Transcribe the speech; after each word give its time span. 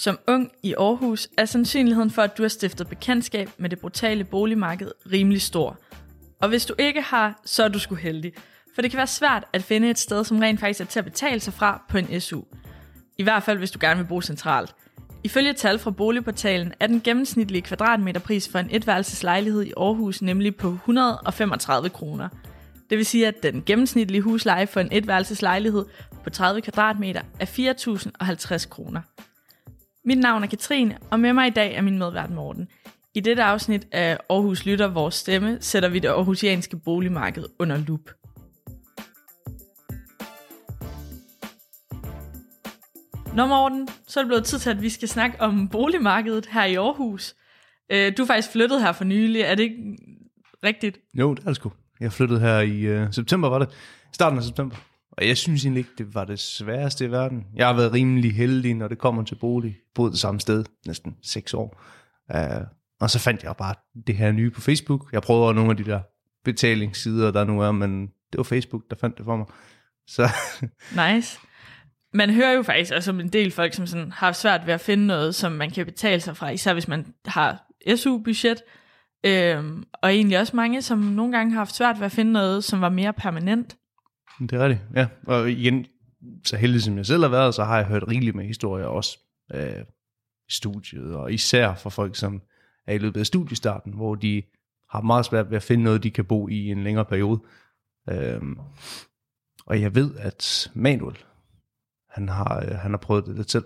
Som 0.00 0.18
ung 0.26 0.52
i 0.62 0.74
Aarhus 0.74 1.28
er 1.38 1.44
sandsynligheden 1.44 2.10
for, 2.10 2.22
at 2.22 2.38
du 2.38 2.42
har 2.42 2.48
stiftet 2.48 2.88
bekendtskab 2.88 3.50
med 3.58 3.70
det 3.70 3.78
brutale 3.78 4.24
boligmarked 4.24 4.90
rimelig 5.12 5.42
stor. 5.42 5.78
Og 6.40 6.48
hvis 6.48 6.66
du 6.66 6.74
ikke 6.78 7.02
har, 7.02 7.40
så 7.44 7.64
er 7.64 7.68
du 7.68 7.78
sgu 7.78 7.94
heldig. 7.94 8.32
For 8.74 8.82
det 8.82 8.90
kan 8.90 8.98
være 8.98 9.06
svært 9.06 9.44
at 9.52 9.62
finde 9.62 9.90
et 9.90 9.98
sted, 9.98 10.24
som 10.24 10.38
rent 10.38 10.60
faktisk 10.60 10.80
er 10.80 10.84
til 10.84 10.98
at 10.98 11.04
betale 11.04 11.40
sig 11.40 11.54
fra 11.54 11.82
på 11.88 11.98
en 11.98 12.20
SU. 12.20 12.42
I 13.18 13.22
hvert 13.22 13.42
fald, 13.42 13.58
hvis 13.58 13.70
du 13.70 13.78
gerne 13.80 14.00
vil 14.00 14.06
bo 14.06 14.20
centralt. 14.20 14.74
Ifølge 15.24 15.52
tal 15.52 15.78
fra 15.78 15.90
Boligportalen 15.90 16.72
er 16.80 16.86
den 16.86 17.00
gennemsnitlige 17.00 17.62
kvadratmeterpris 17.62 18.48
for 18.48 18.58
en 18.58 18.68
etværelseslejlighed 18.70 19.62
i 19.62 19.72
Aarhus 19.76 20.22
nemlig 20.22 20.56
på 20.56 20.68
135 20.68 21.88
kroner. 21.88 22.28
Det 22.90 22.98
vil 22.98 23.06
sige, 23.06 23.26
at 23.26 23.42
den 23.42 23.62
gennemsnitlige 23.66 24.22
husleje 24.22 24.66
for 24.66 24.80
en 24.80 24.88
etværelseslejlighed 24.92 25.84
på 26.24 26.30
30 26.30 26.60
kvadratmeter 26.60 27.22
er 27.40 27.46
4.050 27.46 28.68
kroner. 28.68 29.00
Mit 30.04 30.18
navn 30.18 30.42
er 30.42 30.46
Katrine, 30.46 30.98
og 31.10 31.20
med 31.20 31.32
mig 31.32 31.46
i 31.46 31.50
dag 31.50 31.74
er 31.74 31.82
min 31.82 31.98
medvært 31.98 32.30
Morten. 32.30 32.68
I 33.14 33.20
dette 33.20 33.42
afsnit 33.42 33.88
af 33.92 34.18
Aarhus 34.30 34.66
Lytter 34.66 34.88
Vores 34.88 35.14
Stemme 35.14 35.58
sætter 35.60 35.88
vi 35.88 35.98
det 35.98 36.08
aarhusianske 36.08 36.76
boligmarked 36.76 37.44
under 37.58 37.76
lup. 37.76 38.10
Nå 43.34 43.46
Morten, 43.46 43.88
så 44.08 44.20
er 44.20 44.24
det 44.24 44.28
blevet 44.28 44.44
tid 44.44 44.58
til, 44.58 44.70
at 44.70 44.82
vi 44.82 44.88
skal 44.88 45.08
snakke 45.08 45.40
om 45.40 45.68
boligmarkedet 45.68 46.46
her 46.46 46.64
i 46.64 46.74
Aarhus. 46.74 47.34
Øh, 47.92 48.12
du 48.16 48.22
er 48.22 48.26
faktisk 48.26 48.52
flyttet 48.52 48.82
her 48.82 48.92
for 48.92 49.04
nylig, 49.04 49.40
er 49.40 49.54
det 49.54 49.62
ikke 49.62 49.96
rigtigt? 50.64 50.98
Jo, 51.14 51.34
det 51.34 51.42
er 51.42 51.46
det 51.46 51.56
sgu. 51.56 51.72
Jeg 52.00 52.12
flyttede 52.12 52.40
her 52.40 52.60
i 52.60 52.80
øh, 52.80 53.12
september, 53.12 53.48
var 53.48 53.58
det? 53.58 53.68
Starten 54.12 54.38
af 54.38 54.44
september. 54.44 54.76
Og 55.20 55.28
jeg 55.28 55.36
synes 55.36 55.64
egentlig 55.64 55.80
ikke, 55.80 55.90
det 55.98 56.14
var 56.14 56.24
det 56.24 56.38
sværeste 56.38 57.04
i 57.04 57.10
verden. 57.10 57.46
Jeg 57.54 57.66
har 57.66 57.74
været 57.74 57.92
rimelig 57.92 58.34
heldig, 58.34 58.74
når 58.74 58.88
det 58.88 58.98
kommer 58.98 59.24
til 59.24 59.34
bolig. 59.34 59.76
Boet 59.94 60.12
det 60.12 60.20
samme 60.20 60.40
sted 60.40 60.64
næsten 60.86 61.16
seks 61.22 61.54
år. 61.54 61.82
Uh, 62.34 62.66
og 63.00 63.10
så 63.10 63.18
fandt 63.18 63.42
jeg 63.42 63.56
bare 63.56 63.74
det 64.06 64.16
her 64.16 64.32
nye 64.32 64.50
på 64.50 64.60
Facebook. 64.60 65.12
Jeg 65.12 65.22
prøvede 65.22 65.54
nogle 65.54 65.70
af 65.70 65.76
de 65.76 65.84
der 65.84 66.00
betalingssider, 66.44 67.30
der 67.30 67.44
nu 67.44 67.60
er, 67.60 67.72
men 67.72 68.06
det 68.06 68.36
var 68.36 68.42
Facebook, 68.42 68.82
der 68.90 68.96
fandt 68.96 69.18
det 69.18 69.24
for 69.24 69.36
mig. 69.36 69.46
Så 70.06 70.28
Nice. 71.14 71.38
Man 72.14 72.30
hører 72.30 72.52
jo 72.52 72.62
faktisk 72.62 72.92
også 72.92 73.10
om 73.10 73.20
en 73.20 73.28
del 73.28 73.50
folk, 73.50 73.74
som 73.74 73.86
sådan 73.86 74.12
har 74.12 74.32
svært 74.32 74.66
ved 74.66 74.74
at 74.74 74.80
finde 74.80 75.06
noget, 75.06 75.34
som 75.34 75.52
man 75.52 75.70
kan 75.70 75.86
betale 75.86 76.20
sig 76.20 76.36
fra, 76.36 76.50
især 76.50 76.72
hvis 76.72 76.88
man 76.88 77.14
har 77.26 77.66
SU-budget. 77.96 78.62
Øhm, 79.26 79.84
og 79.92 80.14
egentlig 80.14 80.38
også 80.38 80.56
mange, 80.56 80.82
som 80.82 80.98
nogle 80.98 81.36
gange 81.36 81.52
har 81.52 81.60
haft 81.60 81.74
svært 81.74 81.98
ved 81.98 82.06
at 82.06 82.12
finde 82.12 82.32
noget, 82.32 82.64
som 82.64 82.80
var 82.80 82.88
mere 82.88 83.12
permanent. 83.12 83.76
Det 84.40 84.52
er 84.52 84.64
rigtigt, 84.64 84.82
ja. 84.96 85.06
Og 85.26 85.50
igen, 85.50 85.86
så 86.44 86.56
heldig 86.56 86.82
som 86.82 86.96
jeg 86.96 87.06
selv 87.06 87.22
har 87.22 87.28
været, 87.28 87.54
så 87.54 87.64
har 87.64 87.76
jeg 87.76 87.86
hørt 87.86 88.08
rigeligt 88.08 88.36
med 88.36 88.44
historier 88.44 88.86
også 88.86 89.18
øh, 89.54 89.80
i 90.48 90.52
studiet, 90.52 91.14
og 91.16 91.32
især 91.32 91.74
for 91.74 91.90
folk, 91.90 92.16
som 92.16 92.42
er 92.86 92.94
i 92.94 92.98
løbet 92.98 93.20
af 93.20 93.26
studiestarten, 93.26 93.92
hvor 93.92 94.14
de 94.14 94.42
har 94.90 95.00
meget 95.00 95.26
svært 95.26 95.50
ved 95.50 95.56
at 95.56 95.62
finde 95.62 95.84
noget, 95.84 96.02
de 96.02 96.10
kan 96.10 96.24
bo 96.24 96.48
i 96.48 96.66
en 96.66 96.84
længere 96.84 97.04
periode. 97.04 97.40
Øh, 98.10 98.40
og 99.66 99.80
jeg 99.80 99.94
ved, 99.94 100.16
at 100.18 100.70
Manuel, 100.74 101.16
han 102.10 102.28
har, 102.28 102.64
øh, 102.64 102.70
han 102.78 102.90
har 102.90 102.98
prøvet 102.98 103.26
det 103.26 103.36
lidt 103.36 103.50
selv. 103.50 103.64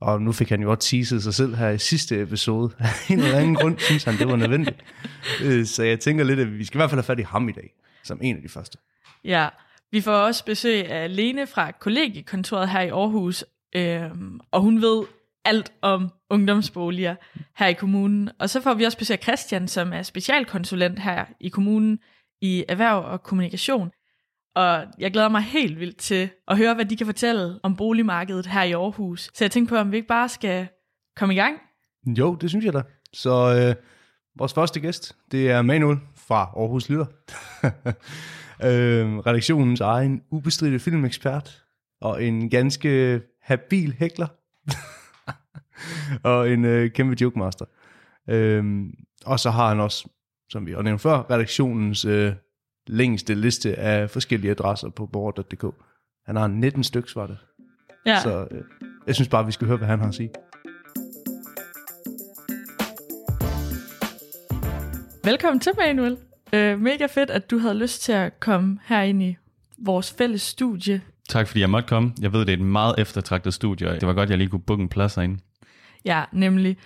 Og 0.00 0.22
nu 0.22 0.32
fik 0.32 0.48
han 0.48 0.62
jo 0.62 0.70
også 0.70 0.88
teaset 0.88 1.22
sig 1.22 1.34
selv 1.34 1.54
her 1.54 1.68
i 1.70 1.78
sidste 1.78 2.22
episode. 2.22 2.72
Af 2.78 3.10
en 3.10 3.18
eller 3.18 3.38
anden 3.38 3.54
grund 3.54 3.78
synes 3.78 4.04
han, 4.04 4.18
det 4.18 4.28
var 4.28 4.36
nødvendigt. 4.36 4.84
Øh, 5.42 5.66
Så 5.66 5.82
jeg 5.82 6.00
tænker 6.00 6.24
lidt, 6.24 6.40
at 6.40 6.58
vi 6.58 6.64
skal 6.64 6.78
i 6.78 6.80
hvert 6.80 6.90
fald 6.90 6.98
have 6.98 7.04
fat 7.04 7.18
i 7.18 7.22
ham 7.22 7.48
i 7.48 7.52
dag, 7.52 7.74
som 8.04 8.18
en 8.22 8.36
af 8.36 8.42
de 8.42 8.48
første. 8.48 8.78
Ja, 9.24 9.48
vi 9.92 10.00
får 10.00 10.12
også 10.12 10.44
besøg 10.44 10.90
af 10.90 11.16
Lene 11.16 11.46
fra 11.46 11.70
kollegiekontoret 11.70 12.68
her 12.68 12.80
i 12.80 12.88
Aarhus, 12.88 13.44
øh, 13.76 14.10
og 14.50 14.60
hun 14.60 14.82
ved 14.82 15.04
alt 15.44 15.72
om 15.82 16.10
ungdomsboliger 16.30 17.14
her 17.56 17.66
i 17.66 17.72
kommunen. 17.72 18.30
Og 18.38 18.50
så 18.50 18.60
får 18.60 18.74
vi 18.74 18.84
også 18.84 18.98
besøg 18.98 19.14
af 19.14 19.22
Christian, 19.22 19.68
som 19.68 19.92
er 19.92 20.02
specialkonsulent 20.02 20.98
her 20.98 21.24
i 21.40 21.48
kommunen 21.48 21.98
i 22.40 22.64
erhverv 22.68 23.04
og 23.04 23.22
kommunikation. 23.22 23.90
Og 24.54 24.84
jeg 24.98 25.12
glæder 25.12 25.28
mig 25.28 25.42
helt 25.42 25.80
vildt 25.80 25.96
til 25.96 26.30
at 26.48 26.56
høre, 26.56 26.74
hvad 26.74 26.84
de 26.84 26.96
kan 26.96 27.06
fortælle 27.06 27.60
om 27.62 27.76
boligmarkedet 27.76 28.46
her 28.46 28.62
i 28.62 28.72
Aarhus. 28.72 29.30
Så 29.34 29.44
jeg 29.44 29.50
tænkte 29.50 29.70
på, 29.70 29.76
om 29.76 29.92
vi 29.92 29.96
ikke 29.96 30.08
bare 30.08 30.28
skal 30.28 30.68
komme 31.16 31.34
i 31.34 31.36
gang. 31.36 31.56
Jo, 32.06 32.34
det 32.34 32.50
synes 32.50 32.64
jeg 32.64 32.72
da. 32.72 32.82
Så 33.12 33.30
øh, 33.30 33.74
vores 34.38 34.54
første 34.54 34.80
gæst, 34.80 35.16
det 35.32 35.50
er 35.50 35.62
Manuel 35.62 35.98
fra 36.16 36.50
Aarhus 36.56 36.88
Lytter. 36.88 37.06
øh, 38.62 39.18
redaktionens 39.18 39.80
egen 39.80 40.22
ubestridte 40.30 40.78
filmekspert, 40.78 41.64
og 42.00 42.24
en 42.24 42.50
ganske 42.50 43.22
habil 43.42 43.94
hækler, 43.98 44.26
og 46.30 46.50
en 46.50 46.64
øh, 46.64 46.90
kæmpe 46.90 47.16
jokemaster. 47.20 47.64
Øh, 48.28 48.64
og 49.26 49.40
så 49.40 49.50
har 49.50 49.68
han 49.68 49.80
også, 49.80 50.08
som 50.50 50.66
vi 50.66 50.72
har 50.72 50.82
nævnt 50.82 51.00
før, 51.00 51.30
redaktionens 51.30 52.04
øh, 52.04 52.32
længste 52.86 53.34
liste 53.34 53.74
af 53.78 54.10
forskellige 54.10 54.50
adresser 54.50 54.88
på 54.88 55.06
borger.dk. 55.06 55.64
Han 56.26 56.36
har 56.36 56.46
19 56.46 56.84
stykker, 56.84 57.10
var 57.14 57.26
det. 57.26 57.38
Ja, 58.06 58.20
Så 58.20 58.48
øh, 58.50 58.62
jeg 59.06 59.14
synes 59.14 59.28
bare, 59.28 59.46
vi 59.46 59.52
skal 59.52 59.66
høre, 59.66 59.76
hvad 59.76 59.88
han 59.88 60.00
har 60.00 60.08
at 60.08 60.14
sige. 60.14 60.30
velkommen 65.24 65.60
til, 65.60 65.72
Manuel. 65.78 66.16
Øh, 66.52 66.80
mega 66.80 67.06
fedt, 67.06 67.30
at 67.30 67.50
du 67.50 67.58
havde 67.58 67.74
lyst 67.74 68.02
til 68.02 68.12
at 68.12 68.40
komme 68.40 68.78
her 68.84 69.02
ind 69.02 69.22
i 69.22 69.36
vores 69.78 70.14
fælles 70.18 70.42
studie. 70.42 71.00
Tak 71.28 71.48
fordi 71.48 71.60
jeg 71.60 71.70
måtte 71.70 71.88
komme. 71.88 72.12
Jeg 72.20 72.32
ved, 72.32 72.40
det 72.40 72.48
er 72.48 72.52
et 72.56 72.60
meget 72.60 72.94
eftertragtet 72.98 73.54
studie, 73.54 73.88
og 73.90 74.00
det 74.00 74.06
var 74.08 74.14
godt, 74.14 74.30
jeg 74.30 74.38
lige 74.38 74.48
kunne 74.48 74.60
booke 74.60 74.82
en 74.82 74.88
plads 74.88 75.14
herinde. 75.14 75.38
Ja, 76.04 76.24
nemlig. 76.32 76.76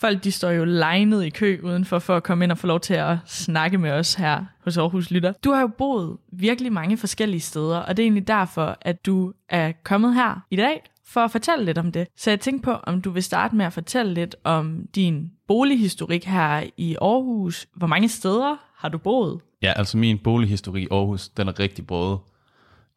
Folk 0.00 0.24
de 0.24 0.32
står 0.32 0.50
jo 0.50 0.64
legnet 0.64 1.24
i 1.24 1.30
kø 1.30 1.60
udenfor 1.62 1.98
for 1.98 2.16
at 2.16 2.22
komme 2.22 2.44
ind 2.44 2.52
og 2.52 2.58
få 2.58 2.66
lov 2.66 2.80
til 2.80 2.94
at 2.94 3.16
snakke 3.26 3.78
med 3.78 3.90
os 3.90 4.14
her 4.14 4.44
hos 4.64 4.76
Aarhus 4.76 5.10
Lytter. 5.10 5.32
Du 5.44 5.52
har 5.52 5.60
jo 5.60 5.66
boet 5.66 6.16
virkelig 6.32 6.72
mange 6.72 6.96
forskellige 6.96 7.40
steder, 7.40 7.78
og 7.78 7.96
det 7.96 8.02
er 8.02 8.04
egentlig 8.04 8.28
derfor, 8.28 8.78
at 8.80 9.06
du 9.06 9.32
er 9.48 9.72
kommet 9.84 10.14
her 10.14 10.46
i 10.50 10.56
dag 10.56 10.82
for 11.08 11.20
at 11.20 11.30
fortælle 11.30 11.64
lidt 11.64 11.78
om 11.78 11.92
det. 11.92 12.08
Så 12.16 12.30
jeg 12.30 12.40
tænkte 12.40 12.64
på, 12.64 12.72
om 12.72 13.02
du 13.02 13.10
vil 13.10 13.22
starte 13.22 13.56
med 13.56 13.66
at 13.66 13.72
fortælle 13.72 14.14
lidt 14.14 14.36
om 14.44 14.80
din 14.94 15.30
bolighistorik 15.48 16.24
her 16.24 16.62
i 16.76 16.96
Aarhus. 17.00 17.66
Hvor 17.74 17.86
mange 17.86 18.08
steder 18.08 18.65
har 18.76 18.88
du 18.88 18.98
boet? 18.98 19.40
Ja, 19.62 19.72
altså 19.76 19.96
min 19.96 20.18
bolighistorik 20.18 20.84
i 20.84 20.88
Aarhus, 20.90 21.28
den 21.28 21.48
er 21.48 21.60
rigtig 21.60 21.86
både. 21.86 22.18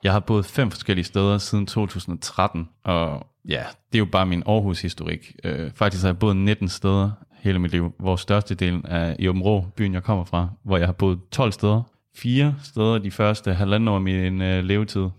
Jeg 0.03 0.11
har 0.11 0.19
boet 0.19 0.45
fem 0.45 0.71
forskellige 0.71 1.05
steder 1.05 1.37
siden 1.37 1.65
2013, 1.65 2.69
og 2.83 3.27
ja, 3.47 3.63
det 3.91 3.97
er 3.97 3.99
jo 3.99 4.05
bare 4.05 4.25
min 4.25 4.43
Aarhus-historik. 4.45 5.35
Øh, 5.43 5.71
faktisk 5.75 6.03
har 6.03 6.09
jeg 6.09 6.19
boet 6.19 6.35
19 6.35 6.69
steder 6.69 7.11
hele 7.39 7.59
mit 7.59 7.71
liv, 7.71 7.93
hvor 7.99 8.15
størstedelen 8.15 8.85
er 8.87 9.15
i 9.19 9.27
Åben 9.27 9.41
Rå, 9.41 9.65
byen 9.75 9.93
jeg 9.93 10.03
kommer 10.03 10.25
fra, 10.25 10.49
hvor 10.63 10.77
jeg 10.77 10.87
har 10.87 10.93
boet 10.93 11.19
12 11.31 11.51
steder. 11.51 11.81
Fire 12.15 12.55
steder 12.63 12.97
de 12.97 13.11
første 13.11 13.53
halvanden 13.53 13.87
år 13.87 13.95
af 13.95 14.01
min 14.01 14.41
øh, 14.41 14.63
levetid. 14.63 15.09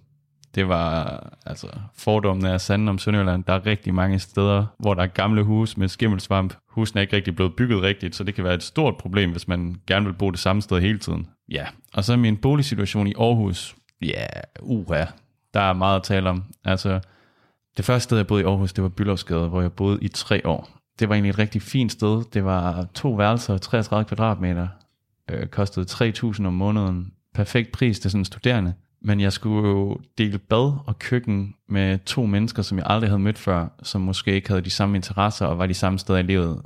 Det 0.54 0.68
var 0.68 1.22
altså 1.46 1.66
fordommene 1.94 2.48
er 2.48 2.58
sande 2.58 2.90
om 2.90 2.98
Sønderjylland. 2.98 3.44
Der 3.44 3.52
er 3.52 3.66
rigtig 3.66 3.94
mange 3.94 4.18
steder, 4.18 4.66
hvor 4.78 4.94
der 4.94 5.02
er 5.02 5.06
gamle 5.06 5.42
huse 5.42 5.80
med 5.80 5.88
skimmelsvamp. 5.88 6.54
Husene 6.68 6.98
er 6.98 7.02
ikke 7.02 7.16
rigtig 7.16 7.36
blevet 7.36 7.56
bygget 7.56 7.82
rigtigt, 7.82 8.16
så 8.16 8.24
det 8.24 8.34
kan 8.34 8.44
være 8.44 8.54
et 8.54 8.62
stort 8.62 8.96
problem, 8.96 9.30
hvis 9.30 9.48
man 9.48 9.76
gerne 9.86 10.06
vil 10.06 10.12
bo 10.12 10.30
det 10.30 10.38
samme 10.38 10.62
sted 10.62 10.80
hele 10.80 10.98
tiden. 10.98 11.26
Ja, 11.48 11.66
og 11.94 12.04
så 12.04 12.16
min 12.16 12.36
boligsituation 12.36 13.06
i 13.06 13.14
Aarhus. 13.18 13.76
Ja, 14.02 14.26
uha, 14.60 15.04
der 15.54 15.60
er 15.60 15.72
meget 15.72 15.96
at 15.96 16.02
tale 16.02 16.30
om. 16.30 16.44
Altså, 16.64 17.00
det 17.76 17.84
første 17.84 18.04
sted, 18.04 18.16
jeg 18.16 18.26
boede 18.26 18.42
i 18.42 18.46
Aarhus, 18.46 18.72
det 18.72 18.82
var 18.82 18.88
Byllovsgade, 18.88 19.48
hvor 19.48 19.60
jeg 19.60 19.72
boede 19.72 19.98
i 20.02 20.08
tre 20.08 20.46
år. 20.46 20.68
Det 20.98 21.08
var 21.08 21.14
egentlig 21.14 21.30
et 21.30 21.38
rigtig 21.38 21.62
fint 21.62 21.92
sted. 21.92 22.24
Det 22.32 22.44
var 22.44 22.86
to 22.94 23.10
værelser, 23.10 23.58
33 23.58 24.04
kvadratmeter, 24.04 24.68
øh, 25.30 25.46
kostede 25.46 25.86
3.000 25.86 26.46
om 26.46 26.52
måneden. 26.52 27.12
Perfekt 27.34 27.72
pris 27.72 28.00
til 28.00 28.10
sådan 28.10 28.20
en 28.20 28.24
studerende. 28.24 28.74
Men 29.02 29.20
jeg 29.20 29.32
skulle 29.32 29.68
jo 29.68 29.98
dele 30.18 30.38
bad 30.38 30.72
og 30.86 30.98
køkken 30.98 31.54
med 31.68 31.98
to 31.98 32.26
mennesker, 32.26 32.62
som 32.62 32.78
jeg 32.78 32.86
aldrig 32.88 33.10
havde 33.10 33.22
mødt 33.22 33.38
før, 33.38 33.68
som 33.82 34.00
måske 34.00 34.32
ikke 34.32 34.48
havde 34.48 34.62
de 34.62 34.70
samme 34.70 34.96
interesser 34.96 35.46
og 35.46 35.58
var 35.58 35.66
de 35.66 35.74
samme 35.74 35.98
steder 35.98 36.18
i 36.18 36.22
livet. 36.22 36.62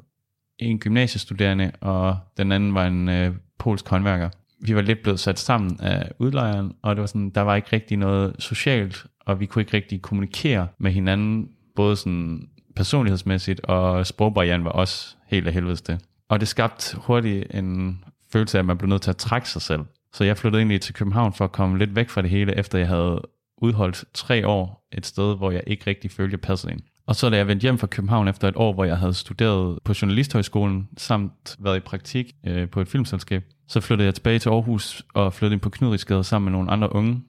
En 0.59 0.79
gymnasiestuderende, 0.79 1.73
og 1.81 2.19
den 2.37 2.53
anden 2.53 2.75
var 2.75 2.87
en 2.87 3.09
øh, 3.09 3.35
polsk 3.59 3.89
håndværker. 3.89 4.31
Vi 4.61 4.75
var 4.75 4.83
lidt 4.83 5.03
blevet 5.03 5.21
sat 5.21 5.39
sammen 5.39 5.81
af 5.81 6.11
udlejeren, 6.19 6.73
og 6.83 6.97
det 6.97 7.01
var 7.01 7.07
sådan, 7.07 7.31
der 7.31 7.41
var 7.41 7.57
ikke 7.57 7.69
rigtig 7.73 7.97
noget 7.97 8.37
socialt, 8.39 9.07
og 9.21 9.41
vi 9.41 9.47
kunne 9.47 9.63
ikke 9.63 9.77
rigtig 9.77 10.03
kommunikere 10.03 10.69
med 10.79 10.93
hinanden, 10.93 11.49
både 11.77 11.97
sådan 11.97 12.49
personlighedsmæssigt, 12.77 13.61
og 13.61 14.07
sprogbarrieren 14.07 14.65
var 14.65 14.71
også 14.71 15.17
helt 15.27 15.47
af 15.47 15.53
helvedes 15.53 15.83
det. 15.83 16.01
Og 16.29 16.41
det 16.41 16.49
skabte 16.49 16.97
hurtigt 16.97 17.55
en 17.55 18.05
følelse 18.33 18.59
af, 18.59 18.63
at 18.63 18.67
man 18.67 18.79
blev 18.79 18.89
nødt 18.89 19.03
til 19.03 19.11
at 19.11 19.17
trække 19.17 19.49
sig 19.49 19.63
selv. 19.63 19.81
Så 20.15 20.25
jeg 20.25 20.39
flyttede 20.39 20.61
egentlig 20.61 20.81
til 20.81 20.95
København 20.95 21.33
for 21.33 21.45
at 21.45 21.53
komme 21.53 21.79
lidt 21.79 21.97
væk 21.97 22.09
fra 22.09 22.23
det 22.23 22.31
hele, 22.31 22.59
efter 22.59 22.79
jeg 22.79 22.89
havde 22.89 23.23
udholdt 23.57 24.05
tre 24.15 24.47
år 24.47 24.89
et 24.93 25.07
sted, 25.07 25.37
hvor 25.37 25.51
jeg 25.51 25.63
ikke 25.67 25.87
rigtig 25.87 26.11
følte, 26.11 26.33
jeg 26.33 26.41
passede 26.41 26.73
ind. 26.73 26.81
Og 27.07 27.17
så 27.17 27.31
da 27.31 27.37
jeg 27.37 27.49
vendte 27.49 27.63
hjem 27.63 27.79
fra 27.79 27.87
København 27.87 28.29
efter 28.29 28.49
et 28.49 28.57
år, 28.57 28.73
hvor 28.73 28.85
jeg 28.85 28.99
havde 28.99 29.15
studeret 29.15 29.79
på 29.85 29.93
Journalisthøjskolen, 30.03 30.89
samt 30.97 31.57
været 31.59 31.77
i 31.77 31.81
praktik 31.81 32.33
øh, 32.47 32.71
på 32.71 32.81
et 32.81 32.89
filmselskab, 32.89 33.45
så 33.69 33.81
flyttede 33.81 34.07
jeg 34.07 34.15
tilbage 34.15 34.39
til 34.39 34.49
Aarhus 34.49 35.03
og 35.15 35.33
flyttede 35.33 35.55
ind 35.55 35.61
på 35.61 35.71
Knudrigsgade 35.71 36.25
sammen 36.25 36.45
med 36.45 36.53
nogle 36.53 36.71
andre 36.71 36.95
unge, 36.95 37.23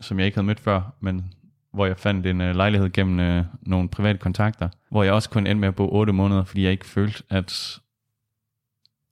som 0.00 0.18
jeg 0.18 0.26
ikke 0.26 0.36
havde 0.36 0.46
mødt 0.46 0.60
før, 0.60 0.94
men 1.00 1.34
hvor 1.74 1.86
jeg 1.86 1.96
fandt 1.98 2.26
en 2.26 2.40
øh, 2.40 2.56
lejlighed 2.56 2.92
gennem 2.92 3.20
øh, 3.20 3.44
nogle 3.62 3.88
private 3.88 4.18
kontakter, 4.18 4.68
hvor 4.90 5.02
jeg 5.02 5.12
også 5.12 5.30
kun 5.30 5.46
endte 5.46 5.60
med 5.60 5.68
at 5.68 5.74
bo 5.74 5.88
8 5.92 6.12
måneder, 6.12 6.44
fordi 6.44 6.62
jeg 6.62 6.72
ikke 6.72 6.86
følte, 6.86 7.22
at, 7.30 7.80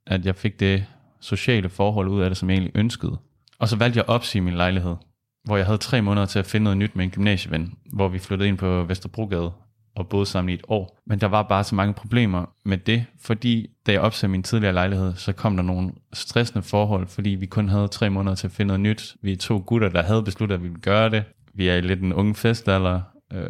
at 0.06 0.26
jeg 0.26 0.36
fik 0.36 0.60
det 0.60 0.86
sociale 1.20 1.68
forhold 1.68 2.08
ud 2.08 2.22
af 2.22 2.30
det, 2.30 2.36
som 2.36 2.50
jeg 2.50 2.54
egentlig 2.54 2.76
ønskede. 2.76 3.18
Og 3.58 3.68
så 3.68 3.76
valgte 3.76 3.96
jeg 3.96 4.04
at 4.08 4.08
opsige 4.08 4.42
min 4.42 4.54
lejlighed, 4.54 4.96
hvor 5.44 5.56
jeg 5.56 5.66
havde 5.66 5.78
tre 5.78 6.02
måneder 6.02 6.26
til 6.26 6.38
at 6.38 6.46
finde 6.46 6.64
noget 6.64 6.76
nyt 6.76 6.96
med 6.96 7.04
en 7.04 7.10
gymnasieven, 7.10 7.74
hvor 7.92 8.08
vi 8.08 8.18
flyttede 8.18 8.48
ind 8.48 8.58
på 8.58 8.84
Vesterbrogade 8.84 9.52
og 9.96 10.08
boede 10.08 10.26
sammen 10.26 10.50
i 10.50 10.54
et 10.54 10.64
år. 10.68 10.98
Men 11.06 11.20
der 11.20 11.26
var 11.26 11.42
bare 11.42 11.64
så 11.64 11.74
mange 11.74 11.94
problemer 11.94 12.44
med 12.64 12.78
det, 12.78 13.04
fordi 13.20 13.66
da 13.86 13.92
jeg 13.92 14.00
opsagde 14.00 14.30
min 14.30 14.42
tidligere 14.42 14.74
lejlighed, 14.74 15.14
så 15.14 15.32
kom 15.32 15.56
der 15.56 15.62
nogle 15.62 15.92
stressende 16.12 16.62
forhold, 16.62 17.06
fordi 17.06 17.30
vi 17.30 17.46
kun 17.46 17.68
havde 17.68 17.88
tre 17.88 18.10
måneder 18.10 18.34
til 18.34 18.46
at 18.46 18.52
finde 18.52 18.66
noget 18.66 18.80
nyt. 18.80 19.16
Vi 19.22 19.32
er 19.32 19.36
to 19.36 19.62
gutter, 19.66 19.88
der 19.88 20.02
havde 20.02 20.22
besluttet, 20.22 20.54
at 20.54 20.62
vi 20.62 20.68
ville 20.68 20.82
gøre 20.82 21.10
det. 21.10 21.24
Vi 21.54 21.68
er 21.68 21.74
i 21.74 21.80
lidt 21.80 22.00
en 22.00 22.12
unge 22.12 22.34
festalder. 22.34 23.00
Øh, 23.32 23.48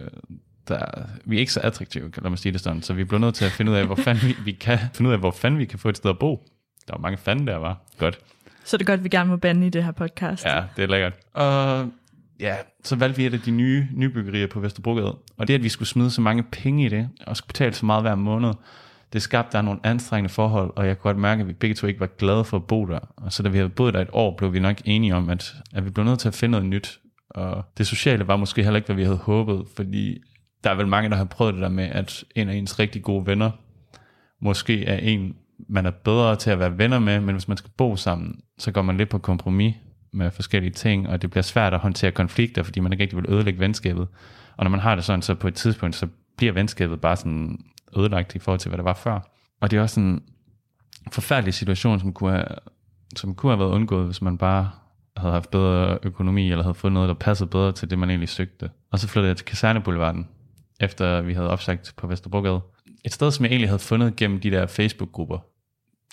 der, 0.68 0.84
vi 1.24 1.36
er 1.36 1.40
ikke 1.40 1.52
så 1.52 1.60
attraktive, 1.60 2.10
lad 2.22 2.30
man 2.30 2.36
sige 2.36 2.52
det 2.52 2.60
sådan. 2.60 2.82
Så 2.82 2.94
vi 2.94 3.04
blev 3.04 3.20
nødt 3.20 3.34
til 3.34 3.44
at 3.44 3.50
finde 3.52 3.72
ud 3.72 3.76
af, 3.76 3.86
hvor 3.86 3.94
fanden 3.94 4.28
vi, 4.28 4.36
vi 4.44 4.52
kan 4.52 4.78
finde 4.94 5.08
ud 5.08 5.12
af, 5.14 5.20
hvor 5.20 5.30
fanden 5.30 5.60
vi 5.60 5.64
kan 5.64 5.78
få 5.78 5.88
et 5.88 5.96
sted 5.96 6.10
at 6.10 6.18
bo. 6.18 6.48
Der 6.88 6.94
var 6.94 6.98
mange 6.98 7.18
fanden 7.18 7.46
der, 7.46 7.56
var 7.56 7.78
Godt. 7.98 8.18
Så 8.64 8.76
er 8.76 8.78
det 8.78 8.86
godt, 8.86 8.98
at 8.98 9.04
vi 9.04 9.08
gerne 9.08 9.30
må 9.30 9.36
bande 9.36 9.66
i 9.66 9.70
det 9.70 9.84
her 9.84 9.92
podcast. 9.92 10.44
Ja, 10.44 10.64
det 10.76 10.84
er 10.84 10.88
lækkert. 10.88 11.12
Og 11.34 11.90
ja, 12.40 12.56
så 12.84 12.96
valgte 12.96 13.16
vi 13.16 13.26
et 13.26 13.34
af 13.34 13.40
de 13.40 13.50
nye 13.50 13.88
nybyggerier 13.92 14.46
på 14.46 14.60
Vesterbrogade. 14.60 15.16
Og 15.36 15.48
det, 15.48 15.54
at 15.54 15.62
vi 15.62 15.68
skulle 15.68 15.88
smide 15.88 16.10
så 16.10 16.20
mange 16.20 16.42
penge 16.42 16.86
i 16.86 16.88
det, 16.88 17.08
og 17.26 17.36
skulle 17.36 17.48
betale 17.48 17.74
så 17.74 17.86
meget 17.86 18.02
hver 18.02 18.14
måned, 18.14 18.52
det 19.12 19.22
skabte 19.22 19.56
der 19.56 19.62
nogle 19.62 19.80
anstrengende 19.84 20.34
forhold, 20.34 20.72
og 20.76 20.86
jeg 20.86 20.98
kunne 20.98 21.02
godt 21.02 21.20
mærke, 21.20 21.40
at 21.40 21.48
vi 21.48 21.52
begge 21.52 21.74
to 21.74 21.86
ikke 21.86 22.00
var 22.00 22.06
glade 22.06 22.44
for 22.44 22.56
at 22.56 22.64
bo 22.66 22.84
der. 22.84 22.98
Og 23.16 23.32
så 23.32 23.42
da 23.42 23.48
vi 23.48 23.58
havde 23.58 23.68
boet 23.68 23.94
der 23.94 24.00
et 24.00 24.08
år, 24.12 24.36
blev 24.36 24.52
vi 24.52 24.58
nok 24.60 24.76
enige 24.84 25.14
om, 25.14 25.30
at, 25.30 25.54
at 25.74 25.84
vi 25.84 25.90
blev 25.90 26.04
nødt 26.04 26.18
til 26.18 26.28
at 26.28 26.34
finde 26.34 26.50
noget 26.50 26.66
nyt. 26.66 27.00
Og 27.30 27.64
det 27.78 27.86
sociale 27.86 28.28
var 28.28 28.36
måske 28.36 28.62
heller 28.62 28.76
ikke, 28.76 28.86
hvad 28.86 28.96
vi 28.96 29.04
havde 29.04 29.16
håbet, 29.16 29.64
fordi 29.76 30.22
der 30.64 30.70
er 30.70 30.74
vel 30.74 30.86
mange, 30.86 31.10
der 31.10 31.16
har 31.16 31.24
prøvet 31.24 31.54
det 31.54 31.62
der 31.62 31.68
med, 31.68 31.84
at 31.84 32.24
en 32.34 32.48
af 32.48 32.54
ens 32.54 32.78
rigtig 32.78 33.02
gode 33.02 33.26
venner, 33.26 33.50
måske 34.40 34.84
er 34.84 34.98
en, 34.98 35.36
man 35.68 35.86
er 35.86 35.90
bedre 35.90 36.36
til 36.36 36.50
at 36.50 36.58
være 36.58 36.78
venner 36.78 36.98
med, 36.98 37.20
men 37.20 37.34
hvis 37.34 37.48
man 37.48 37.56
skal 37.56 37.70
bo 37.76 37.96
sammen, 37.96 38.40
så 38.58 38.72
går 38.72 38.82
man 38.82 38.96
lidt 38.96 39.08
på 39.08 39.18
kompromis 39.18 39.74
med 40.12 40.30
forskellige 40.30 40.72
ting, 40.72 41.08
og 41.08 41.22
det 41.22 41.30
bliver 41.30 41.42
svært 41.42 41.74
at 41.74 41.80
håndtere 41.80 42.10
konflikter, 42.10 42.62
fordi 42.62 42.80
man 42.80 42.92
ikke 42.92 43.02
rigtig 43.02 43.18
vil 43.18 43.32
ødelægge 43.32 43.60
venskabet. 43.60 44.08
Og 44.56 44.64
når 44.64 44.70
man 44.70 44.80
har 44.80 44.94
det 44.94 45.04
sådan, 45.04 45.22
så 45.22 45.34
på 45.34 45.48
et 45.48 45.54
tidspunkt, 45.54 45.96
så 45.96 46.08
bliver 46.36 46.52
venskabet 46.52 47.00
bare 47.00 47.16
sådan 47.16 47.58
ødelagt 47.96 48.34
i 48.34 48.38
forhold 48.38 48.60
til, 48.60 48.68
hvad 48.68 48.78
det 48.78 48.84
var 48.84 48.94
før. 48.94 49.20
Og 49.60 49.70
det 49.70 49.76
er 49.76 49.82
også 49.82 50.00
en 50.00 50.22
forfærdelig 51.12 51.54
situation, 51.54 52.00
som 52.00 52.12
kunne 52.12 52.30
have, 52.30 52.44
som 53.16 53.34
kunne 53.34 53.52
have 53.52 53.58
været 53.58 53.70
undgået, 53.70 54.04
hvis 54.04 54.22
man 54.22 54.38
bare 54.38 54.70
havde 55.16 55.32
haft 55.32 55.50
bedre 55.50 55.98
økonomi, 56.02 56.50
eller 56.50 56.62
havde 56.62 56.74
fundet 56.74 56.94
noget, 56.94 57.08
der 57.08 57.14
passede 57.14 57.50
bedre 57.50 57.72
til 57.72 57.90
det, 57.90 57.98
man 57.98 58.10
egentlig 58.10 58.28
søgte. 58.28 58.70
Og 58.92 58.98
så 58.98 59.08
flyttede 59.08 59.28
jeg 59.28 59.36
til 59.36 59.46
Kaserneboulevarden, 59.46 60.28
efter 60.80 61.20
vi 61.20 61.34
havde 61.34 61.50
opsagt 61.50 61.94
på 61.96 62.06
Vesterbrogade. 62.06 62.60
Et 63.06 63.12
sted, 63.12 63.30
som 63.30 63.44
jeg 63.44 63.50
egentlig 63.50 63.68
havde 63.68 63.78
fundet 63.78 64.16
gennem 64.16 64.40
de 64.40 64.50
der 64.50 64.66
Facebook-grupper. 64.66 65.38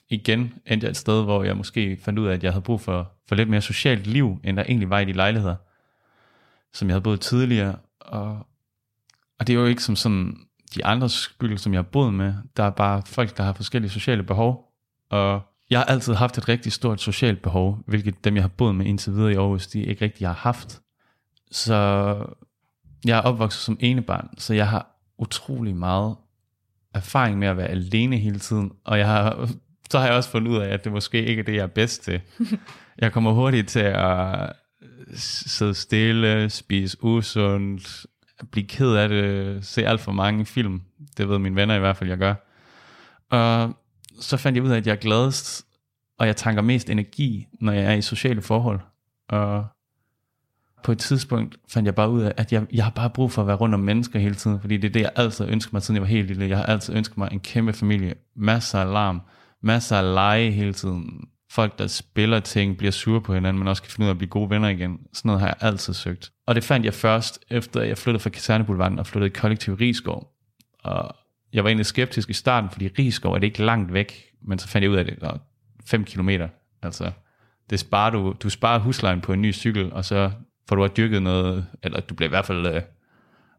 Igen 0.09 0.53
endte 0.65 0.85
jeg 0.85 0.89
et 0.89 0.97
sted, 0.97 1.23
hvor 1.23 1.43
jeg 1.43 1.57
måske 1.57 1.97
fandt 2.01 2.19
ud 2.19 2.27
af, 2.27 2.33
at 2.33 2.43
jeg 2.43 2.51
havde 2.51 2.63
brug 2.63 2.81
for, 2.81 3.11
for 3.27 3.35
lidt 3.35 3.49
mere 3.49 3.61
socialt 3.61 4.07
liv, 4.07 4.39
end 4.43 4.57
der 4.57 4.63
egentlig 4.63 4.89
var 4.89 4.99
i 4.99 5.05
de 5.05 5.13
lejligheder, 5.13 5.55
som 6.73 6.87
jeg 6.87 6.93
havde 6.93 7.03
boet 7.03 7.21
tidligere. 7.21 7.75
Og, 7.99 8.47
og 9.39 9.47
det 9.47 9.53
er 9.53 9.59
jo 9.59 9.65
ikke 9.65 9.83
som 9.83 9.95
sådan 9.95 10.37
de 10.75 10.85
andre 10.85 11.09
skyld, 11.09 11.57
som 11.57 11.73
jeg 11.73 11.77
har 11.77 11.89
boet 11.91 12.13
med. 12.13 12.33
Der 12.57 12.63
er 12.63 12.69
bare 12.69 13.01
folk, 13.05 13.37
der 13.37 13.43
har 13.43 13.53
forskellige 13.53 13.91
sociale 13.91 14.23
behov. 14.23 14.71
Og 15.09 15.41
jeg 15.69 15.79
har 15.79 15.85
altid 15.85 16.13
haft 16.13 16.37
et 16.37 16.49
rigtig 16.49 16.71
stort 16.71 17.01
socialt 17.01 17.41
behov, 17.41 17.79
hvilket 17.85 18.23
dem, 18.23 18.35
jeg 18.35 18.43
har 18.43 18.47
boet 18.47 18.75
med 18.75 18.85
indtil 18.85 19.13
videre 19.13 19.31
i 19.31 19.35
Aarhus, 19.35 19.67
de 19.67 19.83
ikke 19.83 20.05
rigtig 20.05 20.27
har 20.27 20.33
haft. 20.33 20.81
Så 21.51 21.75
jeg 23.05 23.17
er 23.17 23.21
opvokset 23.21 23.61
som 23.61 23.77
enebarn, 23.79 24.29
så 24.37 24.53
jeg 24.53 24.69
har 24.69 24.87
utrolig 25.17 25.75
meget 25.75 26.15
erfaring 26.93 27.39
med 27.39 27.47
at 27.47 27.57
være 27.57 27.67
alene 27.67 28.17
hele 28.17 28.39
tiden, 28.39 28.71
og 28.83 28.97
jeg 28.97 29.07
har, 29.07 29.49
så 29.91 29.99
har 29.99 30.05
jeg 30.05 30.15
også 30.15 30.29
fundet 30.29 30.51
ud 30.51 30.57
af, 30.57 30.69
at 30.69 30.83
det 30.83 30.91
måske 30.91 31.25
ikke 31.25 31.39
er 31.39 31.43
det, 31.43 31.55
jeg 31.55 31.63
er 31.63 31.67
bedst 31.67 32.03
til. 32.03 32.21
Jeg 32.99 33.11
kommer 33.11 33.31
hurtigt 33.31 33.69
til 33.69 33.79
at 33.79 34.53
sidde 35.15 35.73
stille, 35.73 36.49
spise 36.49 36.97
usundt, 37.03 38.05
blive 38.51 38.67
ked 38.67 38.93
af 38.93 39.09
det, 39.09 39.65
se 39.65 39.87
alt 39.87 40.01
for 40.01 40.11
mange 40.11 40.45
film. 40.45 40.81
Det 41.17 41.29
ved 41.29 41.39
mine 41.39 41.55
venner 41.55 41.75
i 41.75 41.79
hvert 41.79 41.97
fald, 41.97 42.09
jeg 42.09 42.17
gør. 42.17 42.35
Og 43.29 43.77
så 44.19 44.37
fandt 44.37 44.55
jeg 44.55 44.63
ud 44.63 44.69
af, 44.69 44.77
at 44.77 44.87
jeg 44.87 44.91
er 44.91 44.97
gladest, 44.99 45.65
og 46.19 46.27
jeg 46.27 46.35
tanker 46.35 46.61
mest 46.61 46.89
energi, 46.89 47.47
når 47.61 47.71
jeg 47.71 47.83
er 47.83 47.93
i 47.93 48.01
sociale 48.01 48.41
forhold. 48.41 48.79
Og 49.29 49.65
på 50.83 50.91
et 50.91 50.99
tidspunkt 50.99 51.57
fandt 51.69 51.85
jeg 51.85 51.95
bare 51.95 52.09
ud 52.09 52.21
af, 52.21 52.33
at 52.37 52.53
jeg, 52.53 52.65
jeg 52.73 52.83
har 52.83 52.91
bare 52.91 53.09
brug 53.09 53.31
for 53.31 53.41
at 53.41 53.47
være 53.47 53.55
rundt 53.55 53.75
om 53.75 53.81
mennesker 53.81 54.19
hele 54.19 54.35
tiden, 54.35 54.61
fordi 54.61 54.77
det 54.77 54.87
er 54.87 54.91
det, 54.91 55.01
jeg 55.01 55.11
altid 55.15 55.47
ønsker 55.49 55.69
mig, 55.73 55.81
siden 55.81 55.95
jeg 55.95 56.01
var 56.01 56.07
helt 56.07 56.27
lille. 56.27 56.49
Jeg 56.49 56.57
har 56.57 56.65
altid 56.65 56.95
ønsket 56.95 57.17
mig 57.17 57.29
en 57.31 57.39
kæmpe 57.39 57.73
familie, 57.73 58.13
masser 58.35 58.79
af 58.79 58.93
larm, 58.93 59.21
masser 59.61 59.97
af 59.97 60.13
lege 60.13 60.51
hele 60.51 60.73
tiden. 60.73 61.27
Folk, 61.51 61.79
der 61.79 61.87
spiller 61.87 62.39
ting, 62.39 62.77
bliver 62.77 62.91
sure 62.91 63.21
på 63.21 63.33
hinanden, 63.33 63.59
men 63.59 63.67
også 63.67 63.81
kan 63.81 63.91
finde 63.91 64.05
ud 64.05 64.09
af 64.09 64.13
at 64.13 64.17
blive 64.17 64.29
gode 64.29 64.49
venner 64.49 64.69
igen. 64.69 64.99
Sådan 65.13 65.29
noget 65.29 65.41
har 65.41 65.47
jeg 65.47 65.55
altid 65.61 65.93
søgt. 65.93 66.31
Og 66.47 66.55
det 66.55 66.63
fandt 66.63 66.85
jeg 66.85 66.93
først, 66.93 67.39
efter 67.49 67.81
jeg 67.81 67.97
flyttede 67.97 68.23
fra 68.23 68.29
Kaserneboulevarden 68.29 68.99
og 68.99 69.07
flyttede 69.07 69.31
i 69.31 69.39
kollektiv 69.39 69.73
Rigskov. 69.73 70.31
Og 70.83 71.15
jeg 71.53 71.63
var 71.63 71.69
egentlig 71.69 71.85
skeptisk 71.85 72.29
i 72.29 72.33
starten, 72.33 72.69
fordi 72.69 72.87
Rigskov 72.99 73.33
er 73.33 73.37
det 73.39 73.47
ikke 73.47 73.65
langt 73.65 73.93
væk, 73.93 74.23
men 74.41 74.59
så 74.59 74.67
fandt 74.67 74.83
jeg 74.83 74.91
ud 74.91 74.95
af, 74.95 75.05
det 75.05 75.17
er 75.21 75.37
5 75.85 76.03
kilometer. 76.03 76.47
Altså, 76.81 77.11
det 77.69 77.79
sparer 77.79 78.09
du, 78.09 78.35
du 78.43 78.49
sparer 78.49 78.79
huslejen 78.79 79.21
på 79.21 79.33
en 79.33 79.41
ny 79.41 79.53
cykel, 79.53 79.93
og 79.93 80.05
så 80.05 80.31
for 80.69 80.75
du 80.75 80.81
har 80.81 80.89
dyrket 80.89 81.23
noget, 81.23 81.65
eller 81.83 81.99
du 81.99 82.13
bliver 82.13 82.29
i 82.29 82.35
hvert 82.35 82.45
fald, 82.45 82.67
øh, 82.67 82.81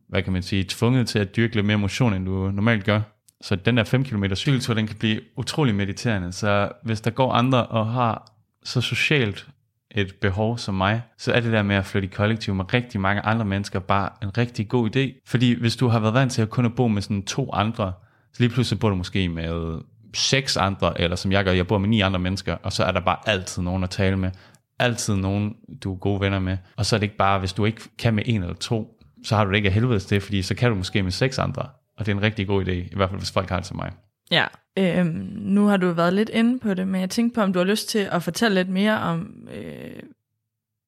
hvad 0.08 0.22
kan 0.22 0.32
man 0.32 0.42
sige, 0.42 0.64
tvunget 0.68 1.08
til 1.08 1.18
at 1.18 1.36
dyrke 1.36 1.54
lidt 1.54 1.66
mere 1.66 1.78
motion, 1.78 2.14
end 2.14 2.26
du 2.26 2.50
normalt 2.50 2.84
gør. 2.84 3.00
Så 3.40 3.56
den 3.56 3.76
der 3.76 3.84
5 3.84 4.04
km 4.04 4.24
cykeltur, 4.34 4.74
den 4.74 4.86
kan 4.86 4.96
blive 4.96 5.20
utrolig 5.36 5.74
mediterende. 5.74 6.32
Så 6.32 6.72
hvis 6.82 7.00
der 7.00 7.10
går 7.10 7.32
andre 7.32 7.66
og 7.66 7.86
har 7.86 8.32
så 8.64 8.80
socialt 8.80 9.48
et 9.90 10.14
behov 10.20 10.58
som 10.58 10.74
mig, 10.74 11.02
så 11.18 11.32
er 11.32 11.40
det 11.40 11.52
der 11.52 11.62
med 11.62 11.76
at 11.76 11.86
flytte 11.86 12.08
i 12.08 12.10
kollektiv 12.10 12.54
med 12.54 12.74
rigtig 12.74 13.00
mange 13.00 13.22
andre 13.22 13.44
mennesker 13.44 13.78
bare 13.78 14.08
en 14.22 14.38
rigtig 14.38 14.68
god 14.68 14.96
idé. 14.96 15.22
Fordi 15.26 15.60
hvis 15.60 15.76
du 15.76 15.88
har 15.88 16.00
været 16.00 16.14
vant 16.14 16.32
til 16.32 16.42
at 16.42 16.50
kun 16.50 16.64
at 16.64 16.74
bo 16.74 16.88
med 16.88 17.02
sådan 17.02 17.22
to 17.22 17.52
andre, 17.52 17.92
så 18.32 18.42
lige 18.42 18.50
pludselig 18.50 18.80
bor 18.80 18.88
du 18.88 18.94
måske 18.94 19.28
med 19.28 19.80
seks 20.14 20.56
andre, 20.56 21.00
eller 21.00 21.16
som 21.16 21.32
jeg 21.32 21.44
gør, 21.44 21.52
jeg 21.52 21.66
bor 21.66 21.78
med 21.78 21.88
ni 21.88 22.00
andre 22.00 22.18
mennesker, 22.18 22.56
og 22.62 22.72
så 22.72 22.84
er 22.84 22.92
der 22.92 23.00
bare 23.00 23.18
altid 23.26 23.62
nogen 23.62 23.84
at 23.84 23.90
tale 23.90 24.16
med. 24.16 24.30
Altid 24.78 25.16
nogen, 25.16 25.56
du 25.82 25.92
er 25.92 25.96
gode 25.96 26.20
venner 26.20 26.38
med. 26.38 26.56
Og 26.76 26.86
så 26.86 26.96
er 26.96 26.98
det 26.98 27.04
ikke 27.04 27.16
bare, 27.16 27.38
hvis 27.38 27.52
du 27.52 27.64
ikke 27.64 27.80
kan 27.98 28.14
med 28.14 28.22
en 28.26 28.42
eller 28.42 28.54
to, 28.54 29.00
så 29.24 29.36
har 29.36 29.44
du 29.44 29.50
det 29.50 29.56
ikke 29.56 29.68
af 29.68 29.74
helvedes 29.74 30.06
det, 30.06 30.22
fordi 30.22 30.42
så 30.42 30.54
kan 30.54 30.70
du 30.70 30.76
måske 30.76 31.02
med 31.02 31.10
seks 31.10 31.38
andre. 31.38 31.68
Og 31.96 32.06
det 32.06 32.12
er 32.12 32.16
en 32.16 32.22
rigtig 32.22 32.46
god 32.46 32.64
idé, 32.64 32.70
i 32.70 32.92
hvert 32.96 33.10
fald 33.10 33.20
hvis 33.20 33.32
folk 33.32 33.48
har 33.48 33.56
det 33.56 33.66
som 33.66 33.76
mig. 33.76 33.92
Ja, 34.30 34.46
øhm, 34.78 35.08
nu 35.36 35.66
har 35.66 35.76
du 35.76 35.92
været 35.92 36.12
lidt 36.12 36.28
inde 36.28 36.58
på 36.58 36.74
det, 36.74 36.88
men 36.88 37.00
jeg 37.00 37.10
tænkte 37.10 37.34
på, 37.34 37.40
om 37.40 37.52
du 37.52 37.58
har 37.58 37.66
lyst 37.66 37.88
til 37.88 37.98
at 37.98 38.22
fortælle 38.22 38.54
lidt 38.54 38.68
mere 38.68 39.00
om, 39.00 39.48
øh, 39.52 40.02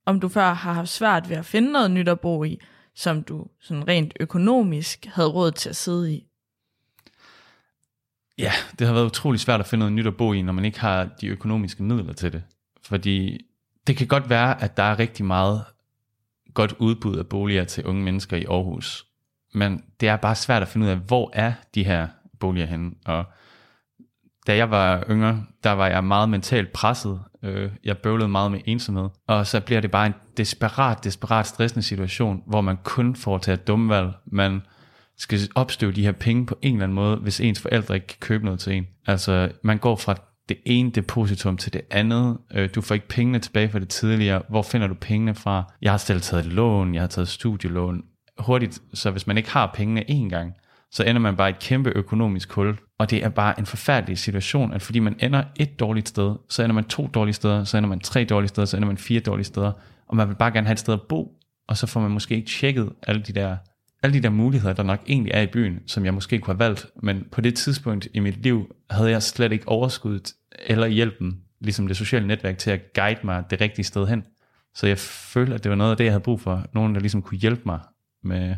om 0.06 0.20
du 0.20 0.28
før 0.28 0.52
har 0.52 0.72
haft 0.72 0.88
svært 0.88 1.28
ved 1.28 1.36
at 1.36 1.46
finde 1.46 1.72
noget 1.72 1.90
nyt 1.90 2.08
at 2.08 2.20
bo 2.20 2.44
i, 2.44 2.60
som 2.94 3.22
du 3.22 3.46
sådan 3.60 3.88
rent 3.88 4.14
økonomisk 4.20 5.06
havde 5.12 5.28
råd 5.28 5.50
til 5.52 5.68
at 5.68 5.76
sidde 5.76 6.14
i. 6.14 6.26
Ja, 8.38 8.52
det 8.78 8.86
har 8.86 8.94
været 8.94 9.06
utrolig 9.06 9.40
svært 9.40 9.60
at 9.60 9.66
finde 9.66 9.80
noget 9.80 9.92
nyt 9.92 10.06
at 10.06 10.16
bo 10.16 10.32
i, 10.32 10.42
når 10.42 10.52
man 10.52 10.64
ikke 10.64 10.80
har 10.80 11.04
de 11.20 11.26
økonomiske 11.26 11.82
midler 11.82 12.12
til 12.12 12.32
det. 12.32 12.42
Fordi 12.82 13.46
det 13.86 13.96
kan 13.96 14.06
godt 14.06 14.30
være, 14.30 14.62
at 14.62 14.76
der 14.76 14.82
er 14.82 14.98
rigtig 14.98 15.24
meget 15.24 15.64
godt 16.54 16.74
udbud 16.78 17.16
af 17.16 17.26
boliger 17.26 17.64
til 17.64 17.86
unge 17.86 18.02
mennesker 18.02 18.36
i 18.36 18.44
Aarhus. 18.44 19.06
Men 19.54 19.82
det 20.00 20.08
er 20.08 20.16
bare 20.16 20.34
svært 20.34 20.62
at 20.62 20.68
finde 20.68 20.86
ud 20.86 20.90
af, 20.90 20.96
hvor 20.96 21.30
er 21.32 21.52
de 21.74 21.84
her 21.84 22.08
boliger 22.40 22.66
henne. 22.66 22.90
Og 23.06 23.24
da 24.46 24.56
jeg 24.56 24.70
var 24.70 25.04
yngre, 25.10 25.44
der 25.64 25.70
var 25.70 25.86
jeg 25.86 26.04
meget 26.04 26.28
mentalt 26.28 26.72
presset. 26.72 27.20
Øh, 27.42 27.70
jeg 27.84 27.98
bøvlede 27.98 28.28
meget 28.28 28.50
med 28.50 28.60
ensomhed. 28.64 29.08
Og 29.26 29.46
så 29.46 29.60
bliver 29.60 29.80
det 29.80 29.90
bare 29.90 30.06
en 30.06 30.14
desperat, 30.36 31.04
desperat 31.04 31.46
stressende 31.46 31.82
situation, 31.82 32.42
hvor 32.46 32.60
man 32.60 32.76
kun 32.84 33.16
får 33.16 33.38
tage 33.38 33.54
et 33.54 33.66
dumme 33.66 33.94
valg. 33.94 34.08
Man 34.26 34.62
skal 35.16 35.38
opstøve 35.54 35.92
de 35.92 36.02
her 36.02 36.12
penge 36.12 36.46
på 36.46 36.58
en 36.62 36.74
eller 36.74 36.84
anden 36.84 36.94
måde, 36.94 37.16
hvis 37.16 37.40
ens 37.40 37.60
forældre 37.60 37.94
ikke 37.94 38.06
kan 38.06 38.16
købe 38.20 38.44
noget 38.44 38.60
til 38.60 38.72
en. 38.72 38.86
Altså, 39.06 39.50
man 39.62 39.78
går 39.78 39.96
fra 39.96 40.14
det 40.48 40.56
ene 40.64 40.90
depositum 40.90 41.56
til 41.56 41.72
det 41.72 41.80
andet. 41.90 42.38
Øh, 42.54 42.68
du 42.74 42.80
får 42.80 42.94
ikke 42.94 43.08
pengene 43.08 43.38
tilbage 43.38 43.68
fra 43.68 43.78
det 43.78 43.88
tidligere. 43.88 44.42
Hvor 44.48 44.62
finder 44.62 44.86
du 44.86 44.94
pengene 44.94 45.34
fra? 45.34 45.72
Jeg 45.82 45.92
har 45.92 45.98
selv 45.98 46.20
taget 46.20 46.46
lån, 46.46 46.94
jeg 46.94 47.02
har 47.02 47.06
taget 47.08 47.28
studielån. 47.28 48.04
Hurtigt, 48.38 48.82
så 48.94 49.10
hvis 49.10 49.26
man 49.26 49.36
ikke 49.36 49.50
har 49.50 49.70
pengene 49.74 50.10
en 50.10 50.30
gang, 50.30 50.54
så 50.90 51.04
ender 51.04 51.20
man 51.20 51.36
bare 51.36 51.48
i 51.48 51.52
et 51.52 51.58
kæmpe 51.58 51.90
økonomisk 51.90 52.52
hul. 52.52 52.78
Og 52.98 53.10
det 53.10 53.24
er 53.24 53.28
bare 53.28 53.58
en 53.58 53.66
forfærdelig 53.66 54.18
situation, 54.18 54.72
at 54.72 54.82
fordi 54.82 54.98
man 54.98 55.16
ender 55.20 55.44
et 55.56 55.80
dårligt 55.80 56.08
sted, 56.08 56.36
så 56.48 56.62
ender 56.62 56.74
man 56.74 56.84
to 56.84 57.06
dårlige 57.06 57.34
steder, 57.34 57.64
så 57.64 57.76
ender 57.76 57.88
man 57.88 58.00
tre 58.00 58.24
dårlige 58.24 58.48
steder, 58.48 58.66
så 58.66 58.76
ender 58.76 58.86
man 58.86 58.98
fire 58.98 59.20
dårlige 59.20 59.44
steder. 59.44 59.72
Og 60.08 60.16
man 60.16 60.28
vil 60.28 60.34
bare 60.34 60.52
gerne 60.52 60.66
have 60.66 60.72
et 60.72 60.78
sted 60.78 60.94
at 60.94 61.02
bo, 61.08 61.32
og 61.68 61.76
så 61.76 61.86
får 61.86 62.00
man 62.00 62.10
måske 62.10 62.34
ikke 62.34 62.48
tjekket 62.48 62.92
alle 63.02 63.22
de 63.22 63.32
der 63.32 63.56
alle 64.06 64.18
de 64.18 64.22
der 64.22 64.30
muligheder, 64.30 64.74
der 64.74 64.82
nok 64.82 65.00
egentlig 65.06 65.30
er 65.34 65.40
i 65.40 65.46
byen, 65.46 65.80
som 65.86 66.04
jeg 66.04 66.14
måske 66.14 66.38
kunne 66.38 66.54
have 66.54 66.68
valgt, 66.68 66.86
men 67.02 67.26
på 67.32 67.40
det 67.40 67.54
tidspunkt 67.54 68.08
i 68.14 68.20
mit 68.20 68.42
liv, 68.42 68.74
havde 68.90 69.10
jeg 69.10 69.22
slet 69.22 69.52
ikke 69.52 69.68
overskuddet 69.68 70.32
eller 70.66 70.86
hjælpen, 70.86 71.40
ligesom 71.60 71.86
det 71.86 71.96
sociale 71.96 72.26
netværk, 72.26 72.58
til 72.58 72.70
at 72.70 72.92
guide 72.94 73.20
mig 73.24 73.44
det 73.50 73.60
rigtige 73.60 73.84
sted 73.84 74.06
hen. 74.06 74.24
Så 74.74 74.86
jeg 74.86 74.98
følte, 74.98 75.54
at 75.54 75.64
det 75.64 75.70
var 75.70 75.76
noget 75.76 75.90
af 75.90 75.96
det, 75.96 76.04
jeg 76.04 76.12
havde 76.12 76.22
brug 76.22 76.40
for. 76.40 76.66
Nogen, 76.72 76.94
der 76.94 77.00
ligesom 77.00 77.22
kunne 77.22 77.38
hjælpe 77.38 77.62
mig 77.66 77.80
med, 78.22 78.56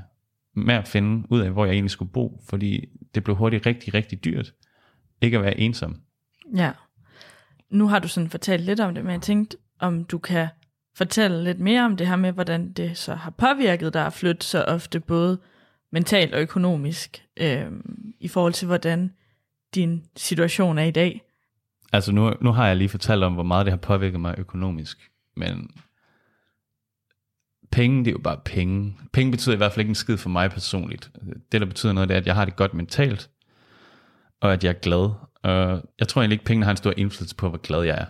med 0.57 0.75
at 0.75 0.89
finde 0.89 1.27
ud 1.31 1.41
af, 1.41 1.51
hvor 1.51 1.65
jeg 1.65 1.73
egentlig 1.73 1.91
skulle 1.91 2.13
bo, 2.13 2.43
fordi 2.49 2.89
det 3.15 3.25
blev 3.25 3.37
hurtigt 3.37 3.67
rigtig, 3.67 3.95
rigtig 3.95 4.25
dyrt 4.25 4.53
ikke 5.21 5.37
at 5.37 5.45
være 5.45 5.61
ensom. 5.61 5.97
Ja. 6.57 6.73
Nu 7.71 7.89
har 7.89 7.99
du 7.99 8.09
sådan 8.09 8.31
fortalt 8.31 8.65
lidt 8.65 8.81
om 8.81 8.95
det, 8.95 9.05
men 9.05 9.13
jeg 9.13 9.23
tænkte, 9.23 9.57
om 9.79 10.05
du 10.05 10.19
kan 10.19 10.49
fortælle 10.99 11.45
lidt 11.45 11.61
mere 11.61 11.85
om 11.85 11.97
det 11.97 12.07
her 12.07 12.17
med, 12.17 12.33
hvordan 12.33 12.73
det 12.73 12.99
så 12.99 13.15
har 13.15 13.31
påvirket 13.31 13.95
dig 13.95 14.07
at 14.07 14.13
flytte 14.13 14.47
så 14.47 14.65
ofte, 14.65 15.01
både 15.01 15.39
mentalt 15.93 16.35
og 16.35 16.41
økonomisk, 16.41 17.25
øh, 17.41 17.67
i 18.21 18.29
forhold 18.29 18.53
til, 18.53 18.67
hvordan 18.67 19.13
din 19.75 20.05
situation 20.17 20.79
er 20.79 20.85
i 20.85 20.91
dag. 20.91 21.23
Altså 21.93 22.13
nu, 22.13 22.33
nu 22.41 22.53
har 22.53 22.67
jeg 22.67 22.77
lige 22.77 22.89
fortalt 22.89 23.25
om, 23.25 23.35
hvor 23.35 23.43
meget 23.43 23.67
det 23.67 23.73
har 23.73 23.79
påvirket 23.79 24.21
mig 24.21 24.35
økonomisk, 24.39 25.11
men 25.37 25.71
penge, 27.73 27.99
det 27.99 28.09
er 28.11 28.13
jo 28.13 28.19
bare 28.19 28.41
penge. 28.45 28.97
Penge 29.13 29.31
betyder 29.31 29.55
i 29.55 29.57
hvert 29.57 29.73
fald 29.73 29.81
ikke 29.81 29.91
en 29.91 29.95
skid 29.95 30.17
for 30.17 30.29
mig 30.29 30.51
personligt. 30.51 31.11
Det, 31.53 31.61
der 31.61 31.67
betyder 31.67 31.93
noget, 31.93 32.09
det 32.09 32.15
er, 32.15 32.21
at 32.21 32.27
jeg 32.27 32.35
har 32.35 32.45
det 32.45 32.57
godt 32.57 32.75
mentalt, 32.75 33.31
og 34.41 34.53
at 34.53 34.65
jeg 34.65 34.71
er 34.71 34.81
glad. 34.81 35.11
Og 35.43 35.83
jeg 35.99 36.09
tror 36.09 36.23
egentlig 36.23 36.35
ikke, 36.35 36.43
at 36.43 36.47
pengene 36.47 36.65
har 36.65 36.71
en 36.71 36.77
stor 36.77 36.95
indflydelse 36.97 37.37
på, 37.37 37.49
hvor 37.49 37.59
glad 37.59 37.83
jeg 37.83 37.99
er. 37.99 38.07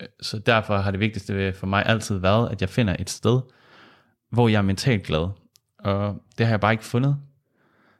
Øh, 0.00 0.08
så 0.22 0.38
derfor 0.38 0.76
har 0.76 0.90
det 0.90 1.00
vigtigste 1.00 1.52
for 1.52 1.66
mig 1.66 1.86
altid 1.86 2.18
været, 2.18 2.50
at 2.50 2.60
jeg 2.60 2.68
finder 2.68 2.96
et 2.98 3.10
sted, 3.10 3.40
hvor 4.30 4.48
jeg 4.48 4.58
er 4.58 4.62
mentalt 4.62 5.02
glad. 5.02 5.28
Og 5.78 6.22
det 6.38 6.46
har 6.46 6.52
jeg 6.52 6.60
bare 6.60 6.72
ikke 6.72 6.84
fundet. 6.84 7.16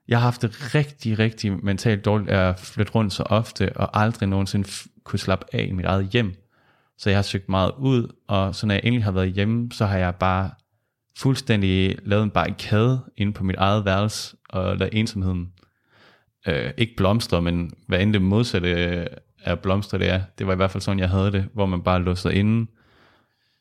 Jeg 0.08 0.18
har 0.18 0.25
haft 0.25 0.42
det 0.42 0.75
rigtig, 0.75 1.18
rigtig 1.18 1.64
mentalt 1.64 2.04
dårligt 2.04 2.30
at 2.30 2.61
flytte 2.61 2.92
rundt 2.92 3.12
så 3.12 3.22
ofte, 3.22 3.76
og 3.76 4.00
aldrig 4.00 4.28
nogensinde 4.28 4.68
kunne 5.04 5.18
slappe 5.18 5.46
af 5.52 5.66
i 5.68 5.72
mit 5.72 5.84
eget 5.84 6.08
hjem. 6.08 6.34
Så 6.99 7.11
jeg 7.11 7.16
har 7.16 7.22
søgt 7.22 7.49
meget 7.49 7.72
ud, 7.78 8.08
og 8.28 8.54
så 8.54 8.66
når 8.66 8.75
jeg 8.75 8.80
endelig 8.84 9.04
har 9.04 9.12
været 9.12 9.32
hjemme, 9.32 9.72
så 9.72 9.87
har 9.87 9.99
jeg 9.99 10.14
bare 10.14 10.50
fuldstændig 11.18 11.99
lavet 12.02 12.22
en 12.22 12.30
barrikade 12.30 13.00
inde 13.16 13.32
på 13.32 13.44
mit 13.44 13.56
eget 13.56 13.84
værelse, 13.84 14.37
og 14.49 14.76
ladet 14.76 14.99
ensomheden 14.99 15.52
øh, 16.49 16.70
ikke 16.76 16.96
blomstre, 16.96 17.42
men 17.42 17.70
hvad 17.87 18.00
end 18.00 18.12
det 18.12 18.22
modsatte 18.22 18.68
øh, 18.68 19.06
øh, 19.49 19.56
blomstre 19.56 19.99
det 19.99 20.08
er. 20.11 20.22
Det 20.38 20.46
var 20.46 20.52
i 20.52 20.56
hvert 20.56 20.70
fald 20.70 20.80
sådan, 20.80 20.99
jeg 20.99 21.11
havde 21.11 21.32
det, 21.32 21.49
hvor 21.54 21.66
man 21.66 21.82
bare 21.82 22.02
låste 22.02 22.34
inde, 22.34 22.70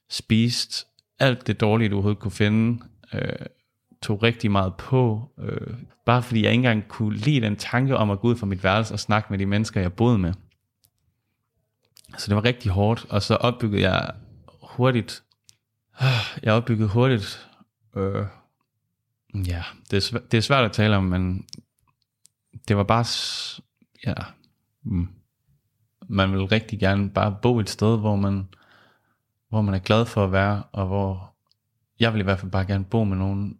spiste 0.10 0.86
alt 1.20 1.48
det 1.48 1.62
dårlige, 1.62 1.90
du 1.90 1.96
overhovedet 1.96 2.22
kunne 2.22 2.32
finde, 2.32 2.84
øh, 3.14 3.46
tog 4.02 4.24
rigtig 4.24 4.52
meget 4.52 4.76
på, 4.76 5.32
øh, 5.40 5.74
bare 6.06 6.24
fordi 6.24 6.44
jeg 6.44 6.52
ikke 6.52 6.60
engang 6.60 6.88
kunne 6.88 7.18
lide 7.18 7.42
den 7.42 7.56
tanke 7.56 7.98
om 7.98 8.12
at 8.12 8.20
gå 8.20 8.28
ud 8.28 8.36
fra 8.36 8.46
mit 8.46 8.64
værelse 8.64 8.94
og 8.94 9.00
snakke 9.00 9.28
med 9.30 9.40
de 9.40 9.46
mennesker, 9.46 9.82
jeg 9.82 9.94
boede 9.94 10.18
med. 10.18 10.34
Så 12.18 12.28
det 12.28 12.36
var 12.36 12.44
rigtig 12.44 12.72
hårdt, 12.72 13.06
og 13.10 13.22
så 13.22 13.36
opbyggede 13.36 13.82
jeg 13.82 14.12
hurtigt, 14.64 15.24
øh, 16.02 16.38
jeg 16.44 16.54
opbyggede 16.54 16.90
hurtigt, 16.90 17.50
øh, 17.96 18.26
ja, 19.34 19.64
det 19.92 19.98
er, 19.98 20.02
svæ- 20.02 20.28
det 20.32 20.38
er 20.38 20.42
svært 20.42 20.66
at 20.66 20.72
tale 20.72 20.96
om, 20.98 21.04
men 21.04 21.46
det 22.68 22.78
var 22.78 22.84
bare, 22.84 23.06
ja, 24.08 24.14
mm 24.84 25.10
man 26.12 26.32
vil 26.32 26.46
rigtig 26.46 26.80
gerne 26.80 27.10
bare 27.10 27.36
bo 27.42 27.60
et 27.60 27.70
sted, 27.70 28.00
hvor 28.00 28.16
man, 28.16 28.48
hvor 29.50 29.62
man 29.62 29.74
er 29.74 29.80
glad 29.80 30.06
for 30.06 30.24
at 30.24 30.32
være, 30.32 30.64
og 30.72 30.88
hvor 30.88 31.34
jeg 32.00 32.14
vil 32.14 32.20
i 32.20 32.24
hvert 32.24 32.40
fald 32.40 32.52
bare 32.52 32.66
gerne 32.66 32.84
bo 32.84 33.04
med 33.04 33.18
nogen, 33.18 33.58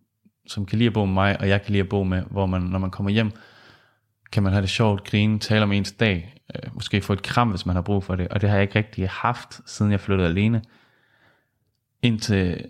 som 0.48 0.66
kan 0.66 0.78
lide 0.78 0.88
at 0.88 0.94
bo 0.94 1.06
med 1.06 1.14
mig, 1.14 1.40
og 1.40 1.50
jeg 1.50 1.62
kan 1.62 1.72
lide 1.72 1.84
at 1.84 1.90
bo 1.90 2.04
med, 2.04 2.24
hvor 2.30 2.46
man, 2.46 2.62
når 2.62 2.80
man 2.80 2.92
kommer 2.92 3.10
hjem, 3.12 3.32
kan 4.32 4.44
man 4.44 4.52
have 4.52 4.62
det 4.62 4.70
sjovt, 4.70 5.04
grine, 5.04 5.40
tale 5.40 5.64
om 5.64 5.72
ens 5.72 5.92
dag, 5.92 6.36
øh, 6.56 6.74
måske 6.74 7.02
få 7.02 7.14
et 7.14 7.22
kram, 7.22 7.50
hvis 7.50 7.66
man 7.66 7.76
har 7.76 7.82
brug 7.82 8.04
for 8.04 8.16
det, 8.16 8.28
og 8.28 8.42
det 8.42 8.50
har 8.50 8.56
jeg 8.56 8.64
ikke 8.64 8.76
rigtig 8.76 9.10
haft, 9.10 9.62
siden 9.66 9.92
jeg 9.92 10.00
flyttede 10.00 10.30
alene. 10.30 10.62
Indtil 12.02 12.66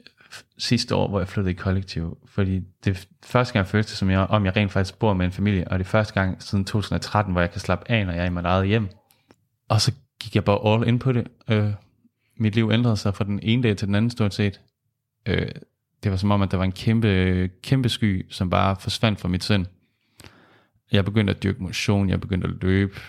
sidste 0.57 0.95
år, 0.95 1.07
hvor 1.07 1.19
jeg 1.19 1.27
flyttede 1.27 1.51
i 1.51 1.55
kollektiv. 1.55 2.17
Fordi 2.25 2.61
det 2.85 3.07
første 3.23 3.53
gang 3.53 3.63
jeg 3.63 3.69
følte 3.69 3.95
som 3.95 4.09
jeg, 4.09 4.19
om 4.19 4.45
jeg 4.45 4.55
rent 4.55 4.71
faktisk 4.71 4.99
bor 4.99 5.13
med 5.13 5.25
en 5.25 5.31
familie, 5.31 5.67
og 5.67 5.79
det 5.79 5.85
er 5.85 5.89
første 5.89 6.13
gang 6.13 6.43
siden 6.43 6.65
2013, 6.65 7.31
hvor 7.31 7.41
jeg 7.41 7.51
kan 7.51 7.59
slappe 7.59 7.91
af, 7.91 8.05
når 8.05 8.13
jeg 8.13 8.21
er 8.21 8.25
i 8.25 8.29
mit 8.29 8.45
eget 8.45 8.67
hjem. 8.67 8.89
Og 9.71 9.81
så 9.81 9.91
gik 10.19 10.35
jeg 10.35 10.45
bare 10.45 10.73
all 10.73 10.87
in 10.87 10.99
på 10.99 11.11
det. 11.11 11.27
Øh, 11.49 11.73
mit 12.37 12.55
liv 12.55 12.69
ændrede 12.73 12.97
sig 12.97 13.15
fra 13.15 13.23
den 13.23 13.39
ene 13.43 13.63
dag 13.63 13.77
til 13.77 13.87
den 13.87 13.95
anden 13.95 14.11
stort 14.11 14.33
set. 14.33 14.61
Øh, 15.25 15.51
det 16.03 16.11
var 16.11 16.17
som 16.17 16.31
om, 16.31 16.41
at 16.41 16.51
der 16.51 16.57
var 16.57 16.63
en 16.63 16.71
kæmpe, 16.71 17.49
kæmpe 17.63 17.89
sky, 17.89 18.25
som 18.29 18.49
bare 18.49 18.75
forsvandt 18.79 19.19
fra 19.19 19.27
mit 19.27 19.43
sind. 19.43 19.65
Jeg 20.91 21.05
begyndte 21.05 21.33
at 21.33 21.43
dyrke 21.43 21.63
motion, 21.63 22.09
jeg 22.09 22.21
begyndte 22.21 22.47
at 22.47 22.53
løbe, 22.61 22.99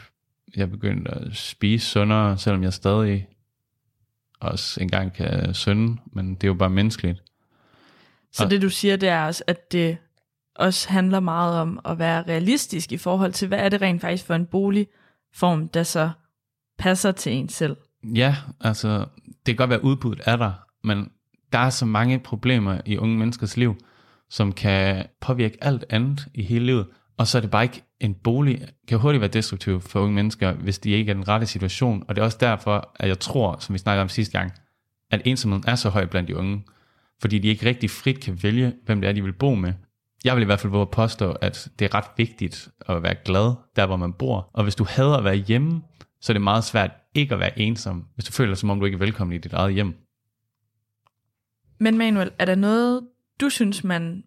jeg 0.56 0.70
begyndte 0.70 1.10
at 1.10 1.36
spise 1.36 1.86
sundere, 1.86 2.38
selvom 2.38 2.62
jeg 2.62 2.72
stadig 2.72 3.28
også 4.40 4.80
engang 4.80 5.12
kan 5.12 5.54
synde, 5.54 6.00
men 6.12 6.34
det 6.34 6.44
er 6.44 6.48
jo 6.48 6.54
bare 6.54 6.70
menneskeligt. 6.70 7.22
Så 8.32 8.48
det 8.48 8.62
du 8.62 8.68
siger, 8.68 8.96
det 8.96 9.08
er 9.08 9.26
også, 9.26 9.44
at 9.46 9.72
det 9.72 9.96
også 10.54 10.88
handler 10.88 11.20
meget 11.20 11.60
om 11.60 11.80
at 11.84 11.98
være 11.98 12.22
realistisk 12.22 12.92
i 12.92 12.96
forhold 12.96 13.32
til, 13.32 13.48
hvad 13.48 13.58
er 13.58 13.68
det 13.68 13.82
rent 13.82 14.00
faktisk 14.00 14.24
for 14.24 14.34
en 14.34 14.46
boligform, 14.46 15.68
der 15.68 15.82
så 15.82 16.10
passer 16.78 17.12
til 17.12 17.32
en 17.32 17.48
selv? 17.48 17.76
Ja, 18.14 18.36
altså 18.60 19.06
det 19.26 19.46
kan 19.46 19.56
godt 19.56 19.70
være 19.70 19.84
udbuddet 19.84 20.22
er 20.26 20.36
der, 20.36 20.52
men 20.84 21.10
der 21.52 21.58
er 21.58 21.70
så 21.70 21.86
mange 21.86 22.18
problemer 22.18 22.80
i 22.86 22.98
unge 22.98 23.18
menneskers 23.18 23.56
liv, 23.56 23.76
som 24.30 24.52
kan 24.52 25.06
påvirke 25.20 25.58
alt 25.60 25.84
andet 25.90 26.28
i 26.34 26.42
hele 26.42 26.66
livet. 26.66 26.86
Og 27.16 27.26
så 27.26 27.38
er 27.38 27.40
det 27.40 27.50
bare 27.50 27.62
ikke 27.62 27.82
en 28.00 28.14
bolig, 28.14 28.68
kan 28.88 28.98
hurtigt 28.98 29.20
være 29.20 29.30
destruktiv 29.30 29.80
for 29.80 30.00
unge 30.00 30.14
mennesker, 30.14 30.52
hvis 30.52 30.78
de 30.78 30.90
ikke 30.90 31.10
er 31.10 31.14
i 31.14 31.16
den 31.16 31.28
rette 31.28 31.46
situation. 31.46 32.04
Og 32.08 32.16
det 32.16 32.20
er 32.20 32.24
også 32.24 32.38
derfor, 32.40 32.92
at 32.96 33.08
jeg 33.08 33.20
tror, 33.20 33.56
som 33.60 33.72
vi 33.72 33.78
snakkede 33.78 34.02
om 34.02 34.08
sidste 34.08 34.38
gang, 34.38 34.52
at 35.10 35.22
ensomheden 35.24 35.64
er 35.66 35.74
så 35.74 35.88
høj 35.88 36.06
blandt 36.06 36.28
de 36.28 36.36
unge. 36.36 36.64
Fordi 37.20 37.38
de 37.38 37.48
ikke 37.48 37.66
rigtig 37.66 37.90
frit 37.90 38.20
kan 38.20 38.42
vælge, 38.42 38.72
hvem 38.86 39.00
det 39.00 39.08
er, 39.08 39.12
de 39.12 39.22
vil 39.22 39.32
bo 39.32 39.54
med. 39.54 39.72
Jeg 40.24 40.36
vil 40.36 40.42
i 40.42 40.44
hvert 40.44 40.60
fald 40.60 40.70
våge 40.70 40.82
at 40.82 40.90
påstå, 40.90 41.32
at 41.32 41.68
det 41.78 41.84
er 41.84 41.94
ret 41.94 42.10
vigtigt 42.16 42.68
at 42.88 43.02
være 43.02 43.14
glad 43.24 43.54
der, 43.76 43.86
hvor 43.86 43.96
man 43.96 44.12
bor. 44.12 44.50
Og 44.52 44.62
hvis 44.62 44.74
du 44.74 44.84
hader 44.88 45.16
at 45.16 45.24
være 45.24 45.36
hjemme, 45.36 45.82
så 46.22 46.32
er 46.32 46.34
det 46.34 46.42
meget 46.42 46.64
svært 46.64 46.90
ikke 47.14 47.34
at 47.34 47.40
være 47.40 47.58
ensom, 47.58 48.06
hvis 48.14 48.24
du 48.24 48.32
føler, 48.32 48.54
som 48.54 48.70
om 48.70 48.78
du 48.78 48.84
ikke 48.84 48.96
er 48.96 48.98
velkommen 48.98 49.34
i 49.34 49.38
dit 49.38 49.52
eget 49.52 49.74
hjem. 49.74 49.94
Men 51.80 51.98
Manuel, 51.98 52.30
er 52.38 52.44
der 52.44 52.54
noget, 52.54 53.08
du 53.40 53.48
synes, 53.48 53.84
man 53.84 54.24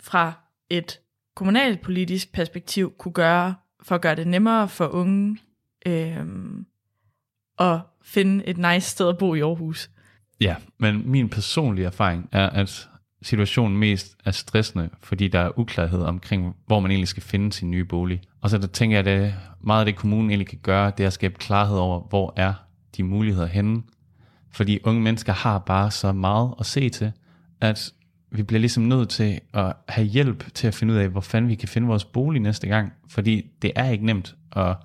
fra 0.00 0.32
et 0.70 1.00
kommunalpolitisk 1.36 2.32
perspektiv 2.32 2.94
kunne 2.98 3.12
gøre, 3.12 3.54
for 3.82 3.94
at 3.94 4.00
gøre 4.00 4.14
det 4.14 4.26
nemmere 4.26 4.68
for 4.68 4.88
unge 4.88 5.38
øh, 5.86 6.26
at 7.58 7.80
finde 8.02 8.46
et 8.46 8.58
nice 8.58 8.90
sted 8.90 9.08
at 9.08 9.18
bo 9.18 9.34
i 9.34 9.40
Aarhus? 9.40 9.90
Ja, 10.40 10.56
men 10.78 11.10
min 11.10 11.28
personlige 11.28 11.86
erfaring 11.86 12.28
er, 12.32 12.50
at 12.50 12.88
situationen 13.22 13.78
mest 13.78 14.16
er 14.24 14.30
stressende, 14.30 14.90
fordi 15.02 15.28
der 15.28 15.40
er 15.40 15.58
uklarhed 15.58 16.02
omkring, 16.02 16.56
hvor 16.66 16.80
man 16.80 16.90
egentlig 16.90 17.08
skal 17.08 17.22
finde 17.22 17.52
sin 17.52 17.70
nye 17.70 17.84
bolig. 17.84 18.22
Og 18.44 18.50
så 18.50 18.58
der 18.58 18.66
tænker 18.66 18.96
jeg, 18.96 19.06
at 19.06 19.20
det, 19.20 19.34
meget 19.60 19.80
af 19.80 19.86
det 19.86 19.96
kommunen 19.96 20.30
egentlig 20.30 20.48
kan 20.48 20.58
gøre, 20.62 20.92
det 20.96 21.02
er 21.02 21.06
at 21.06 21.12
skabe 21.12 21.34
klarhed 21.34 21.76
over, 21.76 22.00
hvor 22.08 22.32
er 22.36 22.52
de 22.96 23.02
muligheder 23.02 23.46
henne. 23.46 23.82
Fordi 24.50 24.78
unge 24.84 25.02
mennesker 25.02 25.32
har 25.32 25.58
bare 25.58 25.90
så 25.90 26.12
meget 26.12 26.54
at 26.60 26.66
se 26.66 26.88
til, 26.88 27.12
at 27.60 27.92
vi 28.30 28.42
bliver 28.42 28.60
ligesom 28.60 28.82
nødt 28.82 29.08
til 29.08 29.40
at 29.52 29.72
have 29.88 30.06
hjælp 30.06 30.54
til 30.54 30.66
at 30.66 30.74
finde 30.74 30.94
ud 30.94 30.98
af, 30.98 31.08
hvor 31.08 31.20
fanden 31.20 31.50
vi 31.50 31.54
kan 31.54 31.68
finde 31.68 31.88
vores 31.88 32.04
bolig 32.04 32.42
næste 32.42 32.68
gang. 32.68 32.92
Fordi 33.08 33.50
det 33.62 33.72
er 33.76 33.90
ikke 33.90 34.06
nemt, 34.06 34.34
og 34.50 34.76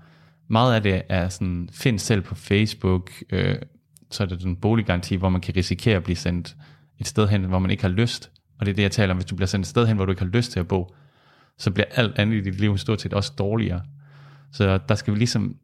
meget 0.48 0.76
af 0.76 0.84
det 0.84 1.02
er 1.10 1.30
sådan, 1.30 1.70
find 1.74 2.00
selv 2.00 2.22
på 2.22 2.36
Facebook, 2.36 3.12
øh, 3.30 3.56
så 4.12 4.24
er 4.24 4.28
det 4.28 4.42
den 4.42 4.56
boliggaranti, 4.56 5.16
hvor 5.16 5.30
man 5.30 5.42
kan 5.42 5.56
risikere 5.56 5.96
at 5.96 6.04
blive 6.04 6.16
sendt 6.16 6.56
et 7.00 7.08
sted 7.08 7.28
hen, 7.28 7.44
hvor 7.44 7.60
man 7.60 7.72
ikke 7.72 7.84
har 7.84 7.90
lyst. 7.90 8.32
Og 8.60 8.66
det 8.66 8.72
er 8.72 8.76
det, 8.76 8.84
jeg 8.84 8.92
taler 8.92 9.12
om. 9.12 9.18
Hvis 9.18 9.26
du 9.26 9.36
bliver 9.36 9.48
sendt 9.48 9.64
et 9.64 9.70
sted 9.70 9.88
hen, 9.88 9.96
hvor 9.96 10.06
du 10.06 10.12
ikke 10.12 10.22
har 10.24 10.30
lyst 10.30 10.52
til 10.52 10.60
at 10.60 10.68
bo, 10.68 10.96
så 11.60 11.72
bliver 11.72 11.88
alt 11.92 12.20
andet 12.20 12.38
i 12.38 12.42
dit 12.42 12.60
liv 12.60 12.78
stort 12.78 13.02
set 13.02 13.14
også 13.14 13.34
dårligere. 13.38 13.82
Så 14.52 14.80
der 14.90 14.96
skal 14.96 15.14
vi 15.14 15.20
ligesom, 15.20 15.56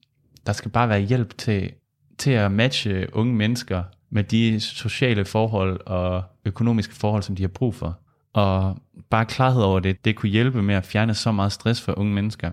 der 0.45 0.53
skal 0.53 0.71
bare 0.71 0.89
være 0.89 1.01
hjælp 1.01 1.37
til, 1.37 1.71
til 2.17 2.31
at 2.31 2.51
matche 2.51 3.07
unge 3.13 3.33
mennesker 3.33 3.83
med 4.09 4.23
de 4.23 4.59
sociale 4.59 5.25
forhold 5.25 5.81
og 5.85 6.23
økonomiske 6.45 6.95
forhold, 6.95 7.23
som 7.23 7.35
de 7.35 7.43
har 7.43 7.47
brug 7.47 7.75
for. 7.75 7.99
Og 8.33 8.77
bare 9.09 9.25
klarhed 9.25 9.61
over 9.61 9.79
det, 9.79 10.05
det 10.05 10.15
kunne 10.15 10.29
hjælpe 10.29 10.63
med 10.63 10.75
at 10.75 10.85
fjerne 10.85 11.13
så 11.13 11.31
meget 11.31 11.51
stress 11.51 11.81
for 11.81 11.99
unge 11.99 12.13
mennesker. 12.13 12.51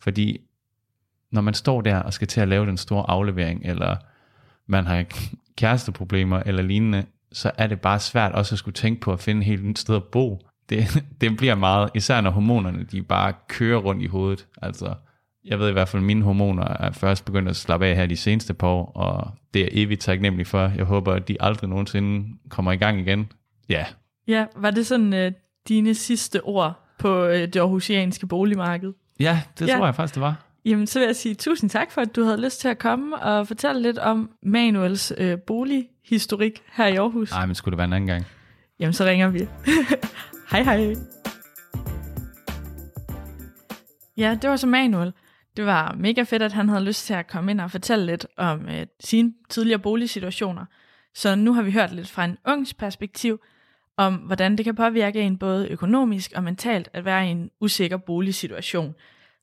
Fordi 0.00 0.40
når 1.32 1.40
man 1.40 1.54
står 1.54 1.80
der 1.80 1.96
og 1.96 2.12
skal 2.12 2.28
til 2.28 2.40
at 2.40 2.48
lave 2.48 2.66
den 2.66 2.76
store 2.76 3.10
aflevering, 3.10 3.62
eller 3.64 3.96
man 4.66 4.86
har 4.86 5.04
kæresteproblemer 5.56 6.42
eller 6.46 6.62
lignende, 6.62 7.04
så 7.32 7.50
er 7.58 7.66
det 7.66 7.80
bare 7.80 8.00
svært 8.00 8.32
også 8.32 8.54
at 8.54 8.58
skulle 8.58 8.74
tænke 8.74 9.00
på 9.00 9.12
at 9.12 9.20
finde 9.20 9.40
et 9.40 9.46
helt 9.46 9.64
nyt 9.64 9.78
sted 9.78 9.96
at 9.96 10.04
bo. 10.04 10.47
Det, 10.68 11.04
det 11.20 11.36
bliver 11.36 11.54
meget, 11.54 11.90
især 11.94 12.20
når 12.20 12.30
hormonerne 12.30 12.84
de 12.92 13.02
bare 13.02 13.32
kører 13.48 13.78
rundt 13.78 14.02
i 14.02 14.06
hovedet. 14.06 14.46
Altså, 14.62 14.94
jeg 15.44 15.58
ved 15.58 15.68
i 15.68 15.72
hvert 15.72 15.88
fald, 15.88 16.02
at 16.02 16.06
mine 16.06 16.22
hormoner 16.22 16.64
er 16.64 16.92
først 16.92 17.24
begyndt 17.24 17.48
at 17.48 17.56
slappe 17.56 17.86
af 17.86 17.96
her 17.96 18.06
de 18.06 18.16
seneste 18.16 18.54
par 18.54 18.68
år, 18.68 18.92
og 18.94 19.30
det 19.54 19.62
er 19.62 19.68
evigt 19.72 20.00
taknemmelig 20.00 20.46
for. 20.46 20.72
Jeg 20.76 20.84
håber, 20.84 21.12
at 21.12 21.28
de 21.28 21.36
aldrig 21.40 21.70
nogensinde 21.70 22.38
kommer 22.50 22.72
i 22.72 22.76
gang 22.76 23.00
igen. 23.00 23.32
Ja. 23.68 23.84
Ja, 24.28 24.46
var 24.56 24.70
det 24.70 24.86
sådan 24.86 25.26
uh, 25.26 25.32
dine 25.68 25.94
sidste 25.94 26.42
ord 26.42 26.80
på 26.98 27.24
uh, 27.24 27.30
det 27.30 27.56
aarhusianske 27.56 28.26
boligmarked? 28.26 28.92
Ja, 29.20 29.42
det 29.58 29.68
ja. 29.68 29.76
tror 29.76 29.84
jeg 29.84 29.94
faktisk, 29.94 30.14
det 30.14 30.20
var. 30.20 30.44
Jamen, 30.64 30.86
så 30.86 30.98
vil 30.98 31.06
jeg 31.06 31.16
sige 31.16 31.34
tusind 31.34 31.70
tak 31.70 31.90
for, 31.90 32.00
at 32.00 32.16
du 32.16 32.24
havde 32.24 32.40
lyst 32.40 32.60
til 32.60 32.68
at 32.68 32.78
komme 32.78 33.18
og 33.18 33.46
fortælle 33.46 33.82
lidt 33.82 33.98
om 33.98 34.30
Manuels 34.42 35.12
øh, 35.18 35.38
bolighistorik 35.38 36.62
her 36.72 36.86
i 36.86 36.96
Aarhus. 36.96 37.30
Nej, 37.30 37.46
men 37.46 37.54
skulle 37.54 37.72
det 37.72 37.78
være 37.78 37.84
en 37.84 37.92
anden 37.92 38.06
gang? 38.06 38.26
Jamen, 38.80 38.92
så 38.92 39.04
ringer 39.04 39.28
vi. 39.28 39.38
Hej 40.50 40.62
hej. 40.62 40.94
Ja, 44.16 44.38
det 44.42 44.50
var 44.50 44.56
så 44.56 44.66
Manuel. 44.66 45.12
Det 45.56 45.66
var 45.66 45.94
mega 45.98 46.22
fedt, 46.22 46.42
at 46.42 46.52
han 46.52 46.68
havde 46.68 46.84
lyst 46.84 47.06
til 47.06 47.14
at 47.14 47.26
komme 47.26 47.50
ind 47.50 47.60
og 47.60 47.70
fortælle 47.70 48.06
lidt 48.06 48.26
om 48.36 48.68
øh, 48.68 48.86
sine 49.00 49.34
tidligere 49.48 49.78
boligsituationer. 49.78 50.64
Så 51.14 51.34
nu 51.34 51.52
har 51.52 51.62
vi 51.62 51.72
hørt 51.72 51.92
lidt 51.92 52.10
fra 52.10 52.24
en 52.24 52.36
ungs 52.46 52.74
perspektiv, 52.74 53.40
om 53.96 54.14
hvordan 54.14 54.56
det 54.56 54.64
kan 54.64 54.74
påvirke 54.74 55.20
en 55.20 55.38
både 55.38 55.68
økonomisk 55.68 56.32
og 56.36 56.44
mentalt 56.44 56.88
at 56.92 57.04
være 57.04 57.26
i 57.26 57.30
en 57.30 57.50
usikker 57.60 57.96
boligsituation. 57.96 58.94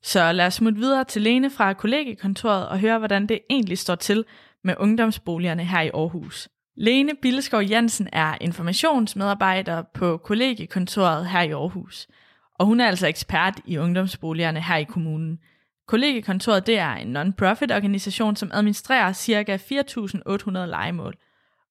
Så 0.04 0.32
lad 0.32 0.46
os 0.46 0.54
smutte 0.54 0.80
videre 0.80 1.04
til 1.04 1.22
Lene 1.22 1.50
fra 1.50 1.74
kollegekontoret 1.74 2.68
og 2.68 2.80
høre, 2.80 3.00
hvordan 3.00 3.28
det 3.28 3.40
egentlig 3.50 3.78
står 3.78 3.96
til 3.96 4.26
med 4.64 4.76
ungdomsboligerne 4.78 5.66
her 5.66 5.82
i 5.82 5.90
Aarhus. 5.94 6.50
Lene 6.78 7.16
Billeskov 7.22 7.62
Jensen 7.62 8.10
er 8.14 8.38
informationsmedarbejder 8.42 9.82
på 9.94 10.18
kollegekontoret 10.18 11.30
her 11.30 11.42
i 11.42 11.52
Aarhus. 11.52 12.08
Og 12.60 12.66
hun 12.66 12.80
er 12.80 12.88
altså 12.88 13.08
ekspert 13.08 13.60
i 13.66 13.78
ungdomsboligerne 13.78 14.62
her 14.62 14.76
i 14.76 14.84
kommunen. 14.84 15.40
Kollegekontoret 15.88 16.68
det 16.68 16.80
er 16.80 16.94
en 16.94 17.18
non-profit 17.18 17.72
organisation, 17.72 18.36
som 18.36 18.52
administrerer 18.54 19.14
ca. 19.14 19.56
4.800 19.56 20.66
legemål. 20.66 21.14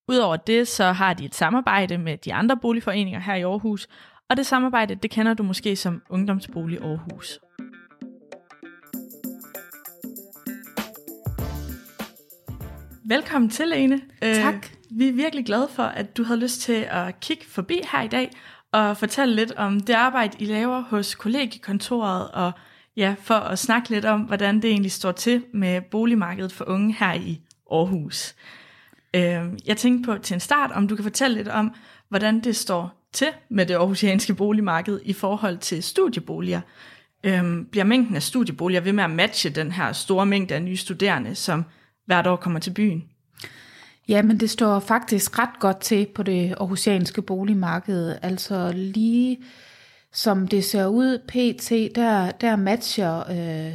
Udover 0.08 0.36
det, 0.36 0.68
så 0.68 0.84
har 0.84 1.14
de 1.14 1.24
et 1.24 1.34
samarbejde 1.34 1.98
med 1.98 2.16
de 2.16 2.34
andre 2.34 2.56
boligforeninger 2.56 3.20
her 3.20 3.34
i 3.34 3.42
Aarhus, 3.42 3.88
og 4.30 4.36
det 4.36 4.46
samarbejde, 4.46 4.94
det 4.94 5.10
kender 5.10 5.34
du 5.34 5.42
måske 5.42 5.76
som 5.76 6.02
Ungdomsbolig 6.10 6.78
Aarhus. 6.78 7.40
Velkommen 13.04 13.50
til, 13.50 13.68
Lene. 13.68 14.00
Tak. 14.22 14.73
Vi 14.90 15.08
er 15.08 15.12
virkelig 15.12 15.46
glade 15.46 15.68
for, 15.74 15.82
at 15.82 16.16
du 16.16 16.24
havde 16.24 16.40
lyst 16.40 16.60
til 16.60 16.86
at 16.90 17.20
kigge 17.20 17.44
forbi 17.48 17.80
her 17.92 18.02
i 18.02 18.08
dag 18.08 18.30
og 18.72 18.96
fortælle 18.96 19.34
lidt 19.34 19.52
om 19.52 19.80
det 19.80 19.94
arbejde, 19.94 20.36
I 20.38 20.44
laver 20.44 20.80
hos 20.80 21.14
kollegiekontoret, 21.14 22.30
og 22.30 22.52
ja, 22.96 23.14
for 23.20 23.34
at 23.34 23.58
snakke 23.58 23.90
lidt 23.90 24.04
om, 24.04 24.20
hvordan 24.20 24.56
det 24.62 24.70
egentlig 24.70 24.92
står 24.92 25.12
til 25.12 25.44
med 25.52 25.80
boligmarkedet 25.80 26.52
for 26.52 26.68
unge 26.68 26.96
her 26.98 27.12
i 27.12 27.40
Aarhus. 27.72 28.34
Øhm, 29.14 29.58
jeg 29.66 29.76
tænkte 29.76 30.06
på 30.06 30.18
til 30.18 30.34
en 30.34 30.40
start, 30.40 30.70
om 30.70 30.88
du 30.88 30.96
kan 30.96 31.02
fortælle 31.02 31.36
lidt 31.36 31.48
om, 31.48 31.74
hvordan 32.08 32.40
det 32.40 32.56
står 32.56 33.08
til 33.12 33.28
med 33.48 33.66
det 33.66 33.74
aarhusianske 33.74 34.34
boligmarked 34.34 35.00
i 35.04 35.12
forhold 35.12 35.58
til 35.58 35.82
studieboliger. 35.82 36.60
Øh, 37.24 37.66
bliver 37.70 37.84
mængden 37.84 38.16
af 38.16 38.22
studieboliger 38.22 38.80
ved 38.80 38.92
med 38.92 39.04
at 39.04 39.10
matche 39.10 39.50
den 39.50 39.72
her 39.72 39.92
store 39.92 40.26
mængde 40.26 40.54
af 40.54 40.62
nye 40.62 40.76
studerende, 40.76 41.34
som 41.34 41.64
hvert 42.06 42.26
år 42.26 42.36
kommer 42.36 42.60
til 42.60 42.70
byen? 42.70 43.04
Ja, 44.08 44.22
men 44.22 44.40
det 44.40 44.50
står 44.50 44.80
faktisk 44.80 45.38
ret 45.38 45.60
godt 45.60 45.80
til 45.80 46.06
på 46.14 46.22
det 46.22 46.54
aarhusianske 46.60 47.22
boligmarked. 47.22 48.16
Altså 48.22 48.72
lige 48.74 49.38
som 50.14 50.48
det 50.48 50.64
ser 50.64 50.86
ud 50.86 51.18
pt, 51.18 51.96
der, 51.96 52.30
der 52.30 52.56
matcher 52.56 53.30
øh, 53.30 53.74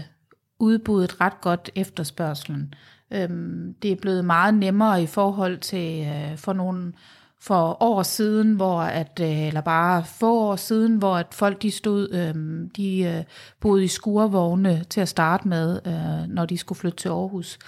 udbuddet 0.59 1.21
ret 1.21 1.41
godt 1.41 1.69
efterspørgselen. 1.75 2.73
Øhm, 3.11 3.75
det 3.81 3.91
er 3.91 3.95
blevet 3.95 4.25
meget 4.25 4.53
nemmere 4.53 5.03
i 5.03 5.07
forhold 5.07 5.57
til 5.57 6.05
øh, 6.05 6.37
for 6.37 6.53
nogle 6.53 6.93
for 7.41 7.83
år 7.83 8.03
siden, 8.03 8.53
hvor 8.53 8.81
at, 8.81 9.19
øh, 9.21 9.47
eller 9.47 9.61
bare 9.61 10.03
få 10.05 10.39
år 10.39 10.55
siden, 10.55 10.95
hvor 10.95 11.15
at 11.15 11.27
folk 11.31 11.61
de 11.61 11.71
stod, 11.71 12.09
øh, 12.11 12.67
de 12.75 13.01
øh, 13.03 13.23
boede 13.59 13.83
i 13.83 13.87
skurvogne 13.87 14.83
til 14.89 15.01
at 15.01 15.09
starte 15.09 15.47
med, 15.47 15.79
øh, 15.87 16.33
når 16.33 16.45
de 16.45 16.57
skulle 16.57 16.79
flytte 16.79 16.97
til 16.97 17.09
Aarhus. 17.09 17.59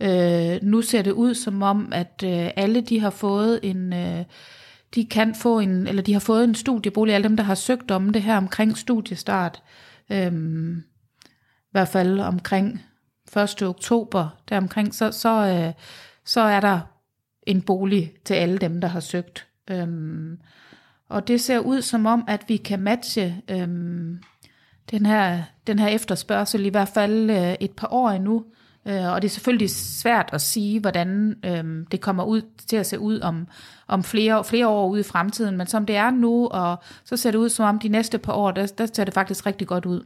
Øh, 0.00 0.58
nu 0.62 0.82
ser 0.82 1.02
det 1.02 1.12
ud 1.12 1.34
som 1.34 1.62
om, 1.62 1.92
at 1.92 2.22
øh, 2.24 2.50
alle 2.56 2.80
de 2.80 3.00
har 3.00 3.10
fået 3.10 3.60
en, 3.62 3.92
øh, 3.92 4.24
de 4.94 5.04
kan 5.04 5.34
få 5.34 5.58
en, 5.58 5.86
eller 5.86 6.02
de 6.02 6.12
har 6.12 6.20
fået 6.20 6.44
en 6.44 6.54
studiebolig, 6.54 7.14
alle 7.14 7.28
dem, 7.28 7.36
der 7.36 7.44
har 7.44 7.54
søgt 7.54 7.90
om 7.90 8.10
det 8.10 8.22
her 8.22 8.36
omkring 8.36 8.78
studiestart, 8.78 9.62
øh, 10.10 10.32
i 11.62 11.70
hvert 11.72 11.88
fald 11.88 12.20
omkring 12.20 12.82
1. 13.36 13.62
oktober, 13.62 14.28
deromkring, 14.48 14.94
så, 14.94 15.12
så, 15.12 15.46
øh, 15.46 15.72
så 16.24 16.40
er 16.40 16.60
der 16.60 16.80
en 17.46 17.62
bolig 17.62 18.12
til 18.24 18.34
alle 18.34 18.58
dem, 18.58 18.80
der 18.80 18.88
har 18.88 19.00
søgt. 19.00 19.46
Øhm, 19.70 20.38
og 21.08 21.28
det 21.28 21.40
ser 21.40 21.58
ud 21.58 21.82
som 21.82 22.06
om, 22.06 22.24
at 22.28 22.44
vi 22.48 22.56
kan 22.56 22.80
matche 22.80 23.36
øhm, 23.50 24.18
den, 24.90 25.06
her, 25.06 25.42
den 25.66 25.78
her 25.78 25.88
efterspørgsel 25.88 26.66
i 26.66 26.68
hvert 26.68 26.88
fald 26.88 27.30
øh, 27.30 27.54
et 27.60 27.70
par 27.70 27.88
år 27.92 28.10
endnu. 28.10 28.44
Øh, 28.88 29.12
og 29.12 29.22
det 29.22 29.28
er 29.28 29.32
selvfølgelig 29.32 29.70
svært 29.70 30.30
at 30.32 30.40
sige, 30.40 30.80
hvordan 30.80 31.36
øh, 31.44 31.86
det 31.90 32.00
kommer 32.00 32.24
ud 32.24 32.42
til 32.66 32.76
at 32.76 32.86
se 32.86 32.98
ud 32.98 33.20
om, 33.20 33.48
om 33.88 34.04
flere, 34.04 34.44
flere 34.44 34.68
år 34.68 34.88
ude 34.88 35.00
i 35.00 35.04
fremtiden. 35.04 35.56
Men 35.56 35.66
som 35.66 35.86
det 35.86 35.96
er 35.96 36.10
nu, 36.10 36.48
og 36.48 36.76
så 37.04 37.16
ser 37.16 37.30
det 37.30 37.38
ud 37.38 37.48
som 37.48 37.64
om 37.64 37.78
de 37.78 37.88
næste 37.88 38.18
par 38.18 38.32
år, 38.32 38.50
der, 38.50 38.66
der 38.66 38.86
ser 38.92 39.04
det 39.04 39.14
faktisk 39.14 39.46
rigtig 39.46 39.66
godt 39.66 39.86
ud. 39.86 40.04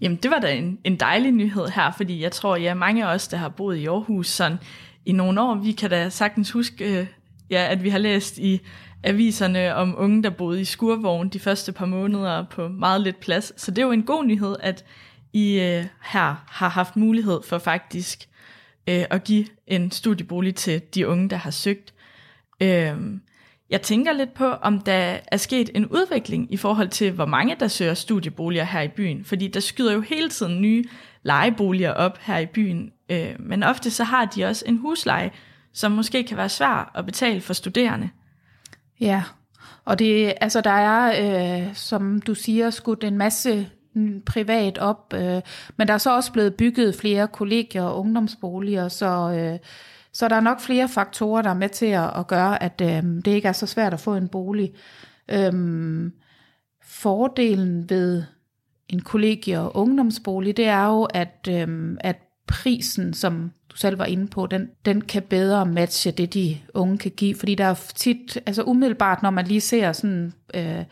Jamen, 0.00 0.18
det 0.22 0.30
var 0.30 0.38
da 0.38 0.54
en, 0.54 0.78
en 0.84 0.96
dejlig 1.00 1.32
nyhed 1.32 1.66
her, 1.66 1.90
fordi 1.90 2.22
jeg 2.22 2.32
tror, 2.32 2.56
ja, 2.56 2.74
mange 2.74 3.06
af 3.06 3.14
os, 3.14 3.28
der 3.28 3.36
har 3.36 3.48
boet 3.48 3.76
i 3.76 3.86
Aarhus 3.86 4.28
sådan 4.28 4.58
i 5.06 5.12
nogle 5.12 5.40
år, 5.40 5.54
vi 5.54 5.72
kan 5.72 5.90
da 5.90 6.08
sagtens 6.08 6.50
huske, 6.50 7.00
øh, 7.00 7.06
ja, 7.50 7.66
at 7.70 7.84
vi 7.84 7.88
har 7.88 7.98
læst 7.98 8.38
i 8.38 8.60
aviserne 9.04 9.74
om 9.74 9.94
unge, 9.98 10.22
der 10.22 10.30
boede 10.30 10.60
i 10.60 10.64
skurvogn 10.64 11.28
de 11.28 11.40
første 11.40 11.72
par 11.72 11.86
måneder 11.86 12.44
på 12.50 12.68
meget 12.68 13.00
lidt 13.00 13.20
plads. 13.20 13.60
Så 13.60 13.70
det 13.70 13.78
er 13.78 13.86
jo 13.86 13.92
en 13.92 14.02
god 14.02 14.24
nyhed, 14.24 14.56
at 14.60 14.84
I 15.32 15.60
øh, 15.60 15.84
her 16.02 16.44
har 16.48 16.68
haft 16.68 16.96
mulighed 16.96 17.40
for 17.42 17.58
faktisk 17.58 18.28
øh, 18.88 19.04
at 19.10 19.24
give 19.24 19.46
en 19.66 19.90
studiebolig 19.90 20.54
til 20.54 20.82
de 20.94 21.08
unge, 21.08 21.30
der 21.30 21.36
har 21.36 21.50
søgt. 21.50 21.94
Øh, 22.60 22.96
jeg 23.70 23.82
tænker 23.82 24.12
lidt 24.12 24.34
på, 24.34 24.44
om 24.46 24.80
der 24.80 25.18
er 25.26 25.36
sket 25.36 25.70
en 25.74 25.86
udvikling 25.86 26.52
i 26.52 26.56
forhold 26.56 26.88
til, 26.88 27.12
hvor 27.12 27.26
mange 27.26 27.56
der 27.60 27.68
søger 27.68 27.94
studieboliger 27.94 28.64
her 28.64 28.80
i 28.80 28.88
byen. 28.88 29.24
Fordi 29.24 29.48
der 29.48 29.60
skyder 29.60 29.92
jo 29.92 30.00
hele 30.00 30.30
tiden 30.30 30.60
nye 30.60 30.84
lejeboliger 31.22 31.92
op 31.92 32.18
her 32.20 32.38
i 32.38 32.46
byen. 32.46 32.92
Øh, 33.08 33.34
men 33.38 33.62
ofte 33.62 33.90
så 33.90 34.04
har 34.04 34.24
de 34.24 34.44
også 34.44 34.64
en 34.66 34.76
husleje, 34.76 35.30
som 35.72 35.92
måske 35.92 36.24
kan 36.24 36.36
være 36.36 36.48
svær 36.48 36.92
at 36.94 37.06
betale 37.06 37.40
for 37.40 37.52
studerende. 37.52 38.10
Ja, 39.00 39.22
og 39.84 39.98
det, 39.98 40.34
altså 40.40 40.60
der 40.60 40.70
er, 40.70 41.66
øh, 41.66 41.74
som 41.74 42.20
du 42.20 42.34
siger, 42.34 42.70
skudt 42.70 43.04
en 43.04 43.18
masse 43.18 43.68
privat 44.26 44.78
op, 44.78 45.14
øh, 45.14 45.40
men 45.76 45.88
der 45.88 45.94
er 45.94 45.98
så 45.98 46.16
også 46.16 46.32
blevet 46.32 46.54
bygget 46.54 46.94
flere 46.94 47.28
kollegier 47.28 47.82
og 47.82 47.98
ungdomsboliger, 47.98 48.88
så, 48.88 49.32
øh, 49.38 49.58
så 50.12 50.28
der 50.28 50.36
er 50.36 50.40
nok 50.40 50.60
flere 50.60 50.88
faktorer, 50.88 51.42
der 51.42 51.50
er 51.50 51.54
med 51.54 51.68
til 51.68 51.86
at, 51.86 52.18
at 52.18 52.26
gøre, 52.26 52.62
at 52.62 52.80
øh, 52.80 53.02
det 53.02 53.26
ikke 53.26 53.48
er 53.48 53.52
så 53.52 53.66
svært 53.66 53.92
at 53.92 54.00
få 54.00 54.14
en 54.14 54.28
bolig. 54.28 54.74
Øh, 55.30 55.52
fordelen 56.82 57.90
ved 57.90 58.22
en 58.88 59.00
kollegie- 59.00 59.60
og 59.60 59.76
ungdomsbolig, 59.76 60.56
det 60.56 60.66
er 60.66 60.86
jo, 60.86 61.02
at, 61.02 61.48
øh, 61.50 61.96
at 62.00 62.16
prisen, 62.46 63.14
som 63.14 63.52
du 63.70 63.76
selv 63.76 63.98
var 63.98 64.04
inde 64.04 64.26
på, 64.26 64.46
den, 64.46 64.70
den 64.84 65.00
kan 65.00 65.22
bedre 65.22 65.66
matche 65.66 66.10
det, 66.10 66.34
de 66.34 66.58
unge 66.74 66.98
kan 66.98 67.10
give. 67.10 67.34
Fordi 67.34 67.54
der 67.54 67.64
er 67.64 67.74
tit, 67.96 68.38
altså 68.46 68.62
umiddelbart, 68.62 69.22
når 69.22 69.30
man 69.30 69.46
lige 69.46 69.60
ser 69.60 69.92
sådan, 69.92 70.32
øh, 70.54 70.84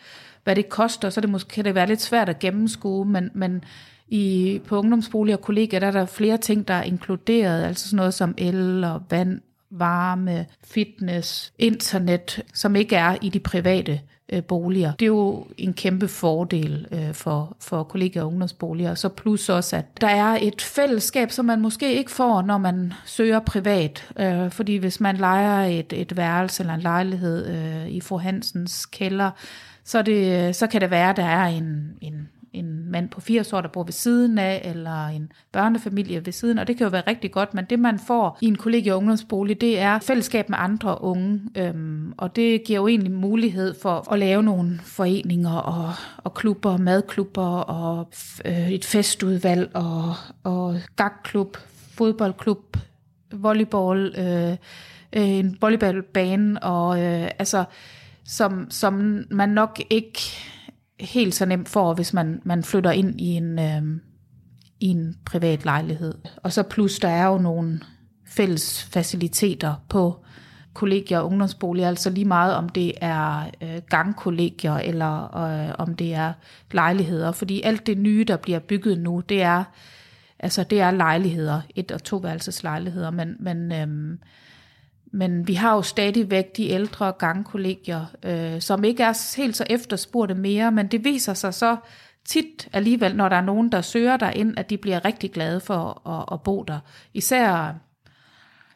hvad 0.44 0.56
det 0.56 0.68
koster, 0.68 1.10
så 1.10 1.20
det 1.20 1.30
måske, 1.30 1.48
kan 1.48 1.64
det 1.64 1.74
være 1.74 1.86
lidt 1.86 2.02
svært 2.02 2.28
at 2.28 2.38
gennemskue, 2.38 3.04
men, 3.04 3.30
men 3.34 3.64
i, 4.08 4.60
på 4.66 4.78
ungdomsboliger 4.78 5.36
og 5.36 5.42
kollegier, 5.42 5.80
der 5.80 5.86
er 5.86 5.90
der 5.90 6.06
flere 6.06 6.36
ting, 6.36 6.68
der 6.68 6.74
er 6.74 6.82
inkluderet, 6.82 7.64
altså 7.64 7.88
sådan 7.88 7.96
noget 7.96 8.14
som 8.14 8.34
el 8.38 8.84
og 8.84 9.02
vand, 9.10 9.40
varme, 9.70 10.46
fitness, 10.64 11.52
internet, 11.58 12.42
som 12.54 12.76
ikke 12.76 12.96
er 12.96 13.16
i 13.22 13.28
de 13.28 13.40
private 13.40 14.00
øh, 14.32 14.42
boliger. 14.42 14.92
Det 14.92 15.04
er 15.04 15.06
jo 15.06 15.46
en 15.58 15.74
kæmpe 15.74 16.08
fordel 16.08 16.87
øh, 16.92 17.14
for, 17.14 17.56
for 17.60 17.82
kollegaer 17.82 18.22
og 18.24 18.28
ungdomsboliger. 18.28 18.94
Så 18.94 19.08
plus 19.08 19.48
også, 19.48 19.76
at 19.76 20.00
der 20.00 20.08
er 20.08 20.38
et 20.42 20.62
fællesskab, 20.62 21.30
som 21.30 21.44
man 21.44 21.60
måske 21.60 21.94
ikke 21.94 22.10
får, 22.10 22.42
når 22.42 22.58
man 22.58 22.92
søger 23.04 23.40
privat. 23.40 24.08
Øh, 24.18 24.50
fordi 24.50 24.76
hvis 24.76 25.00
man 25.00 25.16
leger 25.16 25.64
et, 25.64 25.92
et 25.92 26.16
værelse 26.16 26.62
eller 26.62 26.74
en 26.74 26.80
lejlighed 26.80 27.46
øh, 27.46 27.88
i 27.88 28.00
fru 28.00 28.18
Hansens 28.18 28.87
kælder, 28.87 29.30
så, 29.84 30.02
det, 30.02 30.56
så 30.56 30.66
kan 30.66 30.80
det 30.80 30.90
være, 30.90 31.10
at 31.10 31.16
der 31.16 31.24
er 31.24 31.44
en, 31.44 31.96
en 32.00 32.28
en 32.54 32.90
mand 32.90 33.08
på 33.08 33.20
80 33.20 33.52
år, 33.52 33.60
der 33.60 33.68
bor 33.68 33.84
ved 33.84 33.92
siden 33.92 34.38
af, 34.38 34.62
eller 34.64 35.06
en 35.06 35.32
børnefamilie 35.52 36.26
ved 36.26 36.32
siden, 36.32 36.58
og 36.58 36.66
det 36.66 36.76
kan 36.76 36.84
jo 36.84 36.90
være 36.90 37.02
rigtig 37.06 37.32
godt, 37.32 37.54
men 37.54 37.64
det 37.70 37.78
man 37.78 37.98
får 37.98 38.38
i 38.40 38.46
en 38.46 38.56
kollegie- 38.56 38.92
og 38.92 38.98
ungdomsbolig, 38.98 39.60
det 39.60 39.78
er 39.78 39.98
fællesskab 39.98 40.48
med 40.48 40.58
andre 40.60 41.02
unge, 41.02 41.40
øhm, 41.56 42.12
og 42.16 42.36
det 42.36 42.64
giver 42.64 42.80
jo 42.80 42.88
egentlig 42.88 43.12
mulighed 43.12 43.74
for 43.82 44.12
at 44.12 44.18
lave 44.18 44.42
nogle 44.42 44.78
foreninger 44.82 45.54
og, 45.56 45.92
og 46.16 46.34
klubber, 46.34 46.76
madklubber 46.76 47.56
og 47.56 48.08
øh, 48.44 48.70
et 48.70 48.84
festudvalg 48.84 49.70
og, 49.74 50.14
og 50.44 50.76
gagklub, 50.96 51.56
fodboldklub, 51.94 52.76
volleyball, 53.32 54.14
øh, 54.18 54.56
øh, 55.16 55.28
en 55.28 55.58
volleyballbane, 55.60 56.62
og 56.62 57.02
øh, 57.02 57.30
altså, 57.38 57.64
som, 58.24 58.66
som 58.70 59.24
man 59.30 59.48
nok 59.48 59.80
ikke 59.90 60.20
helt 61.00 61.35
så 61.35 61.46
nemt 61.46 61.68
får, 61.68 61.94
hvis 61.94 62.12
man, 62.12 62.40
man 62.44 62.64
flytter 62.64 62.90
ind 62.90 63.20
i 63.20 63.24
en, 63.26 63.59
øh, 63.59 64.00
i 64.80 64.87
en 64.87 65.14
privat 65.26 65.64
lejlighed. 65.64 66.14
Og 66.37 66.52
så 66.52 66.62
plus, 66.62 66.98
der 66.98 67.09
er 67.09 67.26
jo 67.26 67.38
nogle 67.38 67.80
fælles 68.26 68.83
faciliteter 68.83 69.74
på 69.88 70.24
kollegier 70.74 71.18
og 71.18 71.26
ungdomsboliger, 71.26 71.88
altså 71.88 72.11
lige 72.11 72.24
meget 72.24 72.54
om 72.54 72.68
det 72.68 72.92
er 73.00 73.50
øh, 73.62 73.80
gangkollegier 73.90 74.74
eller 74.74 75.37
øh, 75.37 75.74
om 75.78 75.94
det 75.94 76.14
er 76.14 76.33
lejligheder, 76.72 77.33
fordi 77.33 77.62
alt 77.62 77.87
det 77.87 77.98
nye, 77.98 78.24
der 78.28 78.37
bliver 78.37 78.59
bygget 78.59 79.00
nu, 79.00 79.22
det 79.28 79.42
er 79.42 79.64
altså 80.38 80.64
det 80.64 80.80
er 80.80 80.90
lejligheder, 80.90 81.61
et- 81.74 81.92
og 81.92 82.04
toværelseslejligheder, 82.04 83.11
men, 83.11 83.37
men, 83.40 83.72
øhm, 83.72 84.18
men 85.14 85.48
vi 85.48 85.55
har 85.55 85.74
jo 85.74 85.83
stadigvæk 85.83 86.57
de 86.57 86.68
ældre 86.68 87.12
gangkollegier, 87.12 88.07
øh, 88.22 88.61
som 88.61 88.85
ikke 88.85 89.03
er 89.03 89.37
helt 89.37 89.57
så 89.57 89.64
efterspurgte 89.70 90.35
mere, 90.35 90.72
men 90.72 90.87
det 90.87 91.05
viser 91.05 91.35
sig 91.35 91.55
så 91.55 91.77
tit 92.24 92.68
alligevel, 92.72 93.16
når 93.16 93.29
der 93.29 93.37
er 93.37 93.40
nogen, 93.40 93.72
der 93.72 93.81
søger 93.81 94.16
der 94.16 94.31
ind, 94.31 94.59
at 94.59 94.70
de 94.70 94.77
bliver 94.77 95.05
rigtig 95.05 95.33
glade 95.33 95.61
for 95.61 96.09
at, 96.09 96.35
at 96.35 96.42
bo 96.42 96.62
der. 96.62 96.79
Især 97.14 97.74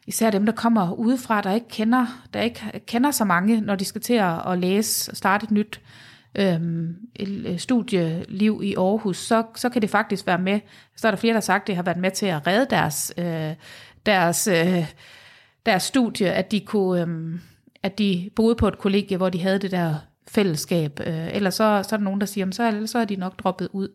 især 0.07 0.29
dem, 0.29 0.45
der 0.45 0.53
kommer 0.53 0.91
udefra, 0.93 1.41
der 1.41 1.53
ikke 1.53 1.67
kender, 1.67 2.25
der 2.33 2.41
ikke 2.41 2.81
kender 2.87 3.11
så 3.11 3.25
mange, 3.25 3.61
når 3.61 3.75
de 3.75 3.85
skal 3.85 4.01
til 4.01 4.13
at, 4.13 4.51
at 4.51 4.59
læse 4.59 5.11
og 5.11 5.17
starte 5.17 5.43
et 5.43 5.51
nyt 5.51 5.81
øhm, 6.35 6.95
øh, 7.19 7.59
studieliv 7.59 8.61
i 8.63 8.75
Aarhus, 8.75 9.17
så, 9.17 9.43
så 9.55 9.69
kan 9.69 9.81
det 9.81 9.89
faktisk 9.89 10.27
være 10.27 10.37
med, 10.37 10.59
så 10.95 11.07
er 11.07 11.11
der 11.11 11.17
flere, 11.17 11.33
der 11.33 11.39
har 11.39 11.41
sagt, 11.41 11.63
at 11.63 11.67
det 11.67 11.75
har 11.75 11.83
været 11.83 11.97
med 11.97 12.11
til 12.11 12.25
at 12.25 12.47
redde 12.47 12.67
deres, 12.69 13.13
øh, 13.17 13.55
deres, 14.05 14.47
øh, 14.47 14.85
deres 15.65 15.83
studie, 15.83 16.33
at 16.33 16.51
de 16.51 16.59
kunne, 16.59 17.01
øh, 17.01 17.39
at 17.83 17.97
de 17.97 18.29
boede 18.35 18.55
på 18.55 18.67
et 18.67 18.77
kollegie, 18.77 19.17
hvor 19.17 19.29
de 19.29 19.41
havde 19.41 19.59
det 19.59 19.71
der 19.71 19.95
fællesskab. 20.27 20.99
Øh, 21.05 21.35
ellers 21.35 21.53
så, 21.53 21.83
så 21.89 21.95
er 21.95 21.97
der 21.97 22.03
nogen, 22.03 22.19
der 22.19 22.25
siger, 22.25 22.51
så, 22.51 22.83
så 22.85 22.99
er 22.99 23.05
de 23.05 23.15
nok 23.15 23.39
droppet 23.39 23.67
ud. 23.71 23.89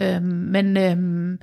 Øh, 0.00 0.22
men 0.22 0.76
øh, 0.76 1.38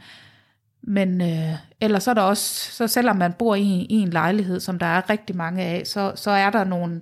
men 0.84 1.22
øh, 1.22 1.56
ellers 1.82 2.04
så 2.04 2.10
er 2.10 2.14
der 2.14 2.22
også, 2.22 2.72
så 2.72 2.88
selvom 2.88 3.16
man 3.16 3.34
bor 3.34 3.56
i, 3.56 3.86
i 3.90 3.96
en 3.96 4.10
lejlighed, 4.10 4.60
som 4.60 4.80
der 4.80 4.86
er 4.86 5.10
rigtig 5.10 5.36
mange 5.36 5.64
af, 5.64 5.88
så, 5.88 6.12
så 6.16 6.32
er 6.32 6.50
der 6.50 6.64
nogle 6.64 7.02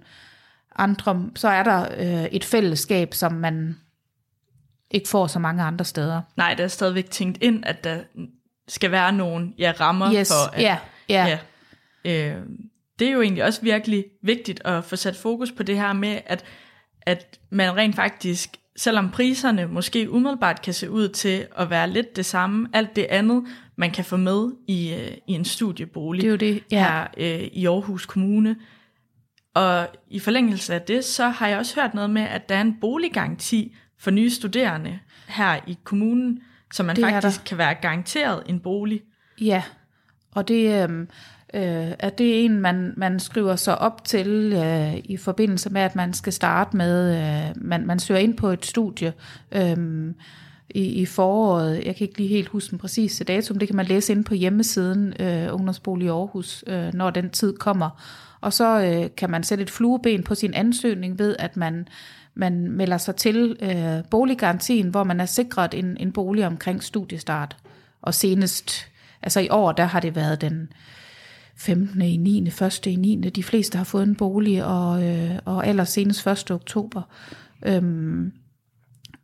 andre, 0.76 1.30
så 1.36 1.48
er 1.48 1.64
der 1.64 1.88
øh, 1.98 2.26
et 2.26 2.44
fællesskab, 2.44 3.14
som 3.14 3.34
man 3.34 3.78
ikke 4.92 5.10
får 5.10 5.28
så 5.28 5.40
mange 5.40 5.64
andre 5.64 5.86
steder. 5.86 6.22
Nej, 6.38 6.54
der 6.54 6.64
er 6.64 6.68
stadigvæk 6.68 7.10
tænkt 7.10 7.38
ind, 7.42 7.64
at 7.66 7.84
der 7.84 7.98
skal 8.68 8.92
være 8.92 9.12
nogle 9.12 9.54
ja, 9.58 9.74
rammer 9.80 10.14
Yes, 10.14 10.32
for, 10.32 10.56
at, 10.56 10.62
ja, 10.62 10.78
ja. 11.10 11.26
ja. 11.26 11.38
Øh, 12.10 12.36
det 13.00 13.08
er 13.08 13.12
jo 13.12 13.22
egentlig 13.22 13.44
også 13.44 13.62
virkelig 13.62 14.06
vigtigt 14.24 14.62
at 14.66 14.84
få 14.84 14.96
sat 14.96 15.16
fokus 15.16 15.52
på 15.52 15.64
det 15.64 15.78
her 15.78 15.94
med, 15.94 16.20
at, 16.26 16.46
at 17.02 17.40
man 17.52 17.76
rent 17.76 17.96
faktisk, 17.96 18.58
selvom 18.78 19.12
priserne 19.12 19.68
måske 19.68 20.10
umiddelbart 20.10 20.62
kan 20.62 20.74
se 20.74 20.90
ud 20.90 21.10
til 21.10 21.48
at 21.58 21.70
være 21.70 21.90
lidt 21.90 22.16
det 22.16 22.26
samme, 22.26 22.70
alt 22.74 22.96
det 22.96 23.08
andet, 23.10 23.44
man 23.76 23.92
kan 23.92 24.06
få 24.06 24.18
med 24.18 24.52
i, 24.68 24.94
øh, 24.94 25.18
i 25.28 25.34
en 25.34 25.46
studiebolig 25.46 26.22
Det 26.22 26.28
er 26.28 26.32
jo 26.32 26.36
det, 26.36 26.64
ja. 26.72 26.84
her 26.84 27.08
øh, 27.18 27.48
i 27.54 27.66
Aarhus 27.66 28.06
Kommune. 28.06 28.56
Og 29.54 29.88
i 30.10 30.20
forlængelse 30.20 30.74
af 30.74 30.82
det, 30.82 31.06
så 31.06 31.28
har 31.28 31.48
jeg 31.48 31.58
også 31.58 31.82
hørt 31.82 31.94
noget 31.94 32.10
med, 32.10 32.22
at 32.22 32.50
der 32.50 32.56
er 32.56 32.62
en 32.62 32.80
boliggaranti 32.82 33.76
for 34.00 34.12
nye 34.12 34.30
studerende 34.30 35.00
her 35.28 35.60
i 35.68 35.78
kommunen, 35.84 36.40
så 36.74 36.84
man 36.84 36.96
Det 36.96 37.06
faktisk 37.06 37.42
kan 37.46 37.58
være 37.58 37.74
garanteret 37.74 38.44
en 38.46 38.60
bolig. 38.60 39.02
Ja, 39.42 39.64
og 40.32 40.48
det, 40.48 40.90
øh, 40.90 41.08
øh, 41.54 41.92
er 42.00 42.10
det 42.10 42.46
en, 42.46 42.60
man, 42.60 42.94
man 42.98 43.20
skriver 43.20 43.56
sig 43.56 43.78
op 43.78 44.04
til 44.04 44.54
øh, 44.56 44.98
i 45.04 45.18
forbindelse 45.18 45.70
med, 45.70 45.82
at 45.82 45.96
man 45.96 46.14
skal 46.14 46.34
starte 46.34 46.78
med, 46.78 47.18
øh, 47.18 47.52
man, 47.56 47.86
man 47.86 48.00
søger 48.00 48.22
ind 48.22 48.38
på 48.38 48.48
et 48.48 48.66
studie 48.66 49.14
øh, 49.52 50.14
i, 50.70 50.84
i 50.84 51.06
foråret. 51.06 51.86
Jeg 51.86 51.96
kan 51.96 52.08
ikke 52.08 52.18
lige 52.18 52.30
helt 52.30 52.48
huske 52.48 52.72
den 52.72 52.80
præcise 52.80 53.24
datum, 53.24 53.60
det 53.60 53.68
kan 53.68 53.76
man 53.76 53.86
læse 53.86 54.14
ind 54.14 54.26
på 54.26 54.34
hjemmesiden 54.34 55.14
øh, 55.20 55.54
Ungdomsbolig 55.54 56.06
i 56.06 56.10
Aarhus, 56.10 56.64
øh, 56.68 56.94
når 56.94 57.10
den 57.10 57.30
tid 57.30 57.58
kommer. 57.58 58.04
Og 58.42 58.54
så 58.54 58.82
øh, 58.82 59.10
kan 59.18 59.30
man 59.30 59.44
sætte 59.44 59.62
et 59.62 59.70
flueben 59.70 60.24
på 60.24 60.36
sin 60.36 60.54
ansøgning 60.54 61.20
ved, 61.20 61.36
at 61.40 61.58
man 61.58 61.88
man 62.34 62.72
melder 62.72 62.98
sig 62.98 63.16
til 63.16 63.58
øh, 63.62 64.04
boliggarantien, 64.10 64.90
hvor 64.90 65.04
man 65.04 65.20
er 65.20 65.26
sikret 65.26 65.74
en, 65.74 65.98
en 66.00 66.12
bolig 66.12 66.48
omkring 66.48 66.84
studiestart. 66.84 67.58
Og 68.02 68.14
senest, 68.14 68.88
altså 69.22 69.40
i 69.40 69.50
år, 69.50 69.72
der 69.72 69.84
har 69.84 70.00
det 70.00 70.16
været 70.16 70.42
den 70.42 70.70
15. 71.60 72.02
i 72.02 72.18
9. 72.18 72.48
1. 72.48 72.86
i 72.86 72.96
9. 72.96 73.30
De 73.30 73.44
fleste 73.44 73.78
har 73.78 73.86
fået 73.86 74.04
en 74.04 74.16
bolig, 74.16 74.66
og, 74.66 75.04
øh, 75.04 75.40
og 75.46 75.68
allersenest 75.68 76.28
1. 76.28 76.52
oktober. 76.52 77.02
Øhm, 77.66 78.32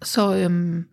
så 0.01 0.35
øhm, 0.35 0.85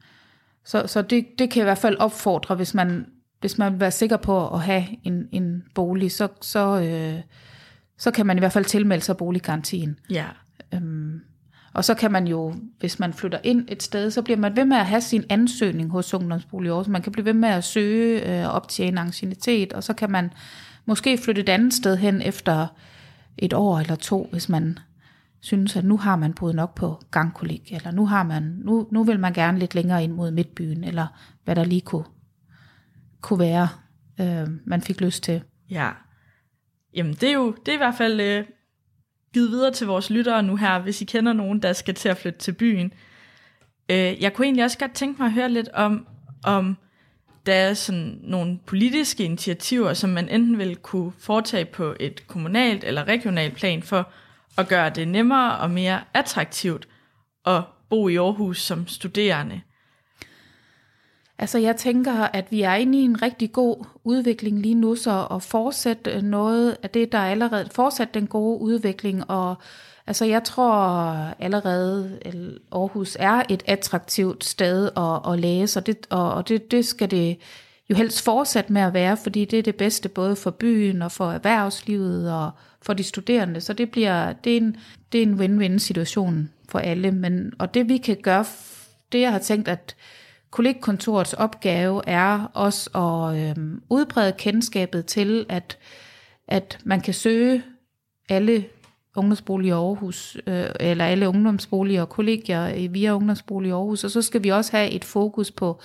så, 0.64 0.86
så 0.86 1.02
det, 1.02 1.26
det 1.38 1.50
kan 1.50 1.58
jeg 1.58 1.64
i 1.64 1.70
hvert 1.70 1.78
fald 1.78 1.96
opfordre, 1.98 2.54
hvis 2.54 2.74
man, 2.74 3.06
hvis 3.40 3.58
man 3.58 3.72
vil 3.72 3.80
være 3.80 3.90
sikker 3.90 4.16
på 4.16 4.48
at 4.54 4.60
have 4.60 4.84
en, 5.02 5.28
en 5.32 5.62
bolig, 5.74 6.12
så, 6.12 6.28
så, 6.40 6.80
øh, 6.80 7.22
så 7.98 8.10
kan 8.10 8.26
man 8.26 8.36
i 8.36 8.40
hvert 8.40 8.52
fald 8.52 8.64
tilmelde 8.64 9.04
sig 9.04 9.16
boliggarantien. 9.16 9.98
Ja. 10.10 10.26
Øhm, 10.74 11.20
og 11.74 11.84
så 11.84 11.94
kan 11.94 12.12
man 12.12 12.26
jo, 12.26 12.54
hvis 12.78 12.98
man 12.98 13.12
flytter 13.12 13.38
ind 13.42 13.64
et 13.68 13.82
sted, 13.82 14.10
så 14.10 14.22
bliver 14.22 14.36
man 14.36 14.56
ved 14.56 14.64
med 14.64 14.76
at 14.76 14.86
have 14.86 15.00
sin 15.00 15.24
ansøgning 15.28 15.90
hos 15.90 16.14
Ungdomsbolig 16.14 16.70
Aarhus. 16.70 16.88
Man 16.88 17.02
kan 17.02 17.12
blive 17.12 17.24
ved 17.24 17.32
med 17.32 17.48
at 17.48 17.64
søge 17.64 18.40
øh, 18.40 18.46
og 18.46 18.52
optjene 18.52 19.00
ancienitet, 19.00 19.72
og 19.72 19.84
så 19.84 19.92
kan 19.92 20.10
man 20.10 20.30
måske 20.86 21.18
flytte 21.18 21.42
et 21.42 21.48
andet 21.48 21.74
sted 21.74 21.96
hen 21.96 22.22
efter 22.22 22.66
et 23.38 23.52
år 23.52 23.78
eller 23.78 23.94
to, 23.94 24.28
hvis 24.32 24.48
man 24.48 24.78
synes, 25.40 25.76
at 25.76 25.84
nu 25.84 25.96
har 25.96 26.16
man 26.16 26.32
boet 26.32 26.54
nok 26.54 26.74
på 26.74 27.02
gangkolleg, 27.10 27.60
eller 27.70 27.90
nu, 27.90 28.06
har 28.06 28.22
man, 28.22 28.42
nu, 28.42 28.88
nu 28.92 29.04
vil 29.04 29.20
man 29.20 29.32
gerne 29.32 29.58
lidt 29.58 29.74
længere 29.74 30.04
ind 30.04 30.12
mod 30.12 30.30
midtbyen, 30.30 30.84
eller 30.84 31.06
hvad 31.44 31.56
der 31.56 31.64
lige 31.64 31.80
kunne, 31.80 32.04
kunne 33.20 33.38
være, 33.38 33.68
øh, 34.20 34.48
man 34.64 34.82
fik 34.82 35.00
lyst 35.00 35.22
til. 35.22 35.42
Ja. 35.70 35.90
Jamen, 36.94 37.14
det 37.14 37.28
er 37.28 37.32
jo 37.32 37.52
det 37.66 37.68
er 37.68 37.74
i 37.74 37.76
hvert 37.76 37.94
fald 37.94 38.20
øh, 38.20 38.44
givet 39.34 39.50
videre 39.50 39.72
til 39.72 39.86
vores 39.86 40.10
lyttere 40.10 40.42
nu 40.42 40.56
her, 40.56 40.78
hvis 40.78 41.02
I 41.02 41.04
kender 41.04 41.32
nogen, 41.32 41.62
der 41.62 41.72
skal 41.72 41.94
til 41.94 42.08
at 42.08 42.16
flytte 42.16 42.38
til 42.38 42.52
byen. 42.52 42.92
Øh, 43.88 44.22
jeg 44.22 44.32
kunne 44.32 44.46
egentlig 44.46 44.64
også 44.64 44.78
godt 44.78 44.94
tænke 44.94 45.22
mig 45.22 45.26
at 45.26 45.32
høre 45.32 45.48
lidt 45.48 45.68
om, 45.68 46.06
om 46.44 46.76
der 47.46 47.54
er 47.54 47.74
sådan 47.74 48.18
nogle 48.22 48.58
politiske 48.66 49.24
initiativer, 49.24 49.94
som 49.94 50.10
man 50.10 50.28
enten 50.28 50.58
vil 50.58 50.76
kunne 50.76 51.12
foretage 51.18 51.64
på 51.64 51.94
et 52.00 52.26
kommunalt 52.26 52.84
eller 52.84 53.08
regionalt 53.08 53.56
plan 53.56 53.82
for 53.82 54.08
at 54.58 54.68
gøre 54.68 54.90
det 54.90 55.08
nemmere 55.08 55.58
og 55.58 55.70
mere 55.70 56.00
attraktivt 56.14 56.88
at 57.46 57.62
bo 57.90 58.08
i 58.08 58.16
Aarhus 58.16 58.62
som 58.62 58.88
studerende. 58.88 59.60
Altså 61.38 61.58
jeg 61.58 61.76
tænker, 61.76 62.12
at 62.12 62.46
vi 62.50 62.62
er 62.62 62.74
inde 62.74 62.98
i 62.98 63.02
en 63.02 63.22
rigtig 63.22 63.52
god 63.52 63.86
udvikling 64.04 64.58
lige 64.58 64.74
nu, 64.74 64.94
så 64.94 65.26
at 65.30 65.42
fortsætte 65.42 66.22
noget 66.22 66.76
af 66.82 66.90
det, 66.90 67.12
der 67.12 67.18
allerede, 67.18 67.68
fortsat 67.72 68.14
den 68.14 68.26
gode 68.26 68.60
udvikling, 68.60 69.30
og 69.30 69.56
altså 70.06 70.24
jeg 70.24 70.44
tror 70.44 70.72
allerede, 71.38 72.18
at 72.22 72.34
Aarhus 72.72 73.16
er 73.20 73.42
et 73.48 73.62
attraktivt 73.66 74.44
sted 74.44 74.90
at, 74.96 75.32
at 75.32 75.38
læse, 75.38 75.80
og, 75.80 75.86
det, 75.86 76.06
og, 76.10 76.34
og 76.34 76.48
det, 76.48 76.70
det 76.70 76.86
skal 76.86 77.10
det 77.10 77.38
jo 77.90 77.96
helst 77.96 78.24
fortsætte 78.24 78.72
med 78.72 78.82
at 78.82 78.94
være, 78.94 79.16
fordi 79.16 79.44
det 79.44 79.58
er 79.58 79.62
det 79.62 79.76
bedste 79.76 80.08
både 80.08 80.36
for 80.36 80.50
byen 80.50 81.02
og 81.02 81.12
for 81.12 81.32
erhvervslivet 81.32 82.32
og 82.32 82.50
for 82.82 82.92
de 82.92 83.02
studerende, 83.02 83.60
så 83.60 83.72
det 83.72 83.90
bliver, 83.90 84.32
det 84.32 84.52
er 84.52 84.56
en, 84.56 84.76
det 85.12 85.18
er 85.18 85.22
en 85.22 85.40
win-win 85.40 85.78
situation 85.78 86.50
for 86.68 86.78
alle, 86.78 87.10
men, 87.10 87.52
og 87.58 87.74
det 87.74 87.88
vi 87.88 87.96
kan 87.96 88.16
gøre, 88.22 88.44
det 89.12 89.20
jeg 89.20 89.32
har 89.32 89.38
tænkt, 89.38 89.68
at 89.68 89.96
kollegkontorets 90.50 91.32
opgave 91.32 92.02
er 92.06 92.50
også 92.54 92.90
at 92.94 93.38
øh, 93.38 93.56
udbrede 93.88 94.32
kendskabet 94.38 95.06
til, 95.06 95.46
at, 95.48 95.78
at 96.48 96.78
man 96.84 97.00
kan 97.00 97.14
søge 97.14 97.62
alle 98.28 98.64
ungdomsboliger 99.16 99.74
i 99.74 99.78
Aarhus, 99.78 100.36
øh, 100.46 100.66
eller 100.80 101.04
alle 101.04 101.28
ungdomsboliger 101.28 102.02
og 102.02 102.08
kollegier 102.08 102.88
via 102.88 103.14
ungdomsbolig 103.14 103.68
i 103.68 103.72
Aarhus, 103.72 104.04
og 104.04 104.10
så 104.10 104.22
skal 104.22 104.42
vi 104.44 104.48
også 104.48 104.76
have 104.76 104.90
et 104.90 105.04
fokus 105.04 105.50
på 105.50 105.80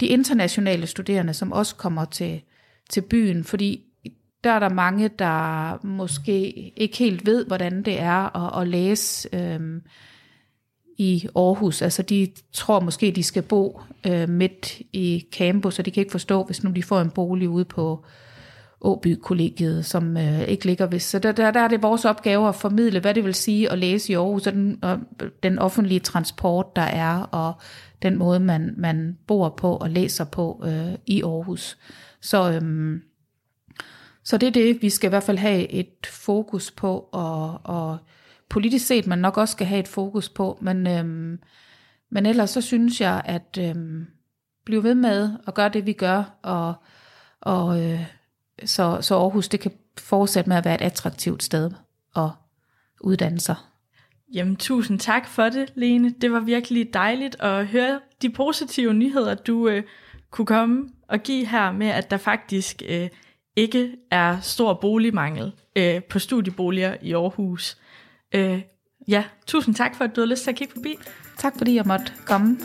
de 0.00 0.06
internationale 0.06 0.86
studerende, 0.86 1.34
som 1.34 1.52
også 1.52 1.76
kommer 1.76 2.04
til, 2.04 2.42
til 2.90 3.00
byen, 3.00 3.44
fordi 3.44 3.84
der 4.44 4.50
er 4.50 4.58
der 4.58 4.68
mange, 4.68 5.08
der 5.08 5.86
måske 5.86 6.50
ikke 6.76 6.98
helt 6.98 7.26
ved, 7.26 7.46
hvordan 7.46 7.82
det 7.82 8.00
er 8.00 8.36
at, 8.36 8.62
at 8.62 8.68
læse 8.68 9.28
øh, 9.32 9.80
i 10.98 11.28
Aarhus. 11.36 11.82
Altså 11.82 12.02
de 12.02 12.28
tror 12.52 12.80
måske, 12.80 13.10
de 13.10 13.22
skal 13.22 13.42
bo 13.42 13.80
øh, 14.06 14.28
midt 14.28 14.80
i 14.92 15.26
campus, 15.32 15.78
og 15.78 15.86
de 15.86 15.90
kan 15.90 16.00
ikke 16.00 16.10
forstå, 16.10 16.44
hvis 16.44 16.64
nu 16.64 16.70
de 16.70 16.82
får 16.82 17.00
en 17.00 17.10
bolig 17.10 17.48
ude 17.48 17.64
på 17.64 18.04
Åby-kollegiet, 18.84 19.84
som 19.84 20.16
øh, 20.16 20.42
ikke 20.42 20.66
ligger 20.66 20.86
ved. 20.86 20.98
Så 20.98 21.18
der, 21.18 21.32
der, 21.32 21.50
der 21.50 21.60
er 21.60 21.68
det 21.68 21.82
vores 21.82 22.04
opgave 22.04 22.48
at 22.48 22.54
formidle, 22.54 23.00
hvad 23.00 23.14
det 23.14 23.24
vil 23.24 23.34
sige 23.34 23.72
at 23.72 23.78
læse 23.78 24.12
i 24.12 24.16
Aarhus, 24.16 24.46
og 24.46 24.52
den, 24.52 24.78
og 24.82 24.98
den 25.42 25.58
offentlige 25.58 26.00
transport, 26.00 26.76
der 26.76 26.82
er, 26.82 27.18
og 27.18 27.54
den 28.02 28.18
måde, 28.18 28.40
man, 28.40 28.74
man 28.76 29.18
bor 29.26 29.48
på 29.48 29.76
og 29.76 29.90
læser 29.90 30.24
på 30.24 30.64
øh, 30.66 30.94
i 31.06 31.22
Aarhus. 31.22 31.78
Så, 32.20 32.52
øhm, 32.52 33.02
så 34.24 34.36
det 34.36 34.46
er 34.46 34.50
det, 34.50 34.82
vi 34.82 34.90
skal 34.90 35.08
i 35.08 35.14
hvert 35.14 35.22
fald 35.22 35.38
have 35.38 35.70
et 35.72 36.06
fokus 36.06 36.70
på, 36.70 37.08
og, 37.12 37.60
og 37.64 37.98
politisk 38.48 38.86
set 38.86 39.06
man 39.06 39.18
nok 39.18 39.38
også 39.38 39.52
skal 39.52 39.66
have 39.66 39.80
et 39.80 39.88
fokus 39.88 40.28
på, 40.28 40.58
men, 40.60 40.86
øhm, 40.86 41.38
men 42.10 42.26
ellers 42.26 42.50
så 42.50 42.60
synes 42.60 43.00
jeg, 43.00 43.22
at 43.24 43.58
øhm, 43.60 44.06
blive 44.64 44.82
ved 44.82 44.94
med 44.94 45.30
at 45.46 45.54
gøre 45.54 45.68
det, 45.68 45.86
vi 45.86 45.92
gør, 45.92 46.38
og, 46.42 46.74
og 47.40 47.82
øh, 47.84 48.06
så, 48.64 48.98
så 49.00 49.18
Aarhus 49.18 49.48
det 49.48 49.60
kan 49.60 49.72
fortsætte 49.98 50.48
med 50.48 50.56
at 50.56 50.64
være 50.64 50.74
et 50.74 50.82
attraktivt 50.82 51.42
sted 51.42 51.70
at 52.16 52.28
uddanne 53.00 53.40
sig. 53.40 53.56
Jamen, 54.34 54.56
tusind 54.56 54.98
tak 54.98 55.28
for 55.28 55.42
det, 55.42 55.72
Lene. 55.74 56.14
Det 56.20 56.32
var 56.32 56.40
virkelig 56.40 56.94
dejligt 56.94 57.40
at 57.40 57.66
høre 57.66 58.00
de 58.22 58.30
positive 58.30 58.94
nyheder, 58.94 59.34
du 59.34 59.68
øh, 59.68 59.82
kunne 60.30 60.46
komme 60.46 60.88
og 61.08 61.18
give 61.18 61.46
her 61.46 61.72
med, 61.72 61.86
at 61.86 62.10
der 62.10 62.16
faktisk 62.16 62.82
øh, 62.88 63.08
ikke 63.56 63.96
er 64.10 64.40
stor 64.40 64.74
boligmangel 64.74 65.52
øh, 65.76 66.02
på 66.02 66.18
studieboliger 66.18 66.96
i 67.02 67.12
Aarhus. 67.12 67.78
Øh, 68.34 68.62
ja, 69.08 69.24
tusind 69.46 69.74
tak 69.74 69.96
for, 69.96 70.04
at 70.04 70.16
du 70.16 70.20
har 70.20 70.26
lyst 70.26 70.42
til 70.42 70.50
at 70.50 70.56
kigge 70.56 70.74
forbi. 70.74 70.96
Tak 71.38 71.58
fordi 71.58 71.74
jeg 71.74 71.84
måtte 71.86 72.12
komme. 72.26 72.58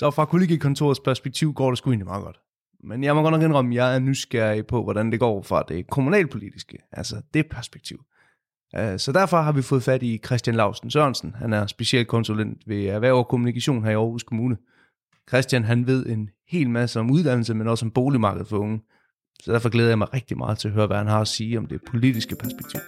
Så 0.00 0.10
fra 0.10 0.24
kollegikontorets 0.24 1.00
perspektiv 1.00 1.52
går 1.52 1.70
det 1.70 1.78
sgu 1.78 1.90
egentlig 1.90 2.06
meget 2.06 2.24
godt. 2.24 2.40
Men 2.84 3.04
jeg 3.04 3.14
må 3.14 3.22
godt 3.22 3.32
nok 3.32 3.42
indrømme, 3.42 3.70
at 3.70 3.76
jeg 3.76 3.94
er 3.94 3.98
nysgerrig 3.98 4.66
på, 4.66 4.82
hvordan 4.82 5.12
det 5.12 5.20
går 5.20 5.42
fra 5.42 5.64
det 5.68 5.90
kommunalpolitiske, 5.90 6.78
altså 6.92 7.22
det 7.34 7.46
perspektiv. 7.50 8.00
Øh, 8.76 8.98
så 8.98 9.12
derfor 9.12 9.40
har 9.40 9.52
vi 9.52 9.62
fået 9.62 9.82
fat 9.82 10.02
i 10.02 10.20
Christian 10.26 10.56
Lausten 10.56 10.90
Sørensen. 10.90 11.34
Han 11.38 11.52
er 11.52 11.66
specialkonsulent 11.66 12.58
ved 12.66 12.84
Erhverv 12.86 13.16
og 13.16 13.28
Kommunikation 13.28 13.84
her 13.84 13.90
i 13.90 13.94
Aarhus 13.94 14.22
Kommune. 14.22 14.56
Christian 15.28 15.64
han 15.64 15.86
ved 15.86 16.06
en 16.06 16.28
hel 16.48 16.70
masse 16.70 17.00
om 17.00 17.10
uddannelse, 17.10 17.54
men 17.54 17.68
også 17.68 17.84
om 17.84 17.90
boligmarkedet 17.90 18.48
for 18.48 18.58
unge. 18.58 18.80
Så 19.42 19.52
derfor 19.52 19.68
glæder 19.68 19.88
jeg 19.88 19.98
mig 19.98 20.14
rigtig 20.14 20.38
meget 20.38 20.58
til 20.58 20.68
at 20.68 20.74
høre, 20.74 20.86
hvad 20.86 20.96
han 20.96 21.06
har 21.06 21.20
at 21.20 21.28
sige 21.28 21.58
om 21.58 21.66
det 21.66 21.80
politiske 21.86 22.36
perspektiv. 22.36 22.80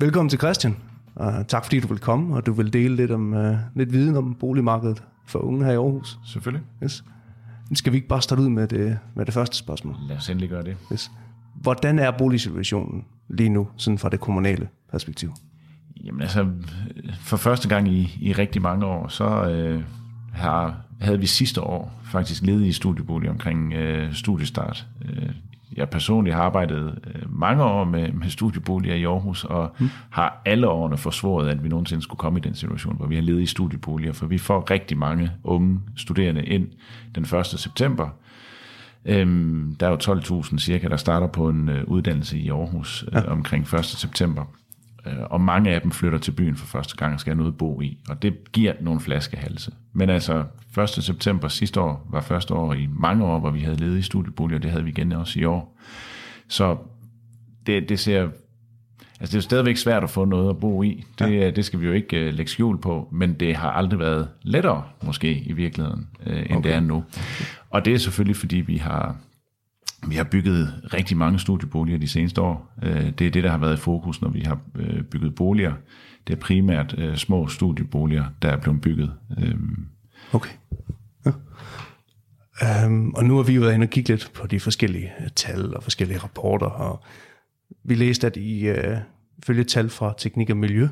Velkommen 0.00 0.28
til 0.28 0.38
Christian. 0.38 0.89
Og 1.20 1.48
tak 1.48 1.64
fordi 1.64 1.80
du 1.80 1.88
vil 1.88 1.98
komme, 1.98 2.36
og 2.36 2.46
du 2.46 2.52
vil 2.52 2.72
dele 2.72 2.96
lidt, 2.96 3.10
om, 3.10 3.32
uh, 3.32 3.56
lidt 3.74 3.92
viden 3.92 4.16
om 4.16 4.34
boligmarkedet 4.34 5.02
for 5.26 5.38
unge 5.38 5.64
her 5.64 5.72
i 5.72 5.74
Aarhus. 5.74 6.18
Selvfølgelig. 6.24 6.66
Yes. 6.82 7.04
Skal 7.72 7.92
vi 7.92 7.96
ikke 7.96 8.08
bare 8.08 8.22
starte 8.22 8.42
ud 8.42 8.48
med 8.48 8.68
det, 8.68 8.98
med 9.14 9.26
det 9.26 9.34
første 9.34 9.56
spørgsmål. 9.56 9.94
Lad 10.08 10.16
os 10.16 10.28
endelig 10.28 10.50
gøre 10.50 10.62
det. 10.62 10.76
Yes. 10.92 11.10
Hvordan 11.54 11.98
er 11.98 12.10
boligsituationen 12.10 13.04
lige 13.28 13.48
nu, 13.48 13.68
sådan 13.76 13.98
fra 13.98 14.08
det 14.08 14.20
kommunale 14.20 14.68
perspektiv? 14.90 15.32
Jamen 16.04 16.22
altså, 16.22 16.46
for 17.20 17.36
første 17.36 17.68
gang 17.68 17.88
i, 17.88 18.18
i 18.20 18.32
rigtig 18.32 18.62
mange 18.62 18.86
år, 18.86 19.08
så 19.08 19.50
øh, 19.50 19.82
har, 20.32 20.76
havde 21.00 21.20
vi 21.20 21.26
sidste 21.26 21.60
år 21.60 22.00
faktisk 22.04 22.42
ledige 22.42 22.72
studieboliger 22.72 23.32
omkring 23.32 23.72
øh, 23.72 24.14
studiestart. 24.14 24.86
Øh, 25.04 25.30
jeg 25.76 25.90
personligt 25.90 26.36
har 26.36 26.42
arbejdet 26.42 26.98
øh, 27.06 27.38
mange 27.40 27.64
år 27.64 27.84
med, 27.84 28.12
med 28.12 28.28
studieboliger 28.28 28.94
i 28.94 29.04
Aarhus, 29.04 29.44
og 29.44 29.74
mm. 29.78 29.88
har 30.10 30.42
alle 30.44 30.68
årene 30.68 30.96
forsvoret, 30.96 31.48
at 31.48 31.64
vi 31.64 31.68
nogensinde 31.68 32.02
skulle 32.02 32.18
komme 32.18 32.38
i 32.38 32.42
den 32.42 32.54
situation, 32.54 32.96
hvor 32.96 33.06
vi 33.06 33.14
har 33.14 33.22
ledige 33.22 33.46
studieboliger, 33.46 34.12
for 34.12 34.26
vi 34.26 34.38
får 34.38 34.70
rigtig 34.70 34.98
mange 34.98 35.30
unge 35.44 35.80
studerende 35.96 36.44
ind 36.44 36.66
den 37.14 37.22
1. 37.22 37.46
september. 37.46 38.08
Øhm, 39.04 39.76
der 39.80 39.86
er 39.86 39.90
jo 39.90 40.14
12.000 40.14 40.58
cirka, 40.58 40.88
der 40.88 40.96
starter 40.96 41.26
på 41.26 41.48
en 41.48 41.68
øh, 41.68 41.84
uddannelse 41.84 42.38
i 42.38 42.50
Aarhus 42.50 43.04
øh, 43.12 43.22
omkring 43.26 43.74
1. 43.74 43.84
september. 43.84 44.44
Øh, 45.06 45.12
og 45.30 45.40
mange 45.40 45.70
af 45.70 45.80
dem 45.80 45.90
flytter 45.90 46.18
til 46.18 46.32
byen 46.32 46.56
for 46.56 46.66
første 46.66 46.96
gang 46.96 47.14
og 47.14 47.20
skal 47.20 47.30
have 47.30 47.38
noget 47.38 47.52
at 47.52 47.58
bo 47.58 47.80
i. 47.80 47.98
Og 48.08 48.22
det 48.22 48.52
giver 48.52 48.72
nogle 48.80 49.00
flaskehalse. 49.00 49.72
Men 49.92 50.10
altså 50.10 50.44
1. 50.78 50.88
september 50.88 51.48
sidste 51.48 51.80
år 51.80 52.06
var 52.10 52.20
første 52.20 52.54
år 52.54 52.74
i 52.74 52.88
mange 52.92 53.24
år, 53.24 53.38
hvor 53.38 53.50
vi 53.50 53.60
havde 53.60 53.76
ledige 53.76 54.02
studieboliger, 54.02 54.58
og 54.58 54.62
det 54.62 54.70
havde 54.70 54.84
vi 54.84 54.90
igen 54.90 55.12
også 55.12 55.40
i 55.40 55.44
år. 55.44 55.78
Så 56.48 56.76
det, 57.66 57.88
det 57.88 57.98
ser... 57.98 58.28
Altså 59.20 59.32
det 59.32 59.34
er 59.34 59.38
jo 59.38 59.42
stadigvæk 59.42 59.76
svært 59.76 60.02
at 60.02 60.10
få 60.10 60.24
noget 60.24 60.50
at 60.50 60.60
bo 60.60 60.82
i. 60.82 61.04
Det, 61.18 61.40
ja. 61.40 61.50
det 61.50 61.64
skal 61.64 61.80
vi 61.80 61.86
jo 61.86 61.92
ikke 61.92 62.28
uh, 62.28 62.34
lægge 62.34 62.50
skjul 62.50 62.80
på, 62.80 63.08
men 63.12 63.34
det 63.34 63.56
har 63.56 63.70
aldrig 63.70 64.00
været 64.00 64.28
lettere 64.42 64.84
måske 65.02 65.38
i 65.38 65.52
virkeligheden, 65.52 66.08
uh, 66.26 66.32
end 66.32 66.52
okay. 66.52 66.68
det 66.68 66.76
er 66.76 66.80
nu. 66.80 67.04
Og 67.70 67.84
det 67.84 67.94
er 67.94 67.98
selvfølgelig 67.98 68.36
fordi 68.36 68.56
vi 68.56 68.76
har 68.76 69.16
vi 70.08 70.14
har 70.16 70.24
bygget 70.24 70.74
rigtig 70.94 71.16
mange 71.16 71.38
studieboliger 71.38 71.98
de 71.98 72.08
seneste 72.08 72.40
år. 72.40 72.72
Øh, 72.82 73.10
det 73.10 73.26
er 73.26 73.30
det, 73.30 73.44
der 73.44 73.50
har 73.50 73.58
været 73.58 73.74
i 73.74 73.80
fokus, 73.80 74.22
når 74.22 74.28
vi 74.28 74.40
har 74.40 74.58
øh, 74.74 75.02
bygget 75.02 75.34
boliger. 75.34 75.72
Det 76.26 76.32
er 76.32 76.40
primært 76.40 76.94
øh, 76.98 77.16
små 77.16 77.48
studieboliger, 77.48 78.24
der 78.42 78.48
er 78.48 78.56
blevet 78.56 78.80
bygget. 78.80 79.12
Øhm, 79.38 79.86
Okay. 80.32 80.50
Ja. 81.26 81.32
Um, 82.86 83.14
og 83.14 83.24
nu 83.24 83.36
har 83.36 83.42
vi 83.42 83.52
jo 83.52 83.60
været 83.60 83.74
inde 83.74 83.84
og 83.84 83.90
kigge 83.90 84.08
lidt 84.08 84.30
på 84.34 84.46
de 84.46 84.60
forskellige 84.60 85.12
tal 85.36 85.76
og 85.76 85.82
forskellige 85.82 86.18
rapporter, 86.18 86.66
og 86.66 87.02
vi 87.84 87.94
læste, 87.94 88.26
at 88.26 88.36
i 88.36 88.70
uh, 88.70 88.76
følge 89.46 89.64
tal 89.64 89.88
fra 89.88 90.14
Teknik 90.18 90.50
og 90.50 90.56
Miljø, 90.56 90.88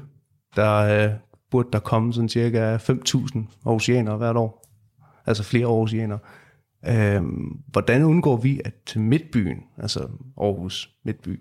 der 0.57 1.07
uh, 1.07 1.13
burde 1.51 1.69
der 1.73 1.79
komme 1.79 2.13
sådan 2.13 2.29
cirka 2.29 2.77
5.000 2.77 3.39
oceaner 3.65 4.17
hvert 4.17 4.37
år. 4.37 4.65
Altså 5.27 5.43
flere 5.43 5.67
oceaner. 5.67 6.19
Um, 7.19 7.61
hvordan 7.67 8.05
undgår 8.05 8.37
vi, 8.37 8.61
at 8.65 8.97
midtbyen, 8.97 9.57
altså 9.79 10.01
Aarhus 10.41 10.91
Midtby, 11.05 11.41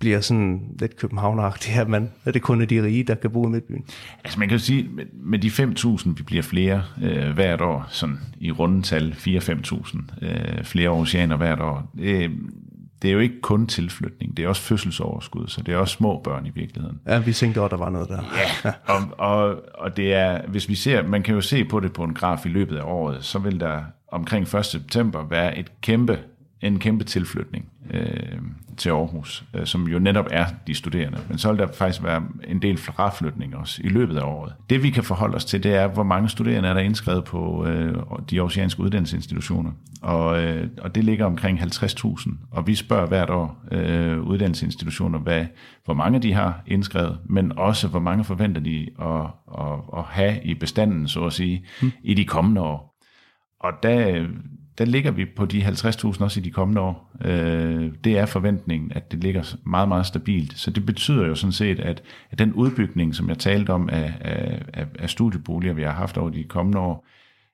bliver 0.00 0.20
sådan 0.20 0.60
lidt 0.78 0.96
københavneragtig, 0.96 1.74
at 1.74 1.88
man, 1.88 2.10
at 2.24 2.34
det 2.34 2.42
kun 2.42 2.62
er 2.62 2.66
de 2.66 2.82
rige, 2.82 3.04
der 3.04 3.14
kan 3.14 3.30
bo 3.30 3.46
i 3.46 3.50
midtbyen? 3.50 3.84
altså 4.24 4.38
man 4.38 4.48
kan 4.48 4.58
jo 4.58 4.62
sige, 4.64 4.88
med- 4.92 5.04
med 5.12 5.38
de 5.38 5.48
5.000, 5.48 6.14
vi 6.16 6.22
bliver 6.22 6.42
flere 6.42 6.82
øh, 7.02 7.30
hvert 7.34 7.60
år, 7.60 7.86
sådan 7.88 8.18
i 8.40 8.50
rundetal 8.50 9.12
4-5.000 9.18 10.26
øh, 10.26 10.64
flere 10.64 10.88
oceaner 10.88 11.36
hvert 11.36 11.60
år, 11.60 11.92
det, 11.98 12.30
det 13.02 13.08
er 13.08 13.12
jo 13.12 13.18
ikke 13.20 13.40
kun 13.40 13.66
tilflytning, 13.66 14.36
det 14.36 14.44
er 14.44 14.48
også 14.48 14.62
fødselsoverskud, 14.62 15.48
så 15.48 15.62
det 15.62 15.74
er 15.74 15.78
også 15.78 15.94
små 15.96 16.20
børn 16.24 16.46
i 16.46 16.50
virkeligheden. 16.54 16.98
Ja, 17.06 17.18
vi 17.18 17.32
tænkte 17.32 17.60
godt, 17.60 17.70
der 17.72 17.78
var 17.78 17.90
noget 17.90 18.08
der. 18.08 18.22
Ja, 18.64 18.72
og, 18.94 19.00
og, 19.18 19.62
og 19.74 19.96
det 19.96 20.14
er, 20.14 20.46
hvis 20.48 20.68
vi 20.68 20.74
ser, 20.74 21.02
man 21.08 21.22
kan 21.22 21.34
jo 21.34 21.40
se 21.40 21.64
på 21.64 21.80
det 21.80 21.92
på 21.92 22.04
en 22.04 22.14
graf 22.14 22.46
i 22.46 22.48
løbet 22.48 22.76
af 22.76 22.82
året, 22.84 23.24
så 23.24 23.38
vil 23.38 23.60
der 23.60 23.80
omkring 24.12 24.54
1. 24.54 24.64
september 24.64 25.26
være 25.28 25.58
et 25.58 25.80
kæmpe, 25.80 26.18
en 26.60 26.78
kæmpe 26.78 27.04
tilflytning 27.04 27.68
øh, 27.90 28.38
til 28.76 28.90
Aarhus, 28.90 29.44
øh, 29.54 29.66
som 29.66 29.88
jo 29.88 29.98
netop 29.98 30.26
er 30.30 30.46
de 30.66 30.74
studerende. 30.74 31.18
Men 31.28 31.38
så 31.38 31.48
vil 31.48 31.58
der 31.58 31.72
faktisk 31.72 32.02
være 32.02 32.22
en 32.48 32.62
del 32.62 32.78
fraflytning 32.78 33.56
også 33.56 33.80
i 33.84 33.88
løbet 33.88 34.16
af 34.16 34.22
året. 34.22 34.52
Det 34.70 34.82
vi 34.82 34.90
kan 34.90 35.04
forholde 35.04 35.34
os 35.34 35.44
til, 35.44 35.62
det 35.62 35.74
er, 35.74 35.86
hvor 35.86 36.02
mange 36.02 36.28
studerende 36.28 36.68
er 36.68 36.74
der 36.74 36.80
indskrevet 36.80 37.24
på 37.24 37.66
øh, 37.66 37.94
de 38.30 38.40
oceanske 38.40 38.80
uddannelsesinstitutioner. 38.80 39.70
Og, 40.02 40.42
øh, 40.42 40.68
og 40.78 40.94
det 40.94 41.04
ligger 41.04 41.26
omkring 41.26 41.60
50.000. 41.60 42.30
Og 42.50 42.66
vi 42.66 42.74
spørger 42.74 43.06
hvert 43.06 43.30
år 43.30 43.64
øh, 43.72 44.20
uddannelsesinstitutioner, 44.20 45.18
hvad, 45.18 45.46
hvor 45.84 45.94
mange 45.94 46.22
de 46.22 46.32
har 46.32 46.62
indskrevet, 46.66 47.18
men 47.24 47.58
også 47.58 47.88
hvor 47.88 48.00
mange 48.00 48.24
forventer 48.24 48.60
de 48.60 48.88
at, 49.00 49.26
at, 49.58 49.78
at 49.96 50.04
have 50.04 50.44
i 50.44 50.54
bestanden, 50.54 51.08
så 51.08 51.24
at 51.24 51.32
sige, 51.32 51.64
hmm. 51.80 51.92
i 52.02 52.14
de 52.14 52.24
kommende 52.24 52.60
år. 52.60 52.91
Og 53.62 53.72
der, 53.82 54.26
der 54.78 54.84
ligger 54.84 55.10
vi 55.10 55.24
på 55.36 55.46
de 55.46 55.66
50.000 55.66 56.24
også 56.24 56.40
i 56.40 56.42
de 56.42 56.50
kommende 56.50 56.80
år. 56.80 57.10
Øh, 57.24 57.92
det 58.04 58.18
er 58.18 58.26
forventningen, 58.26 58.92
at 58.94 59.12
det 59.12 59.24
ligger 59.24 59.56
meget, 59.66 59.88
meget 59.88 60.06
stabilt. 60.06 60.58
Så 60.58 60.70
det 60.70 60.86
betyder 60.86 61.26
jo 61.26 61.34
sådan 61.34 61.52
set, 61.52 61.80
at, 61.80 62.02
at 62.30 62.38
den 62.38 62.52
udbygning, 62.52 63.14
som 63.14 63.28
jeg 63.28 63.38
talte 63.38 63.70
om 63.70 63.88
af, 63.88 64.12
af, 64.20 64.86
af, 64.98 65.10
studieboliger, 65.10 65.74
vi 65.74 65.82
har 65.82 65.92
haft 65.92 66.18
over 66.18 66.30
de 66.30 66.44
kommende 66.44 66.78
år, 66.78 67.06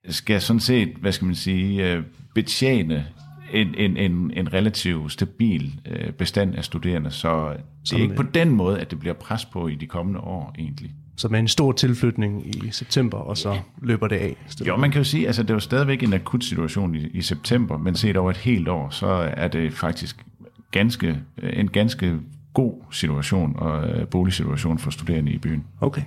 skal 0.08 0.40
sådan 0.40 0.60
set, 0.60 0.88
hvad 1.00 1.12
skal 1.12 1.26
man 1.26 1.34
sige, 1.34 1.92
øh, 1.92 2.02
betjene 2.34 3.06
en, 3.52 3.74
en, 3.74 3.96
en, 3.96 4.30
en 4.34 4.52
relativt 4.52 5.12
stabil 5.12 5.80
øh, 5.86 6.12
bestand 6.12 6.54
af 6.54 6.64
studerende. 6.64 7.10
Så 7.10 7.56
det 7.84 7.92
er 7.92 8.02
ikke 8.02 8.14
på 8.14 8.22
den 8.22 8.50
måde, 8.50 8.80
at 8.80 8.90
det 8.90 8.98
bliver 8.98 9.14
pres 9.14 9.44
på 9.44 9.68
i 9.68 9.74
de 9.74 9.86
kommende 9.86 10.20
år 10.20 10.54
egentlig. 10.58 10.90
Så 11.18 11.28
med 11.28 11.40
en 11.40 11.48
stor 11.48 11.72
tilflytning 11.72 12.46
i 12.46 12.70
september, 12.70 13.18
og 13.18 13.36
så 13.36 13.58
løber 13.82 14.08
det 14.08 14.16
af. 14.16 14.36
Jo, 14.66 14.76
man 14.76 14.90
kan 14.90 15.00
jo 15.00 15.04
sige, 15.04 15.26
altså 15.26 15.42
det 15.42 15.50
er 15.50 15.54
jo 15.54 15.60
stadigvæk 15.60 16.02
en 16.02 16.12
akut 16.12 16.44
situation 16.44 16.94
i, 16.94 16.98
i 16.98 17.22
september, 17.22 17.78
men 17.78 17.94
set 17.94 18.16
over 18.16 18.30
et 18.30 18.36
helt 18.36 18.68
år, 18.68 18.90
så 18.90 19.06
er 19.36 19.48
det 19.48 19.72
faktisk 19.72 20.26
ganske, 20.70 21.18
en 21.42 21.68
ganske 21.68 22.18
god 22.54 22.82
situation 22.90 23.56
og 23.58 23.88
øh, 23.88 24.08
boligsituation 24.08 24.78
for 24.78 24.90
studerende 24.90 25.32
i 25.32 25.38
byen. 25.38 25.64
Okay. 25.80 26.02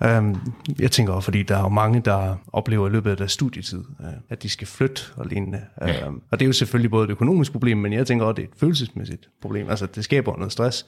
Ja. 0.00 0.18
Um, 0.18 0.52
jeg 0.78 0.90
tænker 0.90 1.12
også, 1.12 1.24
fordi 1.24 1.42
der 1.42 1.56
er 1.56 1.62
jo 1.62 1.68
mange, 1.68 2.00
der 2.00 2.36
oplever 2.52 2.88
i 2.88 2.90
løbet 2.90 3.10
af 3.10 3.16
deres 3.16 3.32
studietid, 3.32 3.78
uh, 3.78 4.06
at 4.28 4.42
de 4.42 4.48
skal 4.48 4.66
flytte 4.66 5.02
og 5.16 5.26
lignende. 5.26 5.60
Ja. 5.80 6.08
Um, 6.08 6.22
og 6.30 6.40
det 6.40 6.44
er 6.44 6.48
jo 6.48 6.52
selvfølgelig 6.52 6.90
både 6.90 7.04
et 7.04 7.10
økonomisk 7.10 7.52
problem, 7.52 7.78
men 7.78 7.92
jeg 7.92 8.06
tænker 8.06 8.26
også, 8.26 8.34
det 8.34 8.42
er 8.42 8.48
et 8.48 8.60
følelsesmæssigt 8.60 9.28
problem. 9.42 9.68
Altså, 9.70 9.86
det 9.86 10.04
skaber 10.04 10.36
noget 10.36 10.52
stress. 10.52 10.86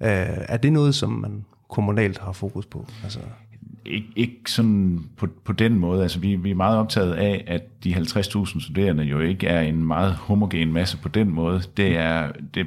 Uh, 0.00 0.06
er 0.08 0.56
det 0.56 0.72
noget, 0.72 0.94
som 0.94 1.10
man 1.10 1.44
kommunalt 1.68 2.18
har 2.18 2.32
fokus 2.32 2.66
på? 2.66 2.86
Altså, 3.02 3.18
Ikke, 3.86 4.08
ikke 4.16 4.40
sådan 4.46 5.04
på, 5.16 5.28
på 5.44 5.52
den 5.52 5.78
måde. 5.78 6.02
Altså 6.02 6.20
vi, 6.20 6.36
vi 6.36 6.50
er 6.50 6.54
meget 6.54 6.78
optaget 6.78 7.12
af, 7.12 7.44
at 7.46 7.84
de 7.84 7.94
50.000 7.94 8.60
studerende 8.60 9.04
jo 9.04 9.20
ikke 9.20 9.46
er 9.46 9.60
en 9.60 9.84
meget 9.84 10.12
homogen 10.14 10.72
masse 10.72 10.98
på 10.98 11.08
den 11.08 11.30
måde. 11.30 11.62
Det, 11.76 11.96
er, 11.96 12.32
det, 12.54 12.66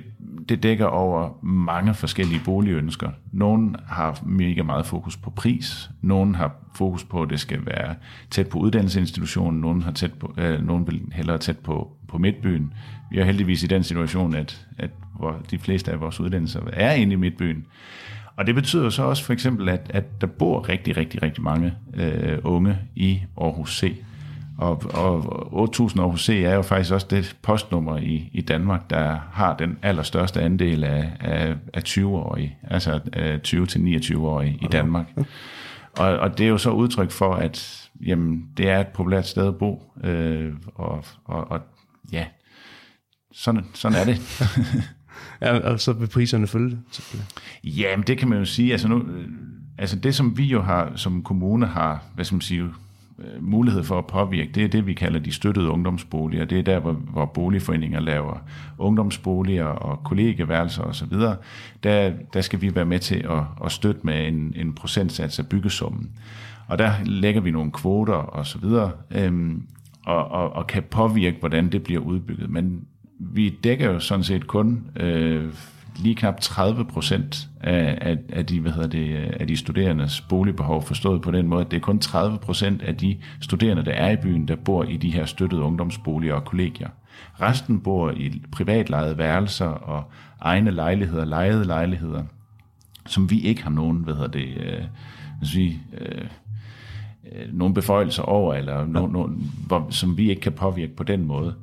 det 0.49 0.63
dækker 0.63 0.85
over 0.85 1.45
mange 1.45 1.93
forskellige 1.93 2.41
boligønsker. 2.45 3.09
Nogle 3.31 3.75
har 3.87 4.19
mega 4.25 4.63
meget 4.63 4.85
fokus 4.85 5.17
på 5.17 5.29
pris. 5.29 5.89
Nogle 6.01 6.35
har 6.35 6.55
fokus 6.75 7.03
på, 7.03 7.21
at 7.21 7.29
det 7.29 7.39
skal 7.39 7.65
være 7.65 7.95
tæt 8.29 8.47
på 8.47 8.59
uddannelsesinstitutionen. 8.59 9.61
Nogle, 9.61 9.83
har 9.83 9.91
tæt 9.91 10.13
på, 10.13 10.33
øh, 10.37 10.65
nogle 10.65 10.85
vil 10.85 11.01
hellere 11.11 11.37
tæt 11.37 11.57
på, 11.57 11.91
på 12.07 12.17
midtbyen. 12.17 12.73
Vi 13.11 13.19
er 13.19 13.25
heldigvis 13.25 13.63
i 13.63 13.67
den 13.67 13.83
situation, 13.83 14.35
at, 14.35 14.67
at 14.77 14.89
hvor 15.15 15.41
de 15.51 15.59
fleste 15.59 15.91
af 15.91 16.01
vores 16.01 16.19
uddannelser 16.19 16.61
er 16.73 16.93
inde 16.93 17.13
i 17.13 17.15
midtbyen. 17.15 17.65
Og 18.41 18.47
det 18.47 18.55
betyder 18.55 18.89
så 18.89 19.03
også 19.03 19.23
for 19.23 19.33
eksempel, 19.33 19.69
at, 19.69 19.81
at 19.89 20.21
der 20.21 20.27
bor 20.27 20.69
rigtig, 20.69 20.97
rigtig, 20.97 21.23
rigtig 21.23 21.43
mange 21.43 21.73
øh, 21.93 22.37
unge 22.43 22.77
i 22.95 23.21
Aarhus 23.37 23.79
C. 23.79 23.95
Og, 24.57 24.83
og 24.93 25.69
8.000 25.69 25.99
Aarhus 25.99 26.25
C 26.25 26.29
er 26.29 26.55
jo 26.55 26.61
faktisk 26.61 26.93
også 26.93 27.07
det 27.09 27.37
postnummer 27.41 27.97
i, 27.97 28.29
i 28.33 28.41
Danmark, 28.41 28.89
der 28.89 29.19
har 29.31 29.55
den 29.57 29.77
allerstørste 29.81 30.41
andel 30.41 30.83
af, 30.83 31.11
af, 31.19 31.55
af 31.73 31.81
20-årige, 31.87 32.57
altså 32.63 32.99
20-29-årige 33.47 34.59
i 34.61 34.67
Danmark. 34.71 35.05
Og, 35.97 36.07
og 36.07 36.37
det 36.37 36.45
er 36.45 36.49
jo 36.49 36.57
så 36.57 36.71
udtryk 36.71 37.11
for, 37.11 37.33
at 37.33 37.89
jamen, 38.05 38.45
det 38.57 38.69
er 38.69 38.79
et 38.79 38.87
populært 38.87 39.27
sted 39.27 39.47
at 39.47 39.57
bo, 39.57 39.93
øh, 40.03 40.53
og, 40.75 41.05
og, 41.25 41.51
og 41.51 41.59
ja, 42.11 42.25
sådan, 43.31 43.65
sådan 43.73 43.97
er 43.97 44.05
det. 44.05 44.19
ja, 45.41 45.57
og 45.57 45.79
så 45.79 45.93
vil 45.93 46.07
priserne 46.07 46.47
følge 46.47 46.69
det. 46.69 47.23
Ja, 47.63 47.97
men 47.97 48.07
det 48.07 48.17
kan 48.17 48.27
man 48.27 48.39
jo 48.39 48.45
sige. 48.45 48.71
Altså, 48.71 48.87
nu, 48.87 48.97
øh, 48.97 49.27
altså 49.77 49.95
det, 49.95 50.15
som 50.15 50.37
vi 50.37 50.45
jo 50.45 50.61
har, 50.61 50.91
som 50.95 51.23
kommune 51.23 51.65
har, 51.65 52.03
hvad 52.15 52.25
skal 52.25 52.35
man 52.35 52.41
sige, 52.41 52.63
øh, 53.19 53.43
mulighed 53.43 53.83
for 53.83 53.97
at 53.97 54.07
påvirke, 54.07 54.51
det 54.51 54.63
er 54.63 54.67
det, 54.67 54.87
vi 54.87 54.93
kalder 54.93 55.19
de 55.19 55.31
støttede 55.31 55.69
ungdomsboliger. 55.69 56.45
Det 56.45 56.59
er 56.59 56.63
der, 56.63 56.79
hvor, 56.79 56.93
hvor 56.93 57.25
boligforeninger 57.25 57.99
laver 57.99 58.37
ungdomsboliger 58.77 59.65
og 59.65 60.03
kollegeværelser 60.03 60.83
osv. 60.83 61.17
Der, 61.83 62.13
der 62.33 62.41
skal 62.41 62.61
vi 62.61 62.75
være 62.75 62.85
med 62.85 62.99
til 62.99 63.25
at, 63.29 63.43
at 63.65 63.71
støtte 63.71 64.01
med 64.03 64.27
en, 64.27 64.53
en 64.55 64.73
procentsats 64.73 65.39
af 65.39 65.47
byggesummen. 65.47 66.09
Og 66.67 66.77
der 66.77 66.91
lægger 67.05 67.41
vi 67.41 67.51
nogle 67.51 67.71
kvoter 67.71 68.13
og 68.13 68.45
så 68.45 68.59
videre, 68.59 68.91
øhm, 69.11 69.63
og, 70.05 70.31
og, 70.31 70.53
og 70.53 70.67
kan 70.67 70.83
påvirke, 70.83 71.37
hvordan 71.39 71.71
det 71.71 71.83
bliver 71.83 72.01
udbygget. 72.01 72.49
Men 72.49 72.85
vi 73.21 73.49
dækker 73.49 73.91
jo 73.91 73.99
sådan 73.99 74.23
set 74.23 74.47
kun 74.47 74.83
øh, 74.95 75.53
lige 75.99 76.15
knap 76.15 76.39
30 76.39 76.85
procent 76.85 77.49
af, 77.59 77.97
af, 78.01 78.17
af, 78.29 78.45
de, 78.45 78.59
hvad 78.59 78.71
hedder 78.71 78.87
det, 78.87 79.15
af 79.15 79.47
de 79.47 79.57
studerendes 79.57 80.21
boligbehov, 80.21 80.83
forstået 80.83 81.21
på 81.21 81.31
den 81.31 81.47
måde, 81.47 81.65
at 81.65 81.71
det 81.71 81.77
er 81.77 81.81
kun 81.81 81.99
30 81.99 82.37
procent 82.37 82.81
af 82.81 82.97
de 82.97 83.17
studerende, 83.41 83.85
der 83.85 83.91
er 83.91 84.11
i 84.11 84.15
byen, 84.15 84.47
der 84.47 84.55
bor 84.55 84.83
i 84.83 84.97
de 84.97 85.11
her 85.11 85.25
støttede 85.25 85.61
ungdomsboliger 85.61 86.33
og 86.33 86.45
kollegier. 86.45 86.89
Resten 87.41 87.81
bor 87.81 88.11
i 88.11 88.41
privatlejede 88.51 89.17
værelser 89.17 89.65
og 89.65 90.03
egne 90.39 90.71
lejligheder, 90.71 91.25
lejede 91.25 91.65
lejligheder, 91.65 92.23
som 93.07 93.29
vi 93.29 93.41
ikke 93.41 93.63
har 93.63 93.69
nogen, 93.69 93.97
hvad 93.97 94.13
hedder 94.13 94.27
det, 94.27 94.47
øh, 94.57 94.83
sige, 95.43 95.81
øh, 95.97 96.25
øh, 97.31 97.53
nogen 97.53 97.73
beføjelser 97.73 98.23
over, 98.23 98.53
eller 98.53 98.85
no, 98.85 99.07
no, 99.07 99.27
hvor, 99.67 99.87
som 99.89 100.17
vi 100.17 100.29
ikke 100.29 100.41
kan 100.41 100.51
påvirke 100.51 100.95
på 100.95 101.03
den 101.03 101.25
måde. 101.25 101.55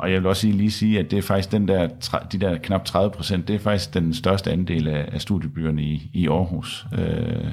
Og 0.00 0.12
jeg 0.12 0.20
vil 0.20 0.26
også 0.26 0.46
lige 0.46 0.70
sige, 0.70 0.98
at 0.98 1.10
det 1.10 1.18
er 1.18 1.22
faktisk 1.22 1.52
den 1.52 1.68
der, 1.68 1.88
de 2.32 2.38
der 2.38 2.58
knap 2.58 2.84
30 2.84 3.10
procent, 3.10 3.48
det 3.48 3.54
er 3.54 3.58
faktisk 3.58 3.94
den 3.94 4.14
største 4.14 4.52
andel 4.52 4.88
af, 4.88 5.08
af 5.12 5.20
studiebyerne 5.20 5.82
i, 5.82 6.10
i 6.14 6.28
Aarhus. 6.28 6.86
Øh, 6.98 7.52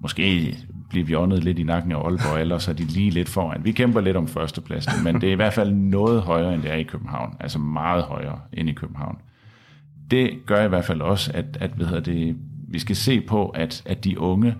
måske 0.00 0.56
bliver 0.88 1.06
vi 1.06 1.14
åndet 1.14 1.44
lidt 1.44 1.58
i 1.58 1.62
nakken 1.62 1.92
af 1.92 1.96
Aalborg, 1.96 2.40
ellers 2.40 2.68
er 2.68 2.72
de 2.72 2.84
lige 2.84 3.10
lidt 3.10 3.28
foran. 3.28 3.64
Vi 3.64 3.72
kæmper 3.72 4.00
lidt 4.00 4.16
om 4.16 4.28
førstepladsen, 4.28 5.04
men 5.04 5.20
det 5.20 5.28
er 5.28 5.32
i 5.32 5.36
hvert 5.36 5.52
fald 5.52 5.72
noget 5.72 6.22
højere, 6.22 6.54
end 6.54 6.62
det 6.62 6.70
er 6.70 6.76
i 6.76 6.82
København. 6.82 7.36
Altså 7.40 7.58
meget 7.58 8.04
højere 8.04 8.40
end 8.52 8.68
i 8.68 8.72
København. 8.72 9.18
Det 10.10 10.30
gør 10.46 10.64
i 10.64 10.68
hvert 10.68 10.84
fald 10.84 11.00
også, 11.00 11.30
at, 11.34 11.58
at 11.60 11.70
hvad 11.70 11.86
hedder 11.86 12.02
det, 12.02 12.36
vi 12.68 12.78
skal 12.78 12.96
se 12.96 13.20
på, 13.20 13.48
at, 13.48 13.82
at 13.86 14.04
de 14.04 14.20
unge 14.20 14.54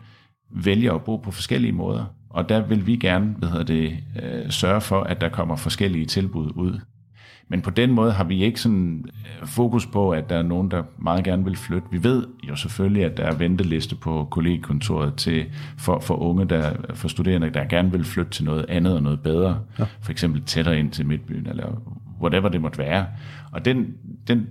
vælger 0.51 0.95
at 0.95 1.05
bo 1.05 1.17
på 1.17 1.31
forskellige 1.31 1.73
måder. 1.73 2.05
Og 2.31 2.49
der 2.49 2.61
vil 2.61 2.87
vi 2.87 2.97
gerne 2.97 3.35
hvad 3.39 3.49
hedder 3.49 3.65
det, 3.65 3.97
øh, 4.23 4.51
sørge 4.51 4.81
for, 4.81 5.01
at 5.01 5.21
der 5.21 5.29
kommer 5.29 5.57
forskellige 5.57 6.07
tilbud 6.07 6.53
ud. 6.55 6.81
Men 7.51 7.63
på 7.63 7.71
den 7.71 7.93
måde 7.93 8.13
har 8.13 8.25
vi 8.25 8.45
ikke 8.45 8.61
sådan 8.61 9.05
øh, 9.41 9.47
fokus 9.47 9.87
på, 9.87 10.11
at 10.11 10.31
der 10.31 10.37
er 10.37 10.43
nogen, 10.43 10.71
der 10.71 10.83
meget 10.99 11.25
gerne 11.25 11.45
vil 11.45 11.57
flytte. 11.57 11.89
Vi 11.91 12.05
ved 12.05 12.27
jo 12.49 12.57
selvfølgelig, 12.57 13.05
at 13.05 13.17
der 13.17 13.25
er 13.25 13.35
venteliste 13.35 13.97
på 13.97 14.29
kollegekontoret 14.31 15.15
til, 15.15 15.47
for, 15.79 16.01
for 16.01 16.15
unge, 16.15 16.45
der, 16.45 16.73
for 16.95 17.09
studerende, 17.09 17.51
der 17.51 17.65
gerne 17.65 17.93
vil 17.93 18.05
flytte 18.05 18.31
til 18.31 18.45
noget 18.45 18.67
andet 18.69 18.95
og 18.95 19.03
noget 19.03 19.21
bedre. 19.21 19.59
Ja. 19.79 19.85
For 20.01 20.13
eksempel 20.13 20.43
tættere 20.43 20.79
ind 20.79 20.91
til 20.91 21.07
Midtbyen, 21.07 21.47
eller 21.47 21.83
whatever 22.21 22.49
det 22.49 22.61
måtte 22.61 22.79
være. 22.79 23.07
Og 23.53 23.65
den, 23.65 23.87
den, 24.29 24.47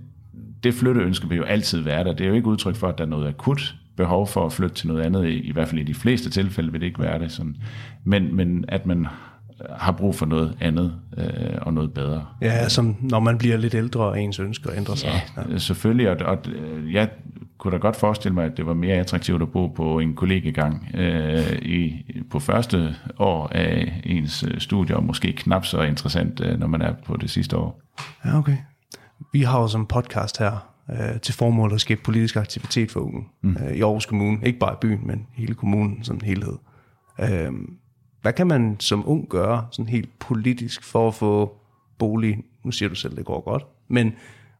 det 0.63 0.73
flytteønske 0.73 1.29
vil 1.29 1.37
jo 1.37 1.43
altid 1.43 1.81
være 1.81 2.03
der. 2.03 2.13
Det 2.13 2.23
er 2.23 2.27
jo 2.27 2.35
ikke 2.35 2.47
udtryk 2.47 2.75
for, 2.75 2.87
at 2.87 2.97
der 2.97 3.03
er 3.03 3.09
noget 3.09 3.27
akut 3.27 3.75
behov 3.97 4.27
for 4.27 4.45
at 4.45 4.53
flytte 4.53 4.75
til 4.75 4.87
noget 4.87 5.01
andet. 5.01 5.25
I, 5.25 5.39
i 5.39 5.51
hvert 5.51 5.67
fald 5.67 5.81
i 5.81 5.83
de 5.83 5.93
fleste 5.93 6.29
tilfælde 6.29 6.71
vil 6.71 6.81
det 6.81 6.87
ikke 6.87 7.01
være 7.01 7.19
det. 7.19 7.31
Sådan. 7.31 7.55
Men, 8.03 8.35
men 8.35 8.65
at 8.67 8.85
man 8.85 9.07
har 9.69 9.91
brug 9.91 10.15
for 10.15 10.25
noget 10.25 10.57
andet 10.61 10.93
øh, 11.17 11.25
og 11.61 11.73
noget 11.73 11.93
bedre. 11.93 12.25
Ja, 12.41 12.69
som 12.69 12.95
når 12.99 13.19
man 13.19 13.37
bliver 13.37 13.57
lidt 13.57 13.73
ældre, 13.73 13.99
og 13.99 14.21
ens 14.21 14.39
ønsker 14.39 14.71
ændrer 14.73 14.95
sig. 14.95 15.09
Ja, 15.37 15.41
ja. 15.51 15.57
selvfølgelig. 15.57 16.09
Og, 16.09 16.17
og 16.25 16.37
jeg 16.91 17.09
kunne 17.57 17.71
da 17.71 17.77
godt 17.77 17.95
forestille 17.95 18.35
mig, 18.35 18.45
at 18.45 18.57
det 18.57 18.65
var 18.65 18.73
mere 18.73 18.95
attraktivt 18.95 19.41
at 19.41 19.51
bo 19.51 19.67
på 19.67 19.99
en 19.99 20.15
kollegegang 20.15 20.87
øh, 20.93 21.59
i, 21.61 22.05
på 22.31 22.39
første 22.39 22.95
år 23.19 23.47
af 23.47 24.01
ens 24.03 24.43
øh, 24.43 24.59
studie, 24.59 24.95
og 24.95 25.03
måske 25.03 25.33
knap 25.33 25.65
så 25.65 25.81
interessant, 25.81 26.41
øh, 26.41 26.59
når 26.59 26.67
man 26.67 26.81
er 26.81 26.93
på 27.05 27.17
det 27.17 27.29
sidste 27.29 27.57
år. 27.57 27.81
Ja, 28.25 28.37
okay. 28.37 28.57
Vi 29.33 29.41
har 29.41 29.61
jo 29.61 29.67
som 29.67 29.85
podcast 29.85 30.39
her 30.39 30.71
øh, 30.91 31.19
til 31.19 31.33
formål 31.33 31.73
at 31.73 31.81
skabe 31.81 32.01
politisk 32.03 32.35
aktivitet 32.35 32.91
for 32.91 32.99
unge 32.99 33.23
mm. 33.41 33.57
øh, 33.67 33.75
i 33.75 33.81
Aarhus 33.81 34.05
Kommune. 34.05 34.37
Ikke 34.43 34.59
bare 34.59 34.73
i 34.73 34.77
byen, 34.81 35.07
men 35.07 35.27
hele 35.33 35.53
kommunen 35.53 36.03
som 36.03 36.19
helhed. 36.23 36.57
Øh, 37.19 37.51
hvad 38.21 38.33
kan 38.33 38.47
man 38.47 38.75
som 38.79 39.09
ung 39.09 39.29
gøre, 39.29 39.67
sådan 39.71 39.89
helt 39.89 40.19
politisk, 40.19 40.83
for 40.83 41.07
at 41.07 41.15
få 41.15 41.57
bolig? 41.97 42.37
Nu 42.63 42.71
siger 42.71 42.89
du 42.89 42.95
selv, 42.95 43.15
det 43.15 43.25
går 43.25 43.41
godt. 43.41 43.65
Men 43.87 44.13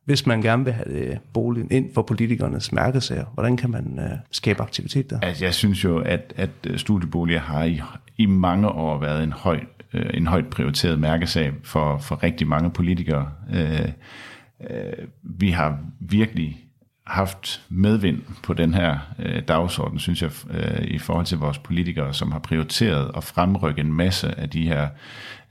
hvis 0.05 0.25
man 0.25 0.41
gerne 0.41 0.63
vil 0.63 0.73
have 0.73 0.89
det, 0.89 1.19
boligen 1.33 1.71
ind 1.71 1.93
for 1.93 2.01
politikernes 2.01 2.71
mærkesager, 2.71 3.25
hvordan 3.33 3.57
kan 3.57 3.69
man 3.69 3.99
øh, 3.99 4.17
skabe 4.31 4.61
aktivitet 4.61 5.09
der? 5.09 5.19
Altså, 5.19 5.45
jeg 5.45 5.53
synes 5.53 5.83
jo, 5.83 5.99
at, 5.99 6.33
at 6.35 6.49
øh, 6.67 6.77
studieboliger 6.77 7.39
har 7.39 7.63
i, 7.63 7.81
i 8.17 8.25
mange 8.25 8.69
år 8.69 8.99
været 8.99 9.23
en 9.23 9.31
høj 9.31 9.59
en 9.93 10.27
højt 10.27 10.47
prioriteret 10.47 10.99
mærkesag 10.99 11.53
for, 11.63 11.97
for 11.97 12.23
rigtig 12.23 12.47
mange 12.47 12.69
politikere. 12.69 13.31
Uh, 13.49 13.89
vi 15.23 15.49
har 15.49 15.79
virkelig 15.99 16.68
haft 17.09 17.61
medvind 17.69 18.21
på 18.43 18.53
den 18.53 18.73
her 18.73 18.97
øh, 19.19 19.41
dagsorden, 19.47 19.99
synes 19.99 20.21
jeg, 20.21 20.31
øh, 20.51 20.87
i 20.87 20.97
forhold 20.97 21.25
til 21.25 21.37
vores 21.37 21.57
politikere, 21.57 22.13
som 22.13 22.31
har 22.31 22.39
prioriteret 22.39 23.11
at 23.17 23.23
fremrykke 23.23 23.81
en 23.81 23.93
masse 23.93 24.39
af 24.39 24.49
de 24.49 24.67
her, 24.67 24.87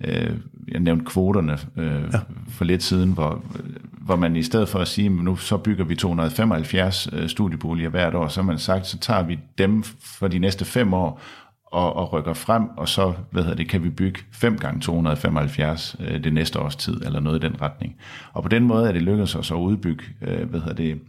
øh, 0.00 0.30
jeg 0.68 0.80
nævnte 0.80 1.04
kvoterne 1.04 1.58
øh, 1.76 2.02
ja. 2.12 2.18
for 2.48 2.64
lidt 2.64 2.82
siden, 2.82 3.12
hvor, 3.12 3.44
hvor 3.92 4.16
man 4.16 4.36
i 4.36 4.42
stedet 4.42 4.68
for 4.68 4.78
at 4.78 4.88
sige, 4.88 5.08
nu 5.08 5.36
så 5.36 5.56
bygger 5.56 5.84
vi 5.84 5.96
275 5.96 7.08
øh, 7.12 7.28
studieboliger 7.28 7.90
hvert 7.90 8.14
år, 8.14 8.28
så 8.28 8.40
har 8.40 8.46
man 8.46 8.58
sagt, 8.58 8.86
så 8.86 8.98
tager 8.98 9.22
vi 9.22 9.38
dem 9.58 9.82
for 10.00 10.28
de 10.28 10.38
næste 10.38 10.64
fem 10.64 10.94
år, 10.94 11.20
og, 11.72 11.96
og 11.96 12.12
rykker 12.12 12.34
frem, 12.34 12.68
og 12.76 12.88
så 12.88 13.12
hvad 13.30 13.42
hedder 13.42 13.56
det, 13.56 13.68
kan 13.68 13.84
vi 13.84 13.90
bygge 13.90 14.20
5 14.32 14.58
gange 14.58 14.80
275 14.80 15.96
øh, 16.00 16.24
det 16.24 16.32
næste 16.32 16.60
års 16.60 16.76
tid, 16.76 17.00
eller 17.04 17.20
noget 17.20 17.44
i 17.44 17.46
den 17.46 17.62
retning. 17.62 17.96
Og 18.32 18.42
på 18.42 18.48
den 18.48 18.64
måde 18.64 18.88
er 18.88 18.92
det 18.92 19.02
lykkedes 19.02 19.34
os 19.34 19.50
at 19.50 19.56
udbygge 19.56 20.04
øh, 20.22 20.50
hvad 20.50 20.60
hedder 20.60 20.74
det, 20.74 21.00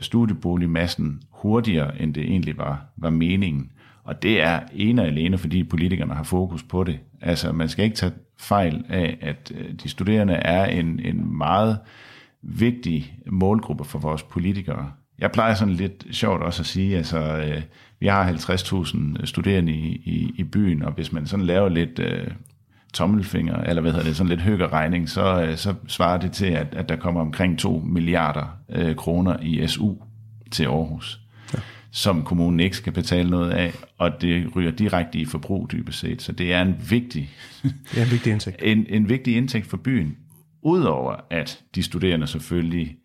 studieboligmassen 0.00 1.22
hurtigere, 1.30 2.02
end 2.02 2.14
det 2.14 2.22
egentlig 2.22 2.58
var, 2.58 2.84
var 2.96 3.10
meningen. 3.10 3.70
Og 4.04 4.22
det 4.22 4.40
er 4.40 4.60
ene 4.72 5.02
og 5.02 5.08
alene, 5.08 5.38
fordi 5.38 5.64
politikerne 5.64 6.14
har 6.14 6.22
fokus 6.22 6.62
på 6.62 6.84
det. 6.84 6.98
Altså, 7.20 7.52
man 7.52 7.68
skal 7.68 7.84
ikke 7.84 7.96
tage 7.96 8.12
fejl 8.38 8.84
af, 8.88 9.18
at 9.20 9.52
øh, 9.54 9.74
de 9.82 9.88
studerende 9.88 10.34
er 10.34 10.64
en, 10.64 11.00
en 11.00 11.36
meget 11.36 11.78
vigtig 12.42 13.18
målgruppe 13.26 13.84
for 13.84 13.98
vores 13.98 14.22
politikere. 14.22 14.92
Jeg 15.18 15.32
plejer 15.32 15.54
sådan 15.54 15.74
lidt 15.74 16.06
sjovt 16.10 16.42
også 16.42 16.62
at 16.62 16.66
sige, 16.66 16.96
altså, 16.96 17.18
øh, 17.18 17.62
vi 18.00 18.06
har 18.06 18.32
50.000 18.32 19.26
studerende 19.26 19.72
i, 19.72 20.02
i, 20.04 20.34
i 20.36 20.44
byen, 20.44 20.82
og 20.82 20.92
hvis 20.92 21.12
man 21.12 21.26
sådan 21.26 21.46
laver 21.46 21.68
lidt 21.68 21.98
øh, 21.98 22.26
tommelfinger, 22.92 23.56
eller 23.56 23.82
hvad 23.82 23.92
hedder 23.92 24.06
det, 24.06 24.16
sådan 24.16 24.28
lidt 24.28 24.40
høgerregning, 24.40 25.08
så, 25.08 25.42
øh, 25.42 25.56
så 25.56 25.74
svarer 25.86 26.18
det 26.18 26.32
til, 26.32 26.46
at, 26.46 26.74
at 26.74 26.88
der 26.88 26.96
kommer 26.96 27.20
omkring 27.20 27.58
2 27.58 27.82
milliarder 27.86 28.58
øh, 28.68 28.96
kroner 28.96 29.36
i 29.42 29.66
SU 29.66 29.94
til 30.50 30.64
Aarhus, 30.64 31.20
ja. 31.54 31.58
som 31.90 32.22
kommunen 32.22 32.60
ikke 32.60 32.76
skal 32.76 32.92
betale 32.92 33.30
noget 33.30 33.50
af, 33.50 33.72
og 33.98 34.10
det 34.20 34.56
ryger 34.56 34.70
direkte 34.70 35.18
i 35.18 35.24
forbrug 35.24 35.72
dybest 35.72 35.98
set. 35.98 36.22
Så 36.22 36.32
det 36.32 36.52
er 36.52 36.62
en 36.62 36.76
vigtig, 36.90 37.30
det 37.62 37.98
er 37.98 38.04
en 38.04 38.10
vigtig 38.10 38.32
indtægt. 38.32 38.62
en, 38.72 38.86
en 38.88 39.08
vigtig 39.08 39.36
indtægt 39.36 39.66
for 39.66 39.76
byen, 39.76 40.16
udover 40.62 41.16
at 41.30 41.60
de 41.74 41.82
studerende 41.82 42.26
selvfølgelig 42.26 42.96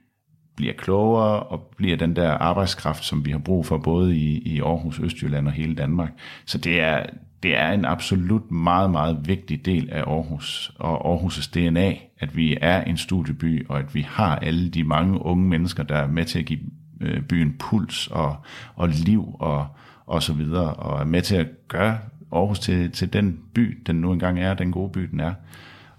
bliver 0.57 0.73
klogere 0.73 1.39
og 1.39 1.73
bliver 1.77 1.97
den 1.97 2.15
der 2.15 2.31
arbejdskraft, 2.31 3.05
som 3.05 3.25
vi 3.25 3.31
har 3.31 3.37
brug 3.37 3.65
for 3.65 3.77
både 3.77 4.17
i, 4.17 4.37
i 4.37 4.59
Aarhus, 4.61 4.99
Østjylland 4.99 5.47
og 5.47 5.53
hele 5.53 5.75
Danmark. 5.75 6.11
Så 6.45 6.57
det 6.57 6.81
er, 6.81 7.05
det 7.43 7.57
er 7.57 7.71
en 7.71 7.85
absolut 7.85 8.51
meget, 8.51 8.91
meget 8.91 9.27
vigtig 9.27 9.65
del 9.65 9.89
af 9.91 10.01
Aarhus 10.01 10.71
og 10.79 11.15
Aarhus' 11.15 11.49
DNA, 11.53 11.93
at 12.19 12.35
vi 12.35 12.57
er 12.61 12.83
en 12.83 12.97
studieby, 12.97 13.67
og 13.67 13.79
at 13.79 13.95
vi 13.95 14.01
har 14.01 14.35
alle 14.35 14.69
de 14.69 14.83
mange 14.83 15.21
unge 15.21 15.45
mennesker, 15.45 15.83
der 15.83 15.95
er 15.95 16.07
med 16.07 16.25
til 16.25 16.39
at 16.39 16.45
give 16.45 16.59
øh, 17.01 17.21
byen 17.21 17.55
puls 17.59 18.07
og, 18.07 18.35
og 18.75 18.89
liv 18.89 19.35
og, 19.39 19.67
og 20.05 20.23
så 20.23 20.33
videre, 20.33 20.73
og 20.73 21.01
er 21.01 21.05
med 21.05 21.21
til 21.21 21.35
at 21.35 21.47
gøre 21.67 21.97
Aarhus 22.31 22.59
til, 22.59 22.91
til 22.91 23.13
den 23.13 23.39
by, 23.53 23.83
den 23.87 23.95
nu 23.95 24.13
engang 24.13 24.39
er, 24.39 24.53
den 24.53 24.71
gode 24.71 24.91
by, 24.91 25.01
den 25.01 25.19
er. 25.19 25.33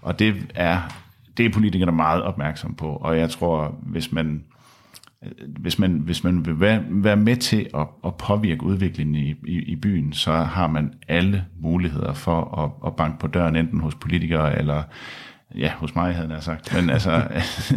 Og 0.03 0.19
det 0.19 0.53
er, 0.55 0.81
det 1.37 1.47
er 1.47 1.53
politikerne 1.53 1.93
meget 1.93 2.23
opmærksom 2.23 2.75
på, 2.75 2.89
og 2.89 3.19
jeg 3.19 3.31
tror, 3.31 3.79
hvis 3.83 4.13
man 4.13 4.45
Øh, 5.25 5.31
hvis 5.59 5.79
man, 5.79 5.93
hvis 5.93 6.25
man 6.25 6.47
vil 6.47 6.61
være, 6.61 6.85
være 6.89 7.17
med 7.17 7.37
til 7.37 7.69
at, 7.75 7.87
at 8.05 8.15
påvirke 8.15 8.63
udviklingen 8.63 9.15
i, 9.15 9.35
i, 9.47 9.59
i 9.59 9.77
byen, 9.77 10.13
så 10.13 10.33
har 10.33 10.67
man 10.67 10.95
alle 11.09 11.45
muligheder 11.61 12.13
for 12.13 12.59
at, 12.65 12.89
at 12.89 12.97
banke 12.97 13.19
på 13.19 13.27
døren, 13.27 13.57
enten 13.57 13.81
hos 13.81 13.95
politikere 13.95 14.59
eller 14.59 14.83
ja, 15.55 15.73
hos 15.73 15.95
mig 15.95 16.15
havde 16.15 16.33
jeg 16.33 16.43
sagt, 16.43 16.75
men 16.75 16.91
altså, 16.91 17.11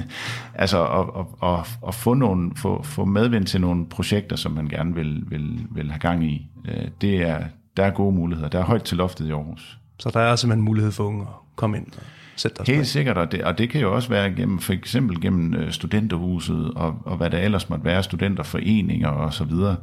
altså 0.53 0.87
at, 0.87 1.07
at, 1.19 1.49
at, 1.49 1.79
at 1.87 1.95
få, 1.95 2.13
nogle, 2.13 2.51
få, 2.55 2.83
få 2.83 3.05
medvind 3.05 3.45
til 3.45 3.61
nogle 3.61 3.85
projekter, 3.85 4.35
som 4.35 4.51
man 4.51 4.67
gerne 4.67 4.95
vil, 4.95 5.23
vil, 5.27 5.67
vil 5.71 5.91
have 5.91 5.99
gang 5.99 6.25
i, 6.25 6.49
øh, 6.65 6.87
det 7.01 7.21
er, 7.21 7.43
der 7.77 7.83
er 7.83 7.89
gode 7.91 8.15
muligheder. 8.15 8.49
Der 8.49 8.59
er 8.59 8.63
højt 8.63 8.83
til 8.83 8.97
loftet 8.97 9.27
i 9.27 9.31
Aarhus. 9.31 9.79
Så 9.99 10.09
der 10.13 10.19
er 10.19 10.35
simpelthen 10.35 10.65
mulighed 10.65 10.91
for 10.91 11.03
unge 11.03 11.21
at 11.21 11.55
komme 11.55 11.77
ind 11.77 11.87
sætte 12.35 12.63
dig 12.65 12.75
Helt 12.75 12.87
sikkert, 12.87 13.17
og 13.17 13.31
det, 13.31 13.43
og 13.43 13.57
det 13.57 13.69
kan 13.69 13.81
jo 13.81 13.95
også 13.95 14.09
være 14.09 14.31
gennem, 14.31 14.59
for 14.59 14.73
eksempel 14.73 15.21
gennem 15.21 15.53
øh, 15.53 15.71
studenterhuset, 15.71 16.71
og, 16.75 16.95
og 17.05 17.17
hvad 17.17 17.29
der 17.29 17.37
ellers 17.37 17.69
måtte 17.69 17.85
være, 17.85 18.03
studenterforeninger 18.03 19.09
og 19.09 19.33
så 19.33 19.43
videre. 19.43 19.75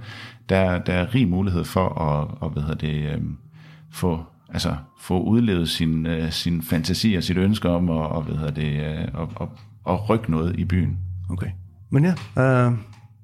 Der, 0.49 0.79
der 0.79 0.93
er 0.93 1.15
rig 1.15 1.29
mulighed 1.29 1.65
for 1.65 1.89
at, 1.89 2.29
og, 2.41 2.51
hvad 2.51 2.63
hedder 2.63 2.77
det, 2.77 3.13
øh, 3.13 3.21
få 3.91 4.25
altså 4.53 4.77
få 5.01 5.23
udlevet 5.23 5.69
sin, 5.69 6.07
øh, 6.07 6.31
sin 6.33 6.63
fantasi 6.63 7.15
og 7.15 7.23
sit 7.23 7.37
ønske 7.37 7.69
om 7.69 7.91
at, 7.91 7.97
og, 7.97 8.23
hvad 8.23 8.37
hedder 8.37 8.51
det, 8.51 8.73
øh, 8.73 8.99
at, 8.99 9.29
at, 9.41 9.49
at 9.89 10.11
rykke 10.11 10.31
noget 10.31 10.57
i 10.59 10.65
byen. 10.65 10.99
Okay. 11.31 11.51
Men 11.91 12.05
ja, 12.37 12.43
øh, 12.43 12.73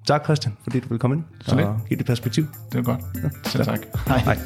tak 0.06 0.24
Christian, 0.24 0.56
fordi 0.62 0.80
du 0.80 0.88
vil 0.88 0.98
komme 0.98 1.16
ind 1.16 1.24
Så 1.40 1.56
og 1.56 1.80
give 1.88 1.98
det 1.98 2.06
perspektiv. 2.06 2.46
Det 2.72 2.78
er 2.78 2.82
godt. 2.82 3.00
Ja, 3.22 3.28
Selv 3.44 3.64
tak. 3.64 3.78
Hej. 4.08 4.18
Hej. 4.18 4.38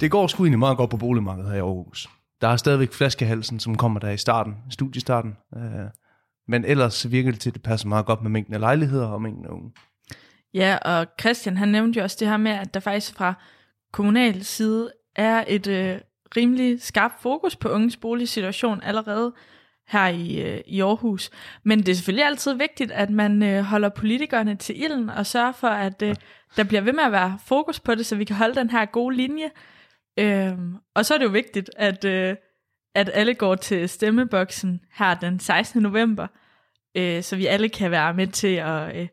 Det 0.00 0.10
går 0.10 0.26
sgu 0.26 0.42
egentlig 0.44 0.58
meget 0.58 0.76
godt 0.76 0.90
på 0.90 0.96
boligmarkedet 0.96 1.50
her 1.50 1.56
i 1.56 1.60
Aarhus. 1.60 2.08
Der 2.40 2.48
er 2.48 2.56
stadigvæk 2.56 2.92
flaskehalsen, 2.92 3.60
som 3.60 3.76
kommer 3.76 4.00
der 4.00 4.10
i 4.10 4.16
starten, 4.16 4.56
studiestarten. 4.70 5.36
Øh, 5.56 5.62
men 6.48 6.64
ellers 6.64 7.10
virker 7.10 7.30
det 7.30 7.40
til, 7.40 7.50
at 7.50 7.54
det 7.54 7.62
passer 7.62 7.88
meget 7.88 8.06
godt 8.06 8.22
med 8.22 8.30
mængden 8.30 8.54
af 8.54 8.60
lejligheder 8.60 9.06
og 9.06 9.22
mængden 9.22 9.44
af 9.44 9.50
unge. 9.50 9.72
Ja, 10.54 10.76
og 10.76 11.06
Christian 11.20 11.56
han 11.56 11.68
nævnte 11.68 11.98
jo 11.98 12.02
også 12.02 12.16
det 12.20 12.28
her 12.28 12.36
med, 12.36 12.52
at 12.52 12.74
der 12.74 12.80
faktisk 12.80 13.14
fra 13.14 13.34
kommunal 13.92 14.44
side 14.44 14.92
er 15.16 15.44
et 15.48 15.66
øh, 15.66 15.98
rimelig 16.36 16.82
skarpt 16.82 17.22
fokus 17.22 17.56
på 17.56 17.68
unges 17.68 17.96
boligsituation 17.96 18.80
allerede 18.82 19.32
her 19.88 20.06
i, 20.06 20.40
øh, 20.42 20.60
i 20.66 20.80
Aarhus. 20.80 21.30
Men 21.64 21.78
det 21.78 21.88
er 21.88 21.94
selvfølgelig 21.94 22.26
altid 22.26 22.54
vigtigt, 22.54 22.90
at 22.90 23.10
man 23.10 23.42
øh, 23.42 23.62
holder 23.62 23.88
politikerne 23.88 24.56
til 24.56 24.82
ilden 24.84 25.10
og 25.10 25.26
sørger 25.26 25.52
for, 25.52 25.68
at 25.68 26.02
øh, 26.02 26.16
der 26.56 26.64
bliver 26.64 26.80
ved 26.80 26.92
med 26.92 27.04
at 27.04 27.12
være 27.12 27.38
fokus 27.46 27.80
på 27.80 27.94
det, 27.94 28.06
så 28.06 28.16
vi 28.16 28.24
kan 28.24 28.36
holde 28.36 28.54
den 28.54 28.70
her 28.70 28.84
gode 28.84 29.16
linje. 29.16 29.50
Øhm, 30.18 30.76
og 30.94 31.06
så 31.06 31.14
er 31.14 31.18
det 31.18 31.24
jo 31.24 31.30
vigtigt, 31.30 31.70
at, 31.76 32.04
øh, 32.04 32.36
at 32.94 33.10
alle 33.14 33.34
går 33.34 33.54
til 33.54 33.88
stemmeboksen 33.88 34.80
her 34.94 35.14
den 35.14 35.40
16. 35.40 35.82
november, 35.82 36.26
øh, 36.96 37.22
så 37.22 37.36
vi 37.36 37.46
alle 37.46 37.68
kan 37.68 37.90
være 37.90 38.14
med 38.14 38.26
til 38.26 38.54
at, 38.54 38.96
øh, 38.96 39.08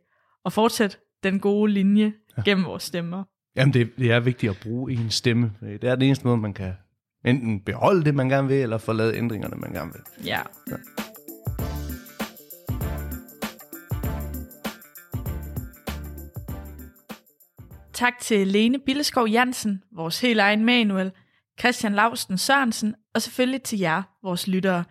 at 0.46 0.54
fortsætte 0.54 0.98
den 1.24 1.40
gode 1.40 1.72
linje 1.72 2.14
ja. 2.38 2.42
gennem 2.42 2.66
vores 2.66 2.84
stemmer. 2.84 3.24
Jamen, 3.56 3.74
det, 3.74 3.92
det 3.98 4.12
er 4.12 4.20
vigtigt 4.20 4.50
at 4.50 4.58
bruge 4.64 4.94
en 4.94 5.10
stemme. 5.10 5.52
Det 5.62 5.84
er 5.84 5.96
den 5.96 6.02
eneste 6.02 6.28
måde, 6.28 6.38
man 6.38 6.54
kan 6.54 6.74
enten 7.26 7.60
beholde 7.60 8.06
det, 8.06 8.16
man 8.16 8.30
gerne 8.30 8.48
vil, 8.48 8.58
eller 8.58 8.78
få 8.78 8.94
lavet 8.94 9.16
ændringerne, 9.16 9.56
man 9.56 9.74
gerne 9.74 9.92
vil. 9.94 10.26
Ja. 10.26 10.42
Ja. 10.68 10.76
Tak 17.98 18.20
til 18.20 18.48
Lene 18.48 18.80
Billeskov 18.80 19.28
Jansen, 19.28 19.84
vores 19.92 20.20
helt 20.20 20.40
egen 20.40 20.66
manuel, 20.66 21.12
Christian 21.60 21.94
Lausten 21.94 22.38
Sørensen, 22.38 22.96
og 23.16 23.22
selvfølgelig 23.22 23.62
til 23.62 23.80
jer, 23.80 24.04
vores 24.24 24.48
lyttere. 24.48 24.84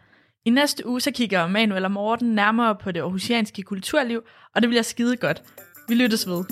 I 0.44 0.50
næste 0.50 0.86
uge 0.86 1.00
så 1.00 1.10
kigger 1.10 1.46
Manuel 1.46 1.84
og 1.84 1.90
Morten 1.90 2.34
nærmere 2.34 2.76
på 2.76 2.92
det 2.92 3.00
aarhusianske 3.00 3.62
kulturliv, 3.62 4.22
og 4.54 4.62
det 4.62 4.70
bliver 4.70 4.82
skide 4.82 5.16
godt. 5.16 5.42
Vi 5.88 5.94
lyttes 5.94 6.28
ved. 6.28 6.44